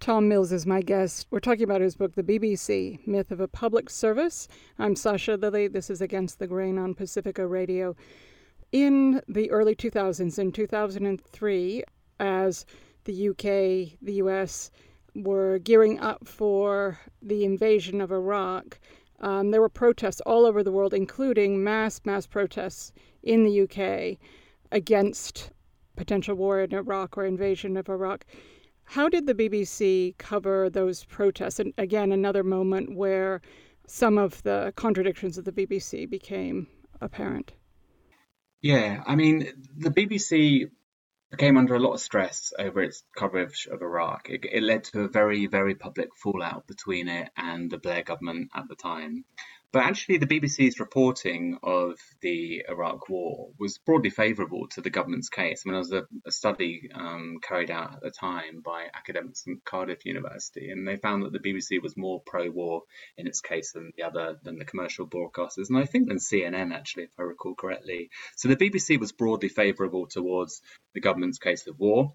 Tom 0.00 0.28
Mills 0.28 0.52
is 0.52 0.64
my 0.64 0.80
guest. 0.80 1.26
We're 1.30 1.40
talking 1.40 1.64
about 1.64 1.80
his 1.80 1.96
book, 1.96 2.14
The 2.14 2.22
BBC 2.22 3.04
Myth 3.06 3.32
of 3.32 3.40
a 3.40 3.48
Public 3.48 3.90
Service. 3.90 4.46
I'm 4.78 4.94
Sasha 4.94 5.34
Lilley. 5.34 5.66
This 5.66 5.90
is 5.90 6.00
Against 6.00 6.38
the 6.38 6.46
Grain 6.46 6.78
on 6.78 6.94
Pacifica 6.94 7.44
Radio. 7.44 7.96
In 8.70 9.22
the 9.26 9.50
early 9.50 9.74
2000s, 9.74 10.38
in 10.38 10.52
2003, 10.52 11.82
as 12.20 12.66
the 13.04 13.28
UK, 13.30 13.98
the 14.02 14.14
US 14.14 14.70
were 15.14 15.58
gearing 15.58 15.98
up 16.00 16.26
for 16.26 16.98
the 17.22 17.44
invasion 17.44 18.00
of 18.00 18.12
Iraq, 18.12 18.78
um, 19.20 19.50
there 19.50 19.60
were 19.60 19.68
protests 19.68 20.20
all 20.20 20.46
over 20.46 20.62
the 20.62 20.72
world, 20.72 20.94
including 20.94 21.62
mass, 21.62 22.00
mass 22.04 22.26
protests 22.26 22.92
in 23.22 23.44
the 23.44 23.62
UK 23.62 24.18
against 24.70 25.50
potential 25.96 26.36
war 26.36 26.60
in 26.60 26.72
Iraq 26.72 27.18
or 27.18 27.26
invasion 27.26 27.76
of 27.76 27.88
Iraq. 27.88 28.24
How 28.84 29.08
did 29.08 29.26
the 29.26 29.34
BBC 29.34 30.16
cover 30.18 30.70
those 30.70 31.04
protests? 31.04 31.58
And 31.58 31.74
again, 31.76 32.12
another 32.12 32.44
moment 32.44 32.96
where 32.96 33.42
some 33.86 34.18
of 34.18 34.42
the 34.44 34.72
contradictions 34.76 35.36
of 35.36 35.44
the 35.44 35.52
BBC 35.52 36.08
became 36.08 36.68
apparent. 37.00 37.52
Yeah, 38.62 39.02
I 39.06 39.14
mean, 39.14 39.52
the 39.76 39.90
BBC 39.90 40.70
came 41.36 41.58
under 41.58 41.74
a 41.74 41.78
lot 41.78 41.92
of 41.92 42.00
stress 42.00 42.52
over 42.58 42.80
its 42.80 43.02
coverage 43.16 43.68
of 43.70 43.82
Iraq. 43.82 44.30
It, 44.30 44.46
it, 44.50 44.62
led 44.62 44.84
to 44.84 45.02
a 45.02 45.08
very, 45.08 45.46
very 45.46 45.74
public 45.74 46.08
fallout 46.16 46.66
between 46.66 47.08
it 47.08 47.30
and 47.36 47.70
the 47.70 47.78
Blair 47.78 48.02
government 48.02 48.50
at 48.54 48.66
the 48.68 48.76
time. 48.76 49.24
But 49.70 49.82
actually, 49.82 50.16
the 50.16 50.26
BBC's 50.26 50.80
reporting 50.80 51.58
of 51.62 51.98
the 52.22 52.64
Iraq 52.66 53.10
War 53.10 53.50
was 53.58 53.76
broadly 53.76 54.08
favourable 54.08 54.66
to 54.68 54.80
the 54.80 54.88
government's 54.88 55.28
case. 55.28 55.62
I 55.64 55.68
mean, 55.68 55.74
there 55.74 55.78
was 55.80 55.92
a, 55.92 56.06
a 56.26 56.32
study 56.32 56.90
um, 56.94 57.38
carried 57.42 57.70
out 57.70 57.94
at 57.94 58.00
the 58.00 58.10
time 58.10 58.62
by 58.64 58.86
academics 58.94 59.42
from 59.42 59.60
Cardiff 59.66 60.06
University, 60.06 60.70
and 60.70 60.88
they 60.88 60.96
found 60.96 61.24
that 61.24 61.32
the 61.32 61.38
BBC 61.38 61.82
was 61.82 61.98
more 61.98 62.22
pro-war 62.24 62.84
in 63.18 63.26
its 63.26 63.42
case 63.42 63.72
than 63.72 63.92
the 63.94 64.04
other 64.04 64.38
than 64.42 64.58
the 64.58 64.64
commercial 64.64 65.06
broadcasters, 65.06 65.68
and 65.68 65.76
I 65.76 65.84
think 65.84 66.08
than 66.08 66.16
CNN 66.16 66.72
actually, 66.72 67.04
if 67.04 67.10
I 67.18 67.22
recall 67.22 67.54
correctly. 67.54 68.08
So 68.36 68.48
the 68.48 68.56
BBC 68.56 68.98
was 68.98 69.12
broadly 69.12 69.50
favourable 69.50 70.06
towards 70.06 70.62
the 70.94 71.00
government's 71.00 71.38
case 71.38 71.66
of 71.66 71.78
war 71.78 72.14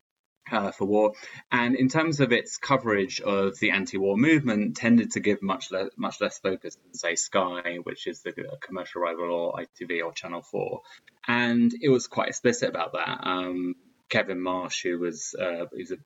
uh, 0.52 0.72
for 0.72 0.86
war, 0.86 1.14
and 1.52 1.76
in 1.76 1.90
terms 1.90 2.20
of 2.20 2.32
its 2.32 2.58
coverage 2.58 3.22
of 3.22 3.58
the 3.60 3.72
anti-war 3.72 4.18
movement, 4.18 4.78
tended 4.78 5.12
to 5.12 5.20
give 5.20 5.42
much 5.42 5.72
le- 5.72 5.90
much 5.98 6.20
less 6.22 6.40
focus 6.40 6.76
than 6.76 6.94
say 6.94 7.16
Sky, 7.16 7.78
which 7.84 8.08
is 8.08 8.22
the 8.22 8.34
commercial 8.62 9.02
rival, 9.02 9.32
or 9.32 9.54
ITV 9.54 10.04
or 10.04 10.12
Channel 10.14 10.42
Four, 10.42 10.82
and 11.28 11.74
it 11.82 11.90
was 11.90 12.08
quite 12.08 12.30
explicit 12.30 12.70
about 12.70 12.94
that. 12.94 13.20
Um, 13.24 13.76
Kevin 14.10 14.42
Marsh, 14.42 14.84
who 14.84 15.00
was 15.00 15.36
uh, 15.40 15.66
a 15.66 15.98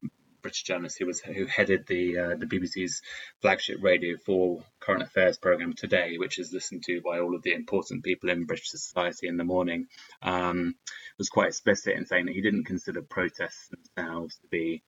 British 0.47 0.63
journalist 0.63 0.97
who 0.97 1.05
was 1.05 1.19
who 1.19 1.45
headed 1.45 1.85
the 1.87 2.17
uh, 2.17 2.35
the 2.37 2.45
BBC's 2.45 3.01
flagship 3.41 3.79
Radio 3.81 4.15
4 4.25 4.63
current 4.79 5.03
affairs 5.03 5.37
program 5.37 5.73
today, 5.73 6.17
which 6.17 6.39
is 6.39 6.53
listened 6.53 6.85
to 6.85 7.01
by 7.01 7.19
all 7.19 7.35
of 7.35 7.43
the 7.43 7.51
important 7.51 8.01
people 8.05 8.29
in 8.29 8.45
British 8.45 8.69
society 8.69 9.27
in 9.27 9.35
the 9.35 9.43
morning, 9.43 9.87
um, 10.21 10.75
was 11.17 11.27
quite 11.27 11.49
explicit 11.49 11.97
in 11.97 12.05
saying 12.05 12.27
that 12.27 12.35
he 12.35 12.41
didn't 12.41 12.63
consider 12.63 13.01
protests 13.01 13.67
themselves 13.67 14.37
to 14.37 14.47
be 14.47 14.81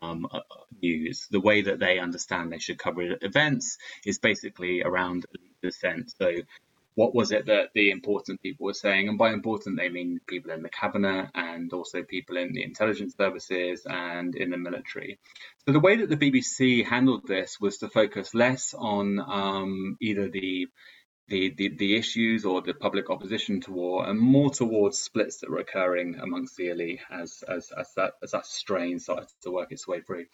um, 0.00 0.26
news. 0.80 1.28
The 1.30 1.40
way 1.40 1.60
that 1.60 1.78
they 1.78 1.98
understand 1.98 2.50
they 2.50 2.58
should 2.58 2.78
cover 2.78 3.18
events 3.20 3.76
is 4.06 4.18
basically 4.18 4.82
around 4.82 5.26
dissent. 5.62 6.14
So 6.16 6.36
what 6.94 7.14
was 7.14 7.32
it 7.32 7.46
that 7.46 7.70
the 7.74 7.90
important 7.90 8.42
people 8.42 8.66
were 8.66 8.74
saying? 8.74 9.08
And 9.08 9.18
by 9.18 9.32
important, 9.32 9.78
they 9.78 9.88
mean 9.88 10.20
people 10.26 10.50
in 10.50 10.62
the 10.62 10.68
cabinet 10.68 11.30
and 11.34 11.72
also 11.72 12.02
people 12.02 12.36
in 12.36 12.52
the 12.52 12.62
intelligence 12.62 13.14
services 13.16 13.86
and 13.86 14.34
in 14.34 14.50
the 14.50 14.58
military. 14.58 15.18
So 15.66 15.72
the 15.72 15.80
way 15.80 15.96
that 15.96 16.08
the 16.08 16.16
BBC 16.16 16.84
handled 16.84 17.26
this 17.26 17.58
was 17.60 17.78
to 17.78 17.88
focus 17.88 18.34
less 18.34 18.74
on 18.76 19.18
um, 19.20 19.96
either 20.00 20.28
the 20.28 20.68
the, 21.28 21.54
the, 21.56 21.68
the, 21.76 21.96
issues 21.96 22.44
or 22.44 22.60
the 22.60 22.74
public 22.74 23.08
opposition 23.08 23.60
to 23.62 23.72
war, 23.72 24.06
and 24.06 24.18
more 24.18 24.50
towards 24.50 24.98
splits 24.98 25.38
that 25.38 25.50
were 25.50 25.60
occurring 25.60 26.16
amongst 26.20 26.56
the 26.56 26.68
elite 26.68 27.00
as 27.10 27.42
as, 27.48 27.70
as 27.70 27.88
that 27.96 28.14
as 28.22 28.32
that 28.32 28.44
strain 28.44 28.98
started 28.98 29.28
to 29.42 29.50
work 29.50 29.70
its 29.70 29.86
way 29.86 30.00
through 30.00 30.26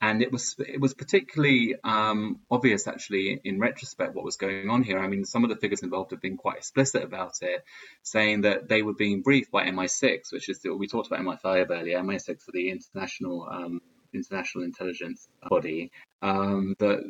and 0.00 0.22
it 0.22 0.30
was 0.30 0.54
it 0.58 0.80
was 0.80 0.94
particularly 0.94 1.74
um, 1.82 2.40
obvious 2.50 2.86
actually 2.86 3.40
in 3.44 3.58
retrospect 3.58 4.14
what 4.14 4.24
was 4.24 4.36
going 4.36 4.68
on 4.68 4.82
here. 4.82 4.98
I 4.98 5.08
mean, 5.08 5.24
some 5.24 5.42
of 5.44 5.50
the 5.50 5.56
figures 5.56 5.82
involved 5.82 6.10
have 6.10 6.20
been 6.20 6.36
quite 6.36 6.58
explicit 6.58 7.02
about 7.02 7.34
it, 7.40 7.64
saying 8.02 8.42
that 8.42 8.68
they 8.68 8.82
were 8.82 8.94
being 8.94 9.22
briefed 9.22 9.50
by 9.50 9.66
MI6, 9.66 10.32
which 10.32 10.48
is 10.48 10.60
the, 10.60 10.74
we 10.74 10.86
talked 10.86 11.06
about 11.06 11.20
MI5 11.20 11.70
earlier. 11.70 11.98
MI6 12.00 12.42
for 12.42 12.52
the 12.52 12.70
international 12.70 13.48
um, 13.50 13.80
international 14.12 14.64
intelligence 14.64 15.28
body 15.48 15.90
um, 16.22 16.74
that 16.78 17.00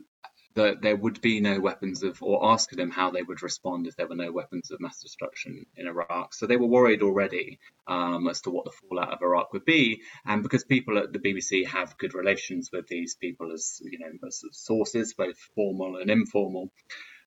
that 0.57 0.81
there 0.81 0.97
would 0.97 1.21
be 1.21 1.41
no 1.41 1.61
weapons 1.61 2.03
of, 2.03 2.23
or 2.23 2.51
asked 2.51 2.75
them 2.75 2.91
how 2.91 3.11
they 3.11 3.23
would 3.23 3.43
respond 3.43 3.87
if 3.87 3.95
there 3.95 4.09
were 4.09 4.17
no 4.17 4.33
weapons 4.33 4.71
of 4.71 4.81
mass 4.81 5.01
destruction 5.01 5.67
in 5.77 5.87
Iraq. 5.87 6.35
So 6.35 6.47
they 6.47 6.57
were 6.57 6.67
worried 6.67 7.03
already 7.03 7.59
um, 7.87 8.27
as 8.27 8.41
to 8.43 8.51
what 8.51 8.65
the 8.65 8.73
fallout 8.73 9.13
of 9.13 9.23
Iraq 9.23 9.53
would 9.53 9.67
be. 9.67 10.01
And 10.25 10.43
because 10.43 10.65
people 10.65 10.99
at 10.99 11.13
the 11.13 11.19
BBC 11.19 11.67
have 11.67 11.99
good 11.99 12.15
relations 12.15 12.71
with 12.73 12.89
these 12.89 13.15
people 13.15 13.53
as, 13.53 13.81
you 13.85 13.99
know, 13.99 14.11
as 14.27 14.43
sources, 14.53 15.15
both 15.15 15.39
formal 15.55 15.99
and 15.99 16.11
informal, 16.11 16.73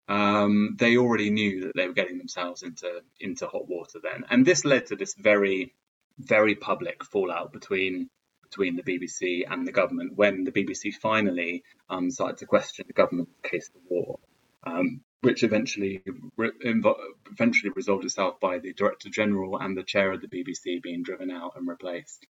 um, 0.07 0.75
they 0.79 0.97
already 0.97 1.29
knew 1.29 1.61
that 1.65 1.75
they 1.75 1.87
were 1.87 1.93
getting 1.93 2.17
themselves 2.17 2.63
into 2.63 3.03
into 3.19 3.45
hot 3.45 3.69
water 3.69 3.99
then, 4.01 4.25
and 4.31 4.43
this 4.43 4.65
led 4.65 4.87
to 4.87 4.95
this 4.95 5.13
very 5.13 5.75
very 6.17 6.55
public 6.55 7.03
fallout 7.03 7.53
between 7.53 8.09
between 8.49 8.75
the 8.75 8.83
BBC 8.83 9.43
and 9.49 9.67
the 9.67 9.71
government 9.71 10.15
when 10.15 10.43
the 10.43 10.51
BBC 10.51 10.93
finally 10.93 11.63
um, 11.89 12.09
started 12.09 12.37
to 12.37 12.45
question 12.45 12.85
the 12.87 12.93
government's 12.93 13.31
case 13.43 13.69
for 13.69 13.79
war, 13.89 14.19
um, 14.63 15.01
which 15.21 15.43
eventually 15.43 16.01
re- 16.35 16.51
eventually 16.61 17.71
resolved 17.75 18.05
itself 18.05 18.39
by 18.39 18.57
the 18.57 18.73
Director 18.73 19.09
General 19.09 19.57
and 19.57 19.77
the 19.77 19.83
chair 19.83 20.11
of 20.11 20.21
the 20.21 20.27
BBC 20.27 20.81
being 20.81 21.03
driven 21.03 21.29
out 21.29 21.53
and 21.55 21.67
replaced. 21.67 22.25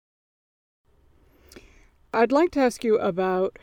I'd 2.13 2.31
like 2.31 2.51
to 2.51 2.59
ask 2.59 2.83
you 2.83 2.97
about 2.97 3.59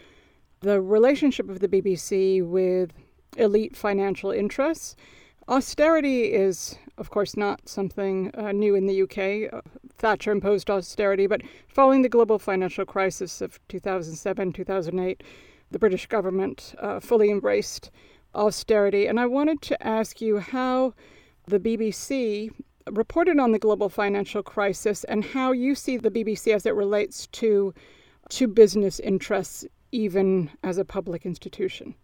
the 0.61 0.81
relationship 0.81 1.51
of 1.51 1.61
the 1.61 1.69
BBC 1.69 2.47
with 2.47 2.93
elite 3.37 3.77
financial 3.77 4.31
interests. 4.31 4.97
Austerity 5.49 6.33
is, 6.33 6.77
of 6.97 7.11
course, 7.11 7.37
not 7.37 7.69
something 7.69 8.31
uh, 8.35 8.53
new 8.53 8.75
in 8.75 8.87
the 8.87 9.03
UK. 9.03 9.63
Thatcher 9.99 10.31
imposed 10.31 10.71
austerity, 10.71 11.27
but 11.27 11.43
following 11.69 12.03
the 12.03 12.09
global 12.09 12.39
financial 12.39 12.85
crisis 12.85 13.41
of 13.41 13.59
2007 13.69 14.53
2008, 14.53 15.23
the 15.71 15.79
British 15.79 16.07
government 16.07 16.75
uh, 16.79 17.01
fully 17.01 17.31
embraced 17.31 17.91
austerity. 18.35 19.07
And 19.07 19.19
I 19.19 19.27
wanted 19.27 19.63
to 19.63 19.87
ask 19.87 20.21
you 20.21 20.39
how 20.39 20.95
the 21.47 21.59
BBC 21.59 22.51
reported 22.91 23.39
on 23.39 23.53
the 23.53 23.59
global 23.59 23.89
financial 23.89 24.43
crisis 24.43 25.05
and 25.05 25.25
how 25.25 25.53
you 25.53 25.75
see 25.75 25.97
the 25.97 26.11
BBC 26.11 26.55
as 26.55 26.67
it 26.67 26.75
relates 26.75 27.27
to, 27.29 27.75
to 28.31 28.47
business 28.47 29.01
interests, 29.01 29.65
even 29.93 30.51
as 30.63 30.79
a 30.79 30.85
public 30.85 31.27
institution. 31.27 31.95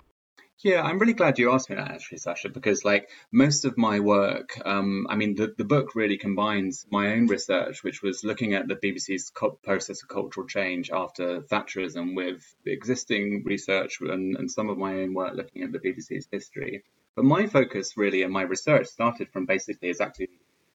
Yeah, 0.64 0.82
I'm 0.82 1.00
really 1.00 1.12
glad 1.12 1.40
you 1.40 1.50
asked 1.50 1.70
me 1.70 1.76
that 1.76 1.90
actually, 1.90 2.18
Sasha, 2.18 2.48
because 2.48 2.84
like 2.84 3.10
most 3.32 3.64
of 3.64 3.76
my 3.76 3.98
work, 3.98 4.56
um, 4.64 5.08
I 5.10 5.16
mean, 5.16 5.34
the, 5.34 5.52
the 5.58 5.64
book 5.64 5.96
really 5.96 6.18
combines 6.18 6.86
my 6.88 7.14
own 7.14 7.26
research, 7.26 7.82
which 7.82 8.00
was 8.00 8.22
looking 8.22 8.54
at 8.54 8.68
the 8.68 8.76
BBC's 8.76 9.32
process 9.64 10.02
of 10.02 10.08
cultural 10.08 10.46
change 10.46 10.88
after 10.92 11.40
Thatcherism 11.40 12.14
with 12.14 12.44
existing 12.64 13.42
research 13.44 13.98
and, 14.00 14.36
and 14.36 14.48
some 14.48 14.68
of 14.70 14.78
my 14.78 15.00
own 15.00 15.14
work 15.14 15.34
looking 15.34 15.62
at 15.64 15.72
the 15.72 15.80
BBC's 15.80 16.28
history. 16.30 16.84
But 17.16 17.24
my 17.24 17.48
focus 17.48 17.96
really 17.96 18.22
and 18.22 18.32
my 18.32 18.42
research 18.42 18.86
started 18.86 19.32
from 19.32 19.46
basically 19.46 19.88
exactly 19.88 20.28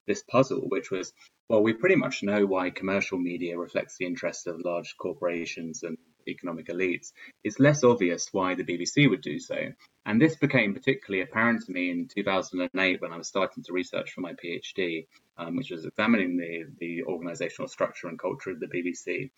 this 0.05 0.21
puzzle, 0.21 0.67
which 0.67 0.91
was, 0.91 1.13
well, 1.47 1.63
we 1.63 1.71
pretty 1.71 1.95
much 1.95 2.23
know 2.23 2.45
why 2.45 2.71
commercial 2.71 3.17
media 3.19 3.57
reflects 3.57 3.95
the 3.97 4.05
interests 4.05 4.47
of 4.47 4.59
large 4.65 4.97
corporations 4.97 5.83
and 5.83 5.97
economic 6.27 6.67
elites, 6.67 7.13
it's 7.43 7.59
less 7.59 7.83
obvious 7.83 8.29
why 8.31 8.55
the 8.55 8.63
BBC 8.63 9.09
would 9.09 9.21
do 9.21 9.39
so. 9.39 9.55
And 10.05 10.21
this 10.21 10.35
became 10.35 10.73
particularly 10.73 11.21
apparent 11.21 11.65
to 11.65 11.71
me 11.71 11.91
in 11.91 12.07
2008 12.07 13.01
when 13.01 13.11
I 13.11 13.17
was 13.17 13.27
starting 13.27 13.63
to 13.63 13.73
research 13.73 14.11
for 14.11 14.21
my 14.21 14.33
PhD, 14.33 15.07
um, 15.37 15.57
which 15.57 15.71
was 15.71 15.85
examining 15.85 16.37
the, 16.37 16.65
the 16.79 17.03
organizational 17.03 17.67
structure 17.67 18.07
and 18.07 18.17
culture 18.17 18.51
of 18.51 18.59
the 18.59 18.67
BBC 18.67 19.31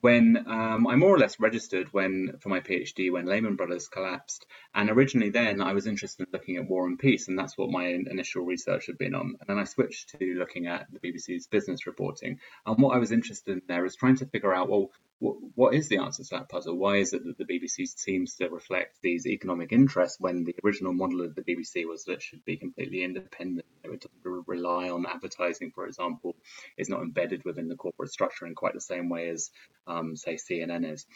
when 0.00 0.44
um, 0.46 0.86
I 0.86 0.96
more 0.96 1.14
or 1.14 1.18
less 1.18 1.38
registered 1.38 1.92
when 1.92 2.38
for 2.40 2.48
my 2.48 2.60
PhD 2.60 3.12
when 3.12 3.26
Lehman 3.26 3.56
Brothers 3.56 3.88
collapsed, 3.88 4.46
and 4.74 4.90
originally 4.90 5.30
then 5.30 5.60
I 5.60 5.72
was 5.72 5.86
interested 5.86 6.26
in 6.26 6.32
looking 6.32 6.56
at 6.56 6.68
war 6.68 6.86
and 6.86 6.98
peace, 6.98 7.28
and 7.28 7.38
that's 7.38 7.58
what 7.58 7.70
my 7.70 7.86
initial 7.86 8.44
research 8.44 8.86
had 8.86 8.98
been 8.98 9.14
on. 9.14 9.36
And 9.40 9.48
then 9.48 9.58
I 9.58 9.64
switched 9.64 10.18
to 10.18 10.34
looking 10.34 10.66
at 10.66 10.86
the 10.90 11.00
BBC's 11.00 11.46
business 11.46 11.86
reporting, 11.86 12.38
and 12.64 12.82
what 12.82 12.94
I 12.94 12.98
was 12.98 13.12
interested 13.12 13.52
in 13.52 13.62
there 13.68 13.82
was 13.82 13.96
trying 13.96 14.16
to 14.16 14.26
figure 14.26 14.54
out 14.54 14.70
well 14.70 14.90
what, 15.20 15.74
is 15.74 15.88
the 15.88 15.98
answer 15.98 16.24
to 16.24 16.30
that 16.30 16.48
puzzle? 16.48 16.76
Why 16.76 16.96
is 16.96 17.12
it 17.12 17.22
that 17.24 17.36
the 17.36 17.44
BBC 17.44 17.86
seems 17.86 18.36
to 18.36 18.48
reflect 18.48 18.96
these 19.02 19.26
economic 19.26 19.70
interests 19.70 20.18
when 20.18 20.44
the 20.44 20.54
original 20.64 20.94
model 20.94 21.20
of 21.20 21.34
the 21.34 21.42
BBC 21.42 21.86
was 21.86 22.04
that 22.04 22.14
it 22.14 22.22
should 22.22 22.44
be 22.44 22.56
completely 22.56 23.04
independent? 23.04 23.66
It 23.84 24.06
doesn't 24.24 24.44
rely 24.46 24.88
on 24.88 25.04
advertising, 25.06 25.72
for 25.74 25.86
example. 25.86 26.36
It's 26.78 26.88
not 26.88 27.02
embedded 27.02 27.44
within 27.44 27.68
the 27.68 27.76
corporate 27.76 28.10
structure 28.10 28.46
in 28.46 28.54
quite 28.54 28.72
the 28.72 28.80
same 28.80 29.10
way 29.10 29.28
as, 29.28 29.50
um, 29.86 30.16
say, 30.16 30.36
CNN 30.36 30.90
is. 30.90 31.06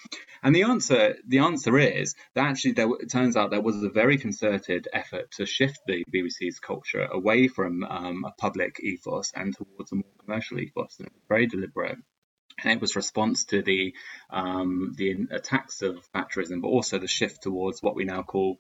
And 0.42 0.54
the 0.54 0.64
answer, 0.64 1.16
the 1.26 1.38
answer 1.38 1.78
is 1.78 2.14
that 2.34 2.44
actually 2.44 2.72
there, 2.72 2.88
it 3.00 3.10
turns 3.10 3.36
out 3.38 3.50
there 3.50 3.62
was 3.62 3.82
a 3.82 3.88
very 3.88 4.18
concerted 4.18 4.86
effort 4.92 5.30
to 5.32 5.46
shift 5.46 5.80
the 5.86 6.04
BBC's 6.12 6.60
culture 6.60 7.04
away 7.10 7.48
from 7.48 7.82
um, 7.84 8.24
a 8.26 8.32
public 8.32 8.80
ethos 8.80 9.32
and 9.34 9.56
towards 9.56 9.92
a 9.92 9.96
more 9.96 10.04
commercial 10.18 10.60
ethos. 10.60 10.96
And 10.98 11.06
it 11.06 11.14
was 11.14 11.22
very 11.26 11.46
deliberate 11.46 11.98
and 12.62 12.72
it 12.72 12.80
was 12.80 12.96
response 12.96 13.44
to 13.46 13.62
the 13.62 13.94
um, 14.30 14.94
the 14.96 15.26
attacks 15.30 15.82
of 15.82 16.06
Thatcherism, 16.12 16.60
but 16.60 16.68
also 16.68 16.98
the 16.98 17.08
shift 17.08 17.42
towards 17.42 17.82
what 17.82 17.96
we 17.96 18.04
now 18.04 18.22
call 18.22 18.58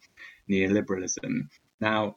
neoliberalism. 0.50 1.48
Now, 1.80 2.14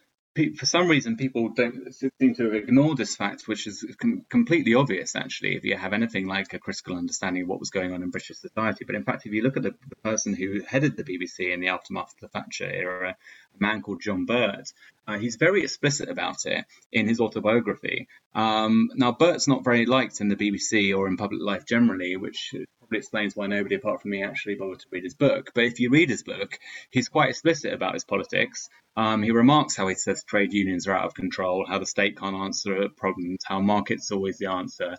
for 0.57 0.65
some 0.65 0.87
reason, 0.87 1.17
people 1.17 1.49
don't 1.49 1.93
seem 1.93 2.35
to 2.35 2.53
ignore 2.53 2.95
this 2.95 3.15
fact, 3.15 3.47
which 3.47 3.67
is 3.67 3.85
com- 3.99 4.25
completely 4.29 4.75
obvious, 4.75 5.15
actually, 5.15 5.55
if 5.55 5.63
you 5.63 5.75
have 5.77 5.93
anything 5.93 6.27
like 6.27 6.53
a 6.53 6.59
critical 6.59 6.95
understanding 6.95 7.43
of 7.43 7.49
what 7.49 7.59
was 7.59 7.69
going 7.69 7.93
on 7.93 8.03
in 8.03 8.09
British 8.09 8.37
society. 8.37 8.85
But 8.85 8.95
in 8.95 9.03
fact, 9.03 9.25
if 9.25 9.33
you 9.33 9.41
look 9.41 9.57
at 9.57 9.63
the, 9.63 9.75
the 9.89 9.95
person 9.97 10.33
who 10.33 10.61
headed 10.61 10.97
the 10.97 11.03
BBC 11.03 11.53
in 11.53 11.59
the 11.59 11.69
aftermath 11.69 12.13
of 12.13 12.19
the 12.19 12.27
Thatcher 12.27 12.69
era, 12.69 13.15
a 13.55 13.63
man 13.63 13.81
called 13.81 14.01
John 14.01 14.25
Birt, 14.25 14.71
uh, 15.07 15.17
he's 15.17 15.37
very 15.37 15.63
explicit 15.63 16.09
about 16.09 16.45
it 16.45 16.65
in 16.91 17.07
his 17.07 17.19
autobiography. 17.19 18.07
Um, 18.35 18.89
now, 18.95 19.13
Birt's 19.13 19.47
not 19.47 19.63
very 19.63 19.85
liked 19.85 20.21
in 20.21 20.27
the 20.27 20.35
BBC 20.35 20.95
or 20.95 21.07
in 21.07 21.17
public 21.17 21.41
life 21.41 21.65
generally, 21.65 22.17
which 22.17 22.53
probably 22.87 22.99
explains 22.99 23.35
why 23.35 23.47
nobody 23.47 23.75
apart 23.75 24.01
from 24.01 24.11
me 24.11 24.23
actually 24.23 24.55
bothered 24.55 24.79
to 24.79 24.87
read 24.91 25.03
his 25.03 25.15
book. 25.15 25.51
But 25.53 25.65
if 25.65 25.79
you 25.79 25.89
read 25.89 26.09
his 26.09 26.23
book, 26.23 26.57
he's 26.89 27.09
quite 27.09 27.29
explicit 27.29 27.73
about 27.73 27.93
his 27.93 28.05
politics. 28.05 28.69
Um, 28.95 29.21
he 29.21 29.31
remarks 29.31 29.75
how 29.75 29.87
he 29.87 29.95
says 29.95 30.23
trade 30.23 30.53
unions 30.53 30.87
are 30.87 30.95
out 30.95 31.05
of 31.05 31.13
control, 31.13 31.65
how 31.67 31.79
the 31.79 31.85
state 31.85 32.17
can't 32.17 32.35
answer 32.35 32.87
problems, 32.95 33.39
how 33.45 33.59
markets 33.59 34.11
always 34.11 34.37
the 34.37 34.47
answer, 34.47 34.95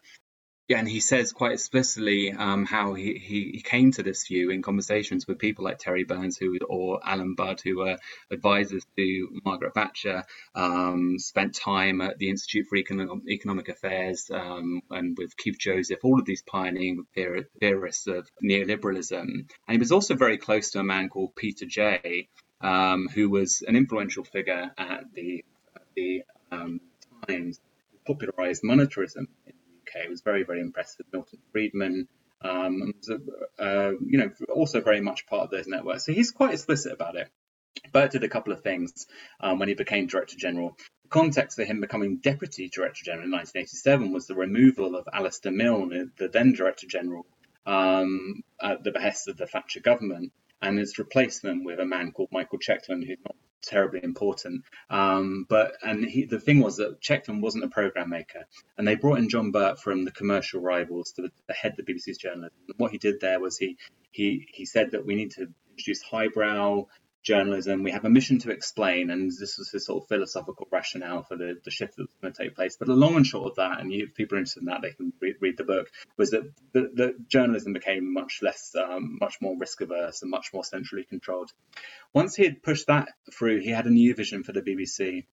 yeah, 0.69 0.79
and 0.79 0.89
he 0.89 1.01
says 1.01 1.33
quite 1.33 1.53
explicitly 1.53 2.31
um, 2.31 2.67
how 2.67 2.93
he, 2.93 3.15
he, 3.15 3.63
came 3.63 3.91
to 3.93 4.03
this 4.03 4.27
view 4.27 4.51
in 4.51 4.61
conversations 4.61 5.27
with 5.27 5.39
people 5.39 5.65
like 5.65 5.79
Terry 5.79 6.05
Burns 6.05 6.37
who 6.37 6.59
or 6.69 7.01
Alan 7.03 7.35
Budd, 7.35 7.63
who 7.63 7.79
were 7.79 7.97
advisors 8.31 8.87
to 8.97 9.41
Margaret 9.47 9.73
Thatcher, 9.73 10.25
um, 10.55 11.19
spent 11.19 11.55
time 11.55 12.03
at 12.03 12.19
the 12.19 12.29
Institute 12.29 12.67
for 12.69 12.77
Economic, 12.77 13.27
Economic 13.31 13.69
Affairs 13.71 14.31
um, 14.31 14.83
and 14.91 15.17
with 15.17 15.39
Keith 15.39 15.59
Joseph, 15.59 16.01
all 16.05 16.21
of 16.21 16.27
these 16.27 16.43
pioneering 16.43 17.07
theorists 17.15 18.07
of 18.07 18.29
neoliberalism. 18.45 19.23
And 19.23 19.49
he 19.69 19.79
was 19.79 19.93
also 19.93 20.17
very 20.17 20.37
close 20.37 20.73
to 20.73 20.81
a 20.81 20.85
man 20.85 21.09
called 21.09 21.35
Peter 21.35 21.65
Jay, 21.65 22.29
um, 22.61 23.09
who 23.15 23.31
was 23.31 23.63
an 23.67 23.75
influential 23.75 24.25
figure 24.25 24.71
at 24.77 25.05
the, 25.15 25.45
at 25.75 25.83
the 25.97 26.25
um, 26.53 26.81
Times, 27.27 27.61
popularized 28.07 28.63
monetarism 28.63 29.27
UK 29.89 30.09
was 30.09 30.21
very, 30.21 30.45
very 30.45 30.61
impressed 30.61 30.99
with 30.99 31.13
Milton 31.13 31.39
Friedman. 31.53 32.09
Um, 32.41 32.95
was, 32.97 33.11
uh, 33.59 33.93
you 34.01 34.19
know, 34.19 34.31
also 34.55 34.81
very 34.81 35.01
much 35.01 35.27
part 35.27 35.43
of 35.43 35.51
those 35.51 35.67
networks. 35.67 36.07
So 36.07 36.13
he's 36.13 36.31
quite 36.31 36.55
explicit 36.55 36.93
about 36.93 37.17
it. 37.17 37.29
Birt 37.93 38.13
did 38.13 38.25
a 38.25 38.29
couple 38.29 38.53
of 38.53 38.63
things 38.63 39.07
um, 39.41 39.59
when 39.59 39.69
he 39.69 39.75
became 39.75 40.07
Director 40.07 40.37
General. 40.37 40.77
The 41.05 41.09
context 41.09 41.57
for 41.57 41.65
him 41.65 41.81
becoming 41.81 42.19
Deputy 42.19 42.69
Director 42.69 43.05
General 43.05 43.27
in 43.27 43.33
1987 43.33 44.13
was 44.13 44.27
the 44.27 44.35
removal 44.35 44.97
of 44.97 45.07
Alasdair 45.07 45.55
Milne, 45.55 46.13
the 46.19 46.29
then 46.29 46.53
Director 46.53 46.87
General, 46.87 47.27
um, 47.67 48.43
at 48.61 48.83
the 48.85 48.93
behest 48.93 49.29
of 49.29 49.37
the 49.37 49.47
Thatcher 49.47 49.81
government, 49.81 50.33
and 50.61 50.79
his 50.79 50.99
replacement 50.99 51.65
with 51.65 51.79
a 51.79 51.87
man 51.87 52.13
called 52.13 52.31
Michael 52.33 52.59
Checkland, 52.59 53.05
who's 53.05 53.19
not 53.25 53.37
terribly 53.63 54.01
important. 54.03 54.65
Um, 54.91 55.47
but 55.49 55.77
and 55.83 56.05
he, 56.05 56.25
the 56.25 56.41
thing 56.41 56.61
was 56.61 56.77
that 56.77 57.01
Checkland 57.01 57.43
wasn't 57.43 57.65
a 57.65 57.69
program 57.69 58.11
maker, 58.11 58.47
and 58.77 58.87
they 58.87 58.95
brought 58.95 59.19
in 59.19 59.29
John 59.29 59.51
Birt 59.51 59.79
from 59.81 60.05
the 60.05 60.11
commercial 60.11 60.61
rivals 60.61 61.13
to, 61.13 61.23
to 61.23 61.53
head 61.53 61.79
of 61.79 61.85
the 61.85 61.93
BBC's 61.93 62.19
journalism. 62.19 62.57
And 62.69 62.79
what 62.79 62.93
he 62.93 62.99
did 62.99 63.21
there 63.21 63.41
was 63.41 63.59
he 63.59 63.77
he 64.11 64.47
he 64.53 64.65
said 64.65 64.93
that 64.93 65.05
we 65.05 65.15
need 65.15 65.33
to 65.33 65.49
introduce 65.71 66.03
highbrow 66.03 66.87
journalism. 67.23 67.83
We 67.83 67.91
have 67.91 68.05
a 68.05 68.11
mission 68.11 68.39
to 68.41 68.51
explain, 68.51 69.11
and 69.11 69.31
this 69.31 69.59
was 69.59 69.71
his 69.71 69.87
sort 69.87 70.03
of 70.03 70.09
philosophical 70.09 70.69
rationale 70.71 71.23
for 71.23 71.37
the, 71.37 71.59
the 71.65 71.71
shift 71.71 71.97
that 71.97 72.03
was 72.03 72.11
going 72.23 72.33
to 72.33 72.43
take 72.43 72.55
place. 72.55 72.77
But 72.77 72.89
the 72.89 72.95
long 72.95 73.17
and 73.17 73.27
short 73.27 73.51
of 73.51 73.57
that, 73.57 73.81
and 73.81 73.93
if 73.93 74.15
people 74.15 74.37
are 74.37 74.39
interested 74.39 74.61
in 74.61 74.67
that, 74.67 74.83
they 74.83 74.93
can 74.93 75.13
read, 75.21 75.37
read 75.41 75.57
the 75.57 75.65
book, 75.65 75.91
was 76.17 76.31
that 76.31 76.51
the, 76.73 76.91
the 76.95 77.15
journalism 77.29 77.73
became 77.73 78.13
much 78.13 78.41
less, 78.43 78.75
um, 78.77 79.19
much 79.21 79.37
more 79.41 79.57
risk 79.57 79.81
averse 79.81 80.23
and 80.23 80.31
much 80.31 80.53
more 80.53 80.65
centrally 80.65 81.05
controlled. 81.05 81.51
Once 82.13 82.35
he 82.35 82.45
had 82.45 82.63
pushed 82.63 82.87
that 82.87 83.09
through, 83.33 83.61
he 83.61 83.71
had 83.71 83.87
a 83.87 83.91
new 83.91 84.15
vision 84.15 84.43
for 84.43 84.53
the 84.53 84.63
BBC. 84.63 85.25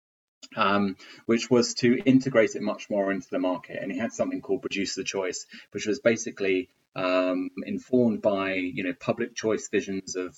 Um, 0.55 0.95
which 1.25 1.49
was 1.49 1.73
to 1.75 1.97
integrate 2.05 2.53
it 2.53 2.61
much 2.61 2.87
more 2.87 3.11
into 3.11 3.27
the 3.31 3.39
market. 3.39 3.79
And 3.81 3.91
he 3.91 3.97
had 3.97 4.13
something 4.13 4.41
called 4.41 4.61
Producer 4.61 5.03
Choice, 5.03 5.47
which 5.71 5.87
was 5.87 5.99
basically 5.99 6.69
um, 6.95 7.49
informed 7.65 8.21
by 8.21 8.53
you 8.53 8.83
know 8.83 8.93
public 8.93 9.35
choice 9.35 9.67
visions 9.69 10.15
of 10.15 10.37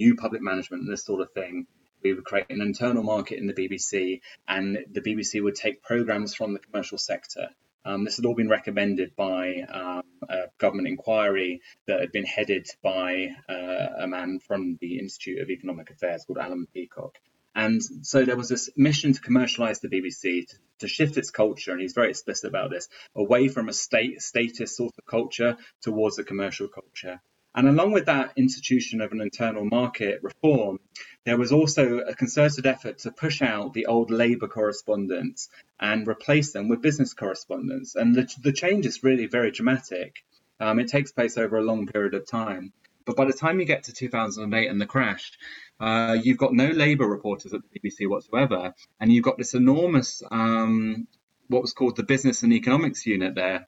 new 0.00 0.16
public 0.16 0.42
management 0.42 0.82
and 0.82 0.92
this 0.92 1.04
sort 1.04 1.20
of 1.20 1.30
thing. 1.32 1.66
We 2.02 2.14
would 2.14 2.24
create 2.24 2.46
an 2.48 2.62
internal 2.62 3.02
market 3.02 3.38
in 3.38 3.46
the 3.46 3.52
BBC, 3.52 4.22
and 4.48 4.78
the 4.90 5.02
BBC 5.02 5.42
would 5.42 5.54
take 5.54 5.82
programs 5.82 6.34
from 6.34 6.54
the 6.54 6.58
commercial 6.58 6.96
sector. 6.96 7.50
Um, 7.84 8.04
this 8.04 8.16
had 8.16 8.24
all 8.24 8.34
been 8.34 8.48
recommended 8.48 9.14
by 9.16 9.62
um, 9.62 10.02
a 10.28 10.44
government 10.58 10.88
inquiry 10.88 11.60
that 11.86 12.00
had 12.00 12.12
been 12.12 12.24
headed 12.24 12.66
by 12.82 13.28
uh, 13.48 14.02
a 14.04 14.06
man 14.06 14.40
from 14.40 14.78
the 14.80 14.98
Institute 14.98 15.40
of 15.40 15.50
Economic 15.50 15.90
Affairs 15.90 16.24
called 16.24 16.38
Alan 16.38 16.66
Peacock. 16.72 17.18
And 17.54 17.82
so 17.82 18.24
there 18.24 18.36
was 18.36 18.48
this 18.48 18.70
mission 18.76 19.12
to 19.12 19.20
commercialize 19.20 19.80
the 19.80 19.88
BBC, 19.88 20.46
to, 20.46 20.56
to, 20.80 20.88
shift 20.88 21.16
its 21.16 21.30
culture, 21.30 21.72
and 21.72 21.80
he's 21.80 21.94
very 21.94 22.10
explicit 22.10 22.48
about 22.48 22.70
this, 22.70 22.88
away 23.14 23.48
from 23.48 23.68
a 23.68 23.72
state 23.72 24.22
status 24.22 24.76
sort 24.76 24.94
of 24.98 25.04
culture 25.04 25.56
towards 25.82 26.18
a 26.18 26.24
commercial 26.24 26.68
culture. 26.68 27.20
And 27.54 27.66
along 27.66 27.92
with 27.92 28.06
that 28.06 28.32
institution 28.36 29.00
of 29.00 29.12
an 29.12 29.20
internal 29.20 29.64
market 29.64 30.20
reform, 30.22 30.78
there 31.24 31.36
was 31.36 31.52
also 31.52 31.98
a 31.98 32.14
concerted 32.14 32.66
effort 32.66 32.98
to 33.00 33.10
push 33.10 33.42
out 33.42 33.72
the 33.72 33.86
old 33.86 34.10
Labour 34.10 34.46
correspondence 34.46 35.48
and 35.78 36.06
replace 36.06 36.52
them 36.52 36.68
with 36.68 36.80
business 36.80 37.12
correspondence. 37.12 37.96
And 37.96 38.14
the, 38.14 38.28
the 38.42 38.52
change 38.52 38.86
is 38.86 39.02
really 39.02 39.26
very 39.26 39.50
dramatic. 39.50 40.24
Um, 40.60 40.78
it 40.78 40.88
takes 40.88 41.10
place 41.10 41.36
over 41.36 41.56
a 41.56 41.62
long 41.62 41.86
period 41.86 42.14
of 42.14 42.26
time. 42.26 42.72
But 43.04 43.16
by 43.16 43.24
the 43.24 43.32
time 43.32 43.58
you 43.58 43.66
get 43.66 43.84
to 43.84 43.92
2008 43.92 44.68
and 44.68 44.80
the 44.80 44.86
crash, 44.86 45.32
uh, 45.80 46.16
you've 46.22 46.38
got 46.38 46.52
no 46.52 46.68
Labour 46.68 47.08
reporters 47.08 47.52
at 47.52 47.62
the 47.62 47.80
BBC 47.80 48.08
whatsoever, 48.08 48.74
and 49.00 49.12
you've 49.12 49.24
got 49.24 49.38
this 49.38 49.54
enormous, 49.54 50.22
um, 50.30 51.08
what 51.48 51.62
was 51.62 51.72
called 51.72 51.96
the 51.96 52.02
Business 52.02 52.42
and 52.42 52.52
Economics 52.52 53.06
Unit 53.06 53.34
there, 53.34 53.66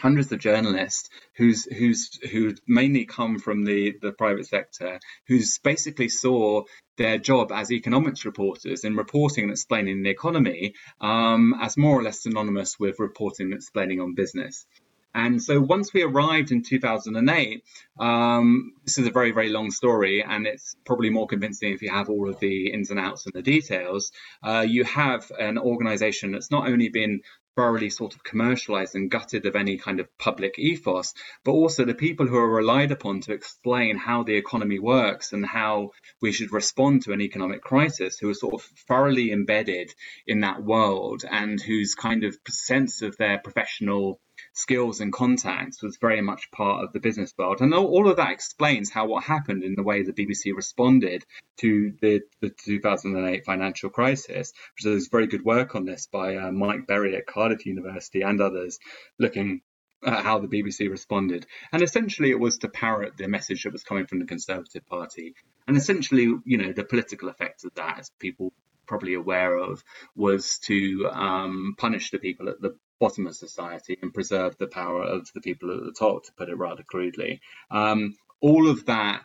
hundreds 0.00 0.30
of 0.32 0.38
journalists 0.38 1.08
who's 1.36 1.64
who's 1.64 2.18
who 2.30 2.54
mainly 2.66 3.04
come 3.04 3.38
from 3.38 3.64
the 3.64 3.94
the 4.00 4.12
private 4.12 4.46
sector 4.46 5.00
who's 5.26 5.58
basically 5.58 6.08
saw 6.08 6.62
their 6.96 7.18
job 7.18 7.52
as 7.52 7.72
economics 7.72 8.24
reporters 8.24 8.84
in 8.84 8.96
reporting 8.96 9.44
and 9.44 9.52
explaining 9.52 10.02
the 10.02 10.10
economy 10.10 10.74
um, 11.00 11.54
as 11.60 11.76
more 11.76 11.98
or 11.98 12.02
less 12.02 12.22
synonymous 12.22 12.78
with 12.78 12.98
reporting 12.98 13.46
and 13.46 13.54
explaining 13.54 14.00
on 14.00 14.14
business 14.14 14.66
and 15.14 15.42
so 15.42 15.60
once 15.60 15.92
we 15.92 16.02
arrived 16.02 16.52
in 16.52 16.62
2008, 16.62 17.64
um, 17.98 18.72
this 18.84 18.98
is 18.98 19.06
a 19.06 19.10
very, 19.10 19.32
very 19.32 19.48
long 19.48 19.70
story, 19.70 20.22
and 20.22 20.46
it's 20.46 20.76
probably 20.84 21.10
more 21.10 21.26
convincing 21.26 21.72
if 21.72 21.82
you 21.82 21.90
have 21.90 22.10
all 22.10 22.28
of 22.28 22.38
the 22.40 22.72
ins 22.72 22.90
and 22.90 23.00
outs 23.00 23.24
and 23.24 23.32
the 23.32 23.42
details. 23.42 24.12
Uh, 24.42 24.64
you 24.68 24.84
have 24.84 25.30
an 25.38 25.58
organization 25.58 26.32
that's 26.32 26.50
not 26.50 26.68
only 26.68 26.90
been 26.90 27.22
thoroughly 27.58 27.90
sort 27.90 28.14
of 28.14 28.22
commercialized 28.22 28.94
and 28.94 29.10
gutted 29.10 29.44
of 29.44 29.56
any 29.56 29.78
kind 29.78 29.98
of 29.98 30.06
public 30.16 30.60
ethos, 30.60 31.12
but 31.44 31.50
also 31.50 31.84
the 31.84 31.92
people 31.92 32.24
who 32.24 32.36
are 32.36 32.48
relied 32.48 32.92
upon 32.92 33.20
to 33.20 33.32
explain 33.32 33.96
how 33.98 34.22
the 34.22 34.36
economy 34.36 34.78
works 34.78 35.32
and 35.32 35.44
how 35.44 35.90
we 36.22 36.30
should 36.30 36.52
respond 36.52 37.02
to 37.02 37.12
an 37.12 37.20
economic 37.20 37.60
crisis, 37.60 38.16
who 38.16 38.30
are 38.30 38.34
sort 38.34 38.54
of 38.54 38.62
thoroughly 38.86 39.32
embedded 39.32 39.92
in 40.24 40.42
that 40.42 40.62
world 40.62 41.24
and 41.28 41.60
whose 41.60 41.96
kind 41.96 42.22
of 42.22 42.36
sense 42.48 43.02
of 43.02 43.16
their 43.16 43.38
professional 43.38 44.20
skills 44.52 45.00
and 45.00 45.12
contacts 45.12 45.82
was 45.82 45.98
very 46.00 46.20
much 46.20 46.50
part 46.50 46.84
of 46.84 46.92
the 46.92 47.00
business 47.00 47.32
world. 47.36 47.60
And 47.60 47.72
all 47.74 48.08
of 48.08 48.16
that 48.16 48.32
explains 48.32 48.90
how 48.90 49.06
what 49.06 49.24
happened 49.24 49.62
in 49.62 49.74
the 49.74 49.82
way 49.82 50.02
the 50.02 50.12
BBC 50.12 50.54
responded 50.54 51.24
to 51.58 51.92
the, 52.00 52.22
the 52.40 52.50
2008 52.50 53.44
financial 53.44 53.90
crisis, 53.90 54.52
which 54.74 54.84
there's 54.84 55.08
very 55.08 55.26
good 55.26 55.44
work 55.44 55.74
on 55.74 55.84
this 55.84 56.06
by 56.06 56.36
uh, 56.36 56.50
Mike 56.50 56.86
Berry 56.86 57.16
at 57.16 57.26
Cardiff 57.26 57.66
University 57.66 58.22
and 58.22 58.40
others 58.40 58.78
looking 59.18 59.62
at 60.04 60.24
how 60.24 60.38
the 60.38 60.48
BBC 60.48 60.90
responded. 60.90 61.46
And 61.72 61.82
essentially, 61.82 62.30
it 62.30 62.38
was 62.38 62.58
to 62.58 62.68
parrot 62.68 63.16
the 63.16 63.28
message 63.28 63.64
that 63.64 63.72
was 63.72 63.82
coming 63.82 64.06
from 64.06 64.20
the 64.20 64.26
Conservative 64.26 64.86
Party. 64.86 65.34
And 65.66 65.76
essentially, 65.76 66.32
you 66.44 66.58
know, 66.58 66.72
the 66.72 66.84
political 66.84 67.28
effect 67.28 67.64
of 67.64 67.74
that, 67.74 67.98
as 67.98 68.10
people 68.18 68.52
probably 68.86 69.14
aware 69.14 69.56
of, 69.56 69.82
was 70.14 70.58
to 70.60 71.08
um, 71.12 71.74
punish 71.76 72.10
the 72.10 72.18
people 72.18 72.48
at 72.48 72.60
the 72.60 72.76
bottom 73.00 73.26
of 73.26 73.36
society 73.36 73.98
and 74.00 74.12
preserve 74.12 74.56
the 74.58 74.66
power 74.66 75.02
of 75.02 75.30
the 75.34 75.40
people 75.40 75.70
at 75.70 75.84
the 75.84 75.92
top, 75.92 76.24
to 76.24 76.32
put 76.32 76.48
it 76.48 76.56
rather 76.56 76.82
crudely. 76.82 77.40
Um, 77.70 78.16
all 78.40 78.68
of 78.68 78.86
that 78.86 79.22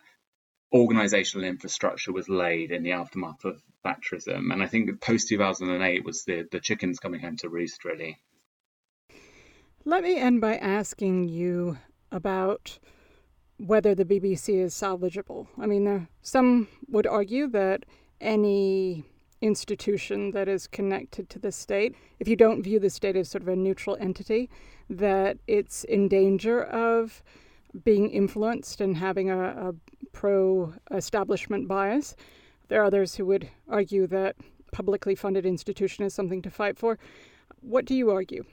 organizational 0.73 1.47
infrastructure 1.47 2.11
was 2.11 2.27
laid 2.29 2.71
in 2.71 2.83
the 2.83 2.93
aftermath 2.93 3.45
of 3.45 3.61
Thatcherism. 3.85 4.51
And 4.51 4.63
I 4.63 4.67
think 4.67 5.01
post 5.01 5.29
2008 5.29 6.03
was 6.03 6.23
the, 6.23 6.47
the 6.51 6.59
chickens 6.59 6.99
coming 6.99 7.21
home 7.21 7.37
to 7.37 7.49
roost, 7.49 7.85
really. 7.85 8.17
Let 9.85 10.03
me 10.03 10.17
end 10.17 10.41
by 10.41 10.55
asking 10.55 11.27
you 11.29 11.77
about 12.11 12.79
whether 13.57 13.93
the 13.93 14.05
BBC 14.05 14.55
is 14.55 14.73
salvageable. 14.73 15.47
I 15.59 15.67
mean, 15.67 16.07
some 16.21 16.67
would 16.89 17.05
argue 17.05 17.47
that 17.49 17.85
any 18.19 19.03
institution 19.43 20.31
that 20.31 20.47
is 20.47 20.67
connected 20.67 21.29
to 21.29 21.39
the 21.39 21.51
state, 21.51 21.95
if 22.19 22.27
you 22.27 22.35
don't 22.35 22.63
view 22.63 22.79
the 22.79 22.89
state 22.89 23.15
as 23.15 23.29
sort 23.29 23.41
of 23.41 23.47
a 23.47 23.55
neutral 23.55 23.97
entity, 23.99 24.49
that 24.89 25.37
it's 25.47 25.83
in 25.83 26.07
danger 26.07 26.63
of 26.63 27.21
being 27.83 28.09
influenced 28.09 28.81
and 28.81 28.97
having 28.97 29.29
a, 29.29 29.39
a 29.69 29.75
pro 30.11 30.73
establishment 30.91 31.67
bias. 31.67 32.15
There 32.69 32.81
are 32.81 32.85
others 32.85 33.15
who 33.15 33.25
would 33.25 33.49
argue 33.67 34.07
that 34.07 34.35
publicly 34.71 35.15
funded 35.15 35.45
institution 35.45 36.05
is 36.05 36.13
something 36.13 36.41
to 36.41 36.49
fight 36.49 36.77
for. 36.77 36.97
What 37.61 37.85
do 37.85 37.95
you 37.95 38.11
argue? 38.11 38.43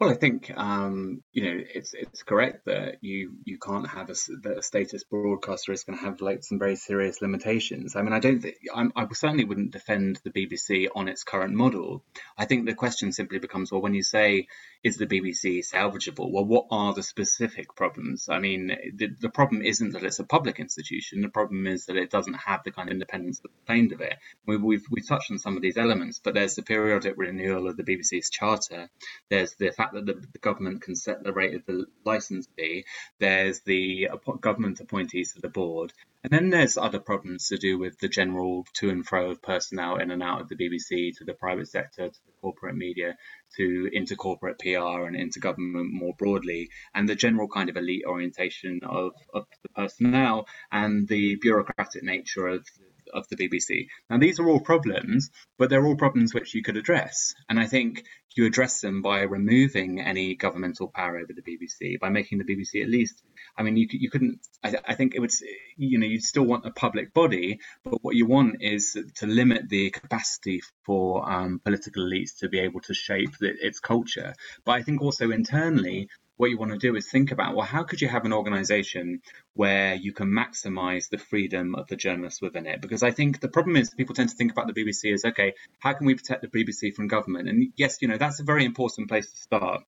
Well, 0.00 0.10
I 0.10 0.14
think 0.14 0.52
um, 0.56 1.22
you 1.32 1.44
know 1.44 1.64
it's 1.72 1.94
it's 1.94 2.24
correct 2.24 2.64
that 2.66 2.96
you 3.00 3.36
you 3.44 3.58
can't 3.58 3.88
have 3.88 4.10
a, 4.10 4.14
that 4.42 4.58
a 4.58 4.62
status 4.62 5.04
broadcaster 5.04 5.70
is 5.70 5.84
going 5.84 5.96
to 5.96 6.04
have 6.04 6.20
like 6.20 6.42
some 6.42 6.58
very 6.58 6.74
serious 6.74 7.22
limitations. 7.22 7.94
I 7.94 8.02
mean, 8.02 8.12
I 8.12 8.18
don't 8.18 8.40
think 8.40 8.56
i 8.74 9.06
certainly 9.12 9.44
wouldn't 9.44 9.70
defend 9.70 10.20
the 10.24 10.30
BBC 10.30 10.88
on 10.96 11.06
its 11.06 11.22
current 11.22 11.54
model. 11.54 12.02
I 12.36 12.44
think 12.44 12.66
the 12.66 12.74
question 12.74 13.12
simply 13.12 13.38
becomes, 13.38 13.70
well, 13.70 13.82
when 13.82 13.94
you 13.94 14.02
say 14.02 14.48
is 14.84 14.98
the 14.98 15.06
BBC 15.06 15.60
salvageable? 15.66 16.30
Well, 16.30 16.44
what 16.44 16.66
are 16.70 16.92
the 16.92 17.02
specific 17.02 17.74
problems? 17.74 18.28
I 18.28 18.38
mean, 18.38 18.66
the, 18.94 19.08
the 19.18 19.30
problem 19.30 19.62
isn't 19.62 19.92
that 19.92 20.04
it's 20.04 20.18
a 20.18 20.24
public 20.24 20.60
institution. 20.60 21.22
The 21.22 21.30
problem 21.30 21.66
is 21.66 21.86
that 21.86 21.96
it 21.96 22.10
doesn't 22.10 22.34
have 22.34 22.62
the 22.64 22.70
kind 22.70 22.90
of 22.90 22.92
independence 22.92 23.40
that's 23.40 23.54
claimed 23.66 23.92
of 23.92 24.02
it. 24.02 24.14
We, 24.46 24.58
we've 24.58 24.84
we've 24.90 25.08
touched 25.08 25.30
on 25.30 25.38
some 25.38 25.56
of 25.56 25.62
these 25.62 25.78
elements, 25.78 26.20
but 26.22 26.34
there's 26.34 26.56
the 26.56 26.62
periodic 26.62 27.14
renewal 27.16 27.66
of 27.66 27.78
the 27.78 27.82
BBC's 27.82 28.28
charter. 28.28 28.90
There's 29.30 29.54
the 29.54 29.72
fact 29.84 29.94
that 29.94 30.06
the, 30.06 30.26
the 30.32 30.38
government 30.38 30.82
can 30.82 30.96
set 30.96 31.22
the 31.22 31.32
rate 31.32 31.54
of 31.54 31.66
the 31.66 31.86
license 32.04 32.48
fee. 32.56 32.84
There's 33.18 33.60
the 33.60 34.08
government 34.40 34.80
appointees 34.80 35.34
to 35.34 35.40
the 35.40 35.48
board. 35.48 35.92
And 36.22 36.32
then 36.32 36.48
there's 36.48 36.78
other 36.78 37.00
problems 37.00 37.48
to 37.48 37.58
do 37.58 37.78
with 37.78 37.98
the 37.98 38.08
general 38.08 38.66
to 38.74 38.88
and 38.88 39.06
fro 39.06 39.30
of 39.30 39.42
personnel 39.42 39.96
in 39.96 40.10
and 40.10 40.22
out 40.22 40.40
of 40.40 40.48
the 40.48 40.56
BBC 40.56 41.16
to 41.18 41.24
the 41.24 41.34
private 41.34 41.68
sector 41.68 42.08
to 42.08 42.18
the 42.26 42.32
corporate 42.40 42.76
media 42.76 43.16
to 43.56 43.90
intercorporate 43.94 44.58
PR 44.58 45.06
and 45.06 45.16
intergovernment 45.16 45.90
more 45.92 46.14
broadly, 46.18 46.70
and 46.94 47.08
the 47.08 47.14
general 47.14 47.46
kind 47.46 47.68
of 47.68 47.76
elite 47.76 48.04
orientation 48.06 48.80
of, 48.84 49.12
of 49.34 49.44
the 49.62 49.68
personnel 49.68 50.46
and 50.72 51.06
the 51.08 51.36
bureaucratic 51.36 52.02
nature 52.02 52.48
of 52.48 52.66
of 53.14 53.26
the 53.28 53.36
BBC. 53.36 53.86
Now, 54.10 54.18
these 54.18 54.38
are 54.40 54.48
all 54.48 54.60
problems, 54.60 55.30
but 55.58 55.70
they're 55.70 55.86
all 55.86 55.96
problems 55.96 56.34
which 56.34 56.54
you 56.54 56.62
could 56.62 56.76
address. 56.76 57.34
And 57.48 57.58
I 57.58 57.66
think 57.66 58.04
you 58.36 58.46
address 58.46 58.80
them 58.80 59.00
by 59.00 59.22
removing 59.22 60.00
any 60.00 60.34
governmental 60.34 60.88
power 60.88 61.18
over 61.18 61.32
the 61.32 61.42
BBC, 61.42 62.00
by 62.00 62.08
making 62.08 62.38
the 62.38 62.44
BBC 62.44 62.82
at 62.82 62.88
least. 62.88 63.22
I 63.56 63.62
mean, 63.62 63.76
you, 63.76 63.86
you 63.90 64.10
couldn't. 64.10 64.40
I, 64.62 64.74
I 64.86 64.94
think 64.94 65.14
it 65.14 65.20
would. 65.20 65.30
You 65.76 65.98
know, 65.98 66.06
you'd 66.06 66.24
still 66.24 66.44
want 66.44 66.66
a 66.66 66.70
public 66.70 67.14
body, 67.14 67.60
but 67.84 68.02
what 68.02 68.16
you 68.16 68.26
want 68.26 68.56
is 68.60 68.98
to 69.16 69.26
limit 69.26 69.68
the 69.68 69.90
capacity 69.90 70.62
for 70.84 71.30
um, 71.30 71.60
political 71.64 72.04
elites 72.04 72.38
to 72.38 72.48
be 72.48 72.60
able 72.60 72.80
to 72.80 72.94
shape 72.94 73.38
the, 73.38 73.54
its 73.60 73.78
culture. 73.78 74.34
But 74.64 74.72
I 74.72 74.82
think 74.82 75.00
also 75.00 75.30
internally, 75.30 76.08
what 76.36 76.50
you 76.50 76.58
want 76.58 76.72
to 76.72 76.78
do 76.78 76.96
is 76.96 77.08
think 77.08 77.30
about 77.30 77.54
well, 77.54 77.66
how 77.66 77.84
could 77.84 78.00
you 78.00 78.08
have 78.08 78.24
an 78.24 78.32
organization 78.32 79.20
where 79.54 79.94
you 79.94 80.12
can 80.12 80.28
maximize 80.28 81.08
the 81.08 81.18
freedom 81.18 81.74
of 81.74 81.86
the 81.88 81.96
journalists 81.96 82.42
within 82.42 82.66
it? 82.66 82.80
Because 82.80 83.02
I 83.02 83.10
think 83.10 83.40
the 83.40 83.48
problem 83.48 83.76
is 83.76 83.90
people 83.90 84.14
tend 84.14 84.30
to 84.30 84.36
think 84.36 84.52
about 84.52 84.66
the 84.66 84.74
BBC 84.74 85.12
as 85.12 85.24
okay, 85.24 85.54
how 85.78 85.92
can 85.92 86.06
we 86.06 86.14
protect 86.14 86.42
the 86.42 86.48
BBC 86.48 86.94
from 86.94 87.08
government? 87.08 87.48
And 87.48 87.72
yes, 87.76 87.98
you 88.02 88.08
know, 88.08 88.18
that's 88.18 88.40
a 88.40 88.44
very 88.44 88.64
important 88.64 89.08
place 89.08 89.30
to 89.30 89.36
start. 89.36 89.82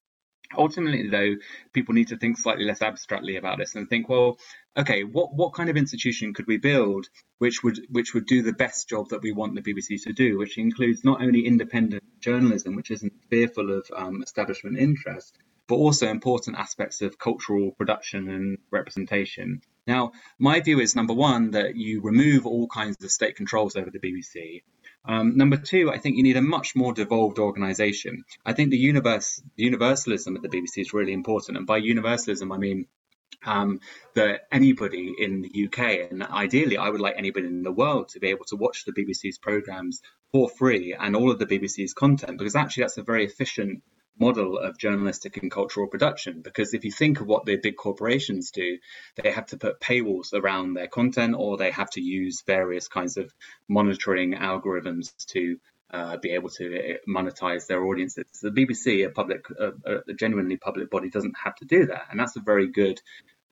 Ultimately, 0.57 1.09
though, 1.09 1.35
people 1.73 1.95
need 1.95 2.09
to 2.09 2.17
think 2.17 2.39
slightly 2.39 2.65
less 2.65 2.81
abstractly 2.81 3.35
about 3.35 3.59
this 3.59 3.75
and 3.75 3.89
think, 3.89 4.09
well, 4.09 4.39
okay, 4.77 5.03
what, 5.03 5.35
what 5.35 5.55
kind 5.55 5.69
of 5.69 5.77
institution 5.77 6.35
could 6.35 6.47
we 6.47 6.57
build 6.57 7.09
which 7.39 7.63
would 7.63 7.81
which 7.91 8.15
would 8.15 8.27
do 8.27 8.43
the 8.43 8.53
best 8.53 8.89
job 8.89 9.09
that 9.09 9.23
we 9.23 9.33
want 9.33 9.55
the 9.55 9.61
BBC 9.61 10.03
to 10.05 10.13
do, 10.13 10.39
which 10.39 10.57
includes 10.57 11.05
not 11.05 11.21
only 11.21 11.47
independent 11.47 12.03
journalism, 12.21 12.77
which 12.77 12.91
isn't 12.91 13.13
fearful 13.29 13.77
of 13.77 13.87
um, 13.95 14.23
establishment 14.23 14.79
interest, 14.79 15.37
but 15.69 15.77
also 15.77 16.09
important 16.09 16.57
aspects 16.57 17.03
of 17.03 17.19
cultural 17.19 17.73
production 17.73 18.29
and 18.29 18.59
representation. 18.71 19.63
Now, 19.87 20.13
my 20.39 20.61
view 20.61 20.81
is 20.81 20.97
number 20.97 21.15
one, 21.15 21.53
that 21.53 21.77
you 21.77 22.01
remove 22.03 22.47
all 22.47 22.67
kinds 22.67 23.03
of 23.03 23.11
state 23.11 23.37
controls 23.37 23.77
over 23.77 23.91
the 23.91 24.01
BBC. 24.01 24.63
Um, 25.05 25.37
number 25.37 25.57
two, 25.57 25.91
I 25.91 25.99
think 25.99 26.17
you 26.17 26.25
need 26.25 26.37
a 26.37 26.43
much 26.43 26.75
more 26.75 26.93
devolved 26.93 27.39
organization. 27.39 28.25
I 28.45 28.53
think 28.53 28.71
the 28.71 28.79
universe, 28.79 29.41
universalism 29.57 30.35
of 30.35 30.43
the 30.43 30.49
BBC 30.49 30.79
is 30.79 30.93
really 30.93 31.13
important. 31.13 31.57
And 31.57 31.67
by 31.67 31.77
universalism, 31.79 32.51
I 32.51 32.59
mean 32.59 32.87
um, 33.45 33.81
that 34.15 34.43
anybody 34.51 35.15
in 35.19 35.43
the 35.43 35.67
UK, 35.67 36.11
and 36.11 36.23
ideally, 36.23 36.77
I 36.77 36.89
would 36.89 37.01
like 37.01 37.15
anybody 37.17 37.47
in 37.47 37.63
the 37.63 37.73
world 37.73 38.09
to 38.11 38.21
be 38.21 38.29
able 38.29 38.45
to 38.47 38.57
watch 38.57 38.85
the 38.85 38.93
BBC's 38.93 39.39
programs 39.39 40.03
for 40.33 40.49
free 40.49 40.97
and 40.99 41.15
all 41.15 41.31
of 41.31 41.39
the 41.39 41.47
BBC's 41.47 41.95
content, 41.95 42.39
because 42.39 42.57
actually 42.57 42.83
that's 42.83 42.99
a 42.99 43.03
very 43.03 43.25
efficient 43.25 43.83
model 44.19 44.59
of 44.59 44.79
journalistic 44.79 45.37
and 45.37 45.51
cultural 45.51 45.87
production. 45.87 46.41
Because 46.43 46.75
if 46.75 46.85
you 46.85 46.93
think 46.93 47.21
of 47.21 47.27
what 47.27 47.45
the 47.45 47.57
big 47.57 47.77
corporations 47.77 48.51
do, 48.51 48.79
they 49.23 49.31
have 49.31 49.47
to 49.47 49.57
put 49.57 49.81
paywalls 49.81 50.33
around 50.33 50.75
their 50.75 50.89
content 50.89 51.35
or 51.39 51.57
they 51.57 51.71
have 51.71 51.91
to 51.91 52.01
use 52.01 52.43
various 52.47 52.89
kinds 52.89 53.17
of 53.17 53.33
monitoring 53.69 54.35
algorithms 54.35 55.15
to 55.27 55.59
uh, 55.91 56.17
be 56.17 56.31
able 56.31 56.49
to 56.49 56.99
monetize 57.09 57.67
their 57.67 57.85
audiences. 57.85 58.27
The 58.43 58.51
BBC, 58.51 59.07
a 59.07 59.11
public, 59.11 59.47
a 59.51 60.15
genuinely 60.15 60.57
public 60.57 60.91
body, 60.91 61.11
doesn't 61.11 61.37
have 61.43 61.55
to 61.57 61.65
do 61.65 61.87
that, 61.87 62.07
and 62.11 62.19
that's 62.19 62.37
a 62.37 62.41
very 62.41 62.69
good 62.69 63.01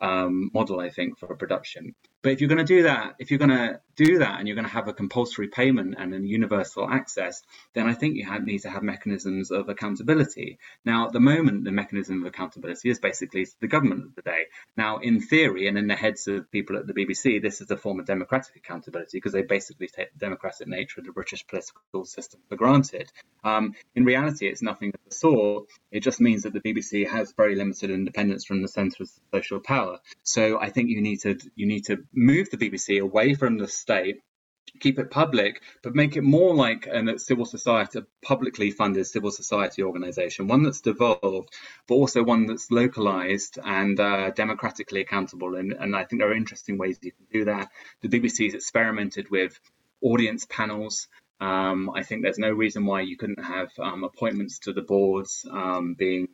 um, 0.00 0.50
model, 0.52 0.80
I 0.80 0.90
think, 0.90 1.18
for 1.18 1.34
production. 1.36 1.94
But 2.24 2.32
if 2.32 2.40
you're 2.40 2.48
going 2.48 2.64
to 2.64 2.64
do 2.64 2.84
that, 2.84 3.16
if 3.18 3.30
you're 3.30 3.38
going 3.38 3.50
to 3.50 3.80
do 3.96 4.18
that 4.18 4.38
and 4.38 4.48
you're 4.48 4.54
going 4.54 4.66
to 4.66 4.72
have 4.72 4.88
a 4.88 4.94
compulsory 4.94 5.48
payment 5.48 5.94
and 5.98 6.14
a 6.14 6.20
universal 6.26 6.88
access, 6.88 7.42
then 7.74 7.86
I 7.86 7.92
think 7.92 8.16
you 8.16 8.24
have, 8.24 8.44
need 8.44 8.60
to 8.60 8.70
have 8.70 8.82
mechanisms 8.82 9.50
of 9.50 9.68
accountability. 9.68 10.58
Now, 10.86 11.06
at 11.06 11.12
the 11.12 11.20
moment, 11.20 11.64
the 11.64 11.70
mechanism 11.70 12.22
of 12.22 12.26
accountability 12.26 12.88
is 12.88 12.98
basically 12.98 13.46
the 13.60 13.68
government 13.68 14.04
of 14.04 14.14
the 14.14 14.22
day. 14.22 14.44
Now, 14.74 14.98
in 14.98 15.20
theory 15.20 15.68
and 15.68 15.76
in 15.76 15.86
the 15.86 15.96
heads 15.96 16.26
of 16.26 16.50
people 16.50 16.78
at 16.78 16.86
the 16.86 16.94
BBC, 16.94 17.42
this 17.42 17.60
is 17.60 17.70
a 17.70 17.76
form 17.76 18.00
of 18.00 18.06
democratic 18.06 18.56
accountability 18.56 19.18
because 19.18 19.32
they 19.32 19.42
basically 19.42 19.88
take 19.88 20.10
the 20.14 20.18
democratic 20.18 20.66
nature 20.66 21.00
of 21.00 21.06
the 21.06 21.12
British 21.12 21.46
political 21.46 22.06
system 22.06 22.40
for 22.48 22.56
granted. 22.56 23.12
Um, 23.44 23.74
in 23.94 24.06
reality, 24.06 24.48
it's 24.48 24.62
nothing 24.62 24.92
of 24.94 25.00
the 25.06 25.14
sort. 25.14 25.68
It 25.92 26.00
just 26.00 26.22
means 26.22 26.44
that 26.44 26.54
the 26.54 26.60
BBC 26.60 27.06
has 27.06 27.34
very 27.36 27.54
limited 27.54 27.90
independence 27.90 28.46
from 28.46 28.62
the 28.62 28.68
centre 28.68 29.02
of 29.02 29.10
social 29.30 29.60
power. 29.60 29.98
So 30.22 30.58
I 30.58 30.70
think 30.70 30.88
you 30.88 31.02
need 31.02 31.20
to 31.20 31.38
you 31.54 31.66
need 31.66 31.84
to 31.86 31.98
move 32.14 32.50
the 32.50 32.56
BBC 32.56 33.00
away 33.00 33.34
from 33.34 33.58
the 33.58 33.68
state 33.68 34.20
keep 34.80 34.98
it 34.98 35.10
public, 35.10 35.62
but 35.82 35.94
make 35.94 36.16
it 36.16 36.22
more 36.22 36.54
like 36.54 36.86
a 36.86 37.18
civil 37.18 37.44
society, 37.44 37.98
a 37.98 38.06
publicly 38.26 38.70
funded 38.70 39.06
civil 39.06 39.30
society 39.30 39.82
organization, 39.82 40.48
one 40.48 40.62
that's 40.62 40.80
devolved, 40.80 41.50
but 41.86 41.94
also 41.94 42.22
one 42.22 42.46
that's 42.46 42.70
localized 42.70 43.58
and 43.62 44.00
uh, 44.00 44.30
democratically 44.30 45.00
accountable. 45.00 45.54
And, 45.56 45.72
and 45.72 45.94
I 45.94 46.04
think 46.04 46.20
there 46.20 46.30
are 46.30 46.34
interesting 46.34 46.78
ways 46.78 46.98
you 47.02 47.12
can 47.12 47.26
do 47.32 47.44
that. 47.46 47.68
The 48.00 48.08
BBC's 48.08 48.54
experimented 48.54 49.30
with 49.30 49.58
audience 50.00 50.46
panels. 50.48 51.08
Um, 51.40 51.90
I 51.90 52.02
think 52.02 52.22
there's 52.22 52.38
no 52.38 52.50
reason 52.50 52.86
why 52.86 53.02
you 53.02 53.16
couldn't 53.16 53.44
have 53.44 53.70
um, 53.78 54.04
appointments 54.04 54.60
to 54.60 54.72
the 54.72 54.82
boards 54.82 55.46
um, 55.50 55.94
being 55.94 56.28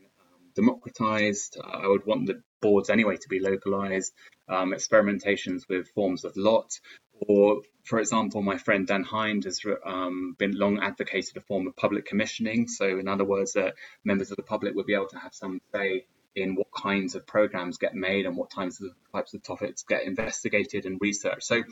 democratized. 0.55 1.59
I 1.63 1.87
would 1.87 2.07
want 2.07 2.27
the 2.27 2.43
boards 2.61 2.91
anyway 2.91 3.17
to 3.17 3.29
be 3.29 3.41
localized, 3.41 4.13
um, 4.49 4.73
experimentations 4.73 5.69
with 5.69 5.89
forms 5.89 6.25
of 6.25 6.37
lot, 6.37 6.79
or 7.21 7.63
for 7.85 7.99
example, 7.99 8.43
my 8.43 8.59
friend 8.59 8.87
Dan 8.87 9.03
Hind 9.03 9.45
has 9.45 9.61
um, 9.85 10.35
been 10.39 10.53
long 10.53 10.79
advocated 10.81 11.37
a 11.37 11.41
form 11.41 11.67
of 11.67 11.77
public 11.77 12.07
commissioning. 12.07 12.69
So, 12.69 12.99
in 12.99 13.09
other 13.09 13.25
words, 13.25 13.55
that 13.55 13.75
members 14.05 14.31
of 14.31 14.37
the 14.37 14.43
public 14.43 14.75
would 14.75 14.87
be 14.87 14.95
able 14.95 15.09
to 15.09 15.19
have 15.19 15.35
some 15.35 15.61
say 15.73 16.07
in 16.37 16.55
what 16.55 16.69
kinds 16.73 17.15
of 17.15 17.27
programs 17.27 17.79
get 17.79 17.95
made 17.95 18.25
and 18.25 18.37
what 18.37 18.51
types 18.51 18.81
of 18.81 18.91
types 19.13 19.35
of 19.35 19.43
topics 19.43 19.83
get 19.83 20.05
investigated 20.05 20.87
and 20.87 20.99
researched. 21.01 21.45
So, 21.45 21.63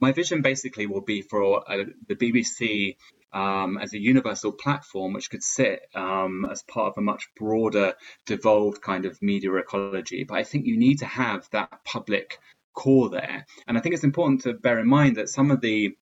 my 0.00 0.12
vision 0.12 0.42
basically 0.42 0.86
will 0.86 1.00
be 1.00 1.22
for 1.22 1.70
uh, 1.70 1.84
the 2.06 2.16
BBC 2.16 2.96
um, 3.32 3.78
as 3.78 3.92
a 3.92 3.98
universal 3.98 4.52
platform 4.52 5.12
which 5.12 5.30
could 5.30 5.42
sit 5.42 5.80
um, 5.94 6.46
as 6.50 6.62
part 6.62 6.92
of 6.92 6.98
a 6.98 7.02
much 7.02 7.28
broader, 7.36 7.94
devolved 8.26 8.80
kind 8.80 9.04
of 9.04 9.20
media 9.20 9.54
ecology. 9.54 10.24
But 10.24 10.38
I 10.38 10.44
think 10.44 10.66
you 10.66 10.78
need 10.78 11.00
to 11.00 11.06
have 11.06 11.48
that 11.50 11.84
public 11.84 12.38
core 12.74 13.10
there. 13.10 13.46
And 13.66 13.76
I 13.76 13.80
think 13.80 13.94
it's 13.94 14.04
important 14.04 14.42
to 14.42 14.54
bear 14.54 14.78
in 14.78 14.88
mind 14.88 15.16
that 15.16 15.28
some 15.28 15.50
of 15.50 15.60
the 15.60 15.96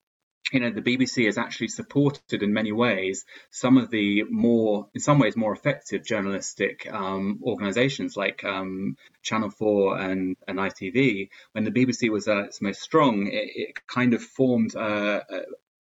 you 0.52 0.60
know 0.60 0.70
the 0.70 0.82
BBC 0.82 1.26
has 1.26 1.38
actually 1.38 1.68
supported 1.68 2.42
in 2.42 2.52
many 2.52 2.72
ways 2.72 3.24
some 3.50 3.78
of 3.78 3.90
the 3.90 4.24
more, 4.24 4.88
in 4.94 5.00
some 5.00 5.18
ways, 5.18 5.36
more 5.36 5.52
effective 5.52 6.04
journalistic 6.04 6.86
um, 6.92 7.40
organisations 7.42 8.16
like 8.16 8.44
um, 8.44 8.96
Channel 9.22 9.50
Four 9.50 9.98
and, 9.98 10.36
and 10.46 10.58
ITV. 10.58 11.30
When 11.52 11.64
the 11.64 11.72
BBC 11.72 12.10
was 12.10 12.28
at 12.28 12.44
its 12.46 12.62
most 12.62 12.80
strong, 12.80 13.26
it, 13.26 13.50
it 13.54 13.86
kind 13.86 14.14
of 14.14 14.22
formed 14.22 14.76
uh, 14.76 15.20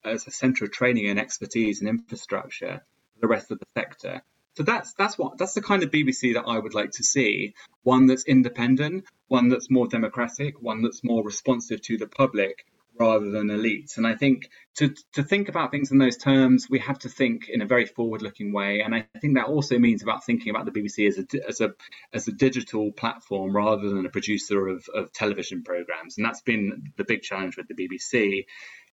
as 0.04 0.26
a 0.26 0.30
centre 0.30 0.64
of 0.64 0.72
training 0.72 1.08
and 1.08 1.18
expertise 1.18 1.80
and 1.80 1.88
infrastructure 1.88 2.82
for 3.14 3.20
the 3.20 3.28
rest 3.28 3.50
of 3.50 3.58
the 3.58 3.66
sector. 3.74 4.22
So 4.56 4.62
that's 4.62 4.94
that's 4.94 5.18
what 5.18 5.36
that's 5.36 5.52
the 5.52 5.62
kind 5.62 5.82
of 5.82 5.90
BBC 5.90 6.34
that 6.34 6.44
I 6.46 6.58
would 6.58 6.74
like 6.74 6.92
to 6.92 7.04
see. 7.04 7.54
One 7.82 8.06
that's 8.06 8.24
independent, 8.24 9.04
one 9.28 9.48
that's 9.48 9.70
more 9.70 9.86
democratic, 9.86 10.60
one 10.62 10.82
that's 10.82 11.04
more 11.04 11.22
responsive 11.22 11.82
to 11.82 11.98
the 11.98 12.06
public 12.06 12.64
rather 12.98 13.30
than 13.30 13.48
elites. 13.48 13.96
And 13.96 14.06
I 14.06 14.14
think 14.14 14.50
to 14.76 14.94
to 15.14 15.22
think 15.22 15.48
about 15.48 15.70
things 15.70 15.90
in 15.90 15.98
those 15.98 16.16
terms, 16.16 16.68
we 16.68 16.78
have 16.80 16.98
to 17.00 17.08
think 17.08 17.48
in 17.48 17.62
a 17.62 17.66
very 17.66 17.86
forward-looking 17.86 18.52
way. 18.52 18.80
And 18.80 18.94
I 18.94 19.06
think 19.20 19.34
that 19.34 19.46
also 19.46 19.78
means 19.78 20.02
about 20.02 20.24
thinking 20.24 20.50
about 20.50 20.64
the 20.66 20.72
BBC 20.72 21.08
as 21.08 21.18
a 21.18 21.48
as 21.48 21.60
a 21.60 21.74
as 22.12 22.28
a 22.28 22.32
digital 22.32 22.92
platform 22.92 23.54
rather 23.54 23.88
than 23.88 24.06
a 24.06 24.10
producer 24.10 24.68
of, 24.68 24.86
of 24.94 25.12
television 25.12 25.62
programs. 25.62 26.16
And 26.16 26.24
that's 26.24 26.42
been 26.42 26.92
the 26.96 27.04
big 27.04 27.22
challenge 27.22 27.56
with 27.56 27.68
the 27.68 27.74
BBC. 27.74 28.46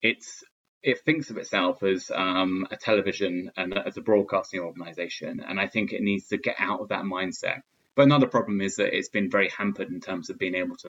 It's 0.02 0.44
it 0.82 1.00
thinks 1.04 1.30
of 1.30 1.36
itself 1.36 1.82
as 1.82 2.10
um, 2.14 2.66
a 2.70 2.76
television 2.76 3.50
and 3.56 3.76
as 3.76 3.96
a 3.96 4.00
broadcasting 4.00 4.60
organization. 4.60 5.40
And 5.46 5.60
I 5.60 5.66
think 5.66 5.92
it 5.92 6.02
needs 6.02 6.28
to 6.28 6.38
get 6.38 6.56
out 6.58 6.80
of 6.80 6.88
that 6.88 7.02
mindset. 7.02 7.62
But 7.96 8.02
another 8.02 8.28
problem 8.28 8.60
is 8.60 8.76
that 8.76 8.96
it's 8.96 9.08
been 9.08 9.28
very 9.28 9.48
hampered 9.48 9.90
in 9.90 10.00
terms 10.00 10.30
of 10.30 10.38
being 10.38 10.54
able 10.54 10.76
to 10.76 10.88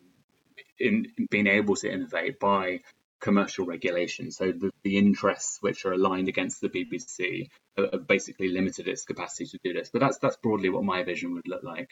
in, 0.79 1.07
being 1.29 1.47
able 1.47 1.75
to 1.77 1.91
innovate 1.91 2.39
by 2.39 2.81
commercial 3.19 3.65
regulation. 3.65 4.31
So 4.31 4.51
the, 4.51 4.71
the 4.83 4.97
interests 4.97 5.57
which 5.61 5.85
are 5.85 5.93
aligned 5.93 6.27
against 6.27 6.61
the 6.61 6.69
BBC 6.69 7.49
have 7.77 8.07
basically 8.07 8.49
limited 8.49 8.87
its 8.87 9.05
capacity 9.05 9.45
to 9.45 9.59
do 9.63 9.73
this. 9.73 9.89
But 9.91 9.99
that's 9.99 10.17
that's 10.17 10.37
broadly 10.37 10.69
what 10.69 10.83
my 10.83 11.03
vision 11.03 11.33
would 11.33 11.47
look 11.47 11.63
like. 11.63 11.89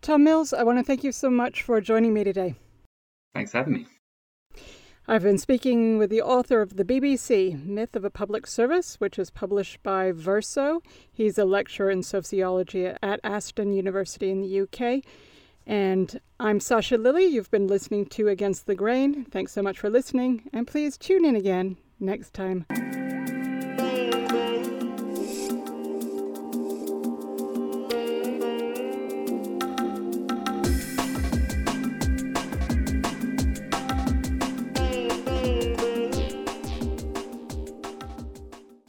Tom 0.00 0.24
Mills, 0.24 0.52
I 0.52 0.64
want 0.64 0.78
to 0.78 0.84
thank 0.84 1.04
you 1.04 1.12
so 1.12 1.30
much 1.30 1.62
for 1.62 1.80
joining 1.80 2.12
me 2.12 2.24
today. 2.24 2.56
Thanks 3.34 3.52
for 3.52 3.58
having 3.58 3.74
me. 3.74 3.86
I've 5.06 5.22
been 5.22 5.38
speaking 5.38 5.98
with 5.98 6.10
the 6.10 6.22
author 6.22 6.60
of 6.60 6.76
The 6.76 6.84
BBC 6.84 7.64
Myth 7.64 7.96
of 7.96 8.04
a 8.04 8.10
Public 8.10 8.46
Service, 8.46 9.00
which 9.00 9.18
is 9.18 9.30
published 9.30 9.82
by 9.82 10.12
Verso. 10.12 10.80
He's 11.10 11.38
a 11.38 11.44
lecturer 11.44 11.90
in 11.90 12.04
sociology 12.04 12.86
at 12.86 13.20
Aston 13.24 13.72
University 13.72 14.30
in 14.30 14.42
the 14.42 14.60
UK. 14.60 15.04
And 15.66 16.20
I'm 16.40 16.60
Sasha 16.60 16.96
Lilley. 16.96 17.26
You've 17.26 17.50
been 17.50 17.68
listening 17.68 18.06
to 18.06 18.28
Against 18.28 18.66
the 18.66 18.74
Grain. 18.74 19.24
Thanks 19.26 19.52
so 19.52 19.62
much 19.62 19.78
for 19.78 19.88
listening, 19.88 20.48
and 20.52 20.66
please 20.66 20.98
tune 20.98 21.24
in 21.24 21.36
again 21.36 21.76
next 22.00 22.34
time. 22.34 22.66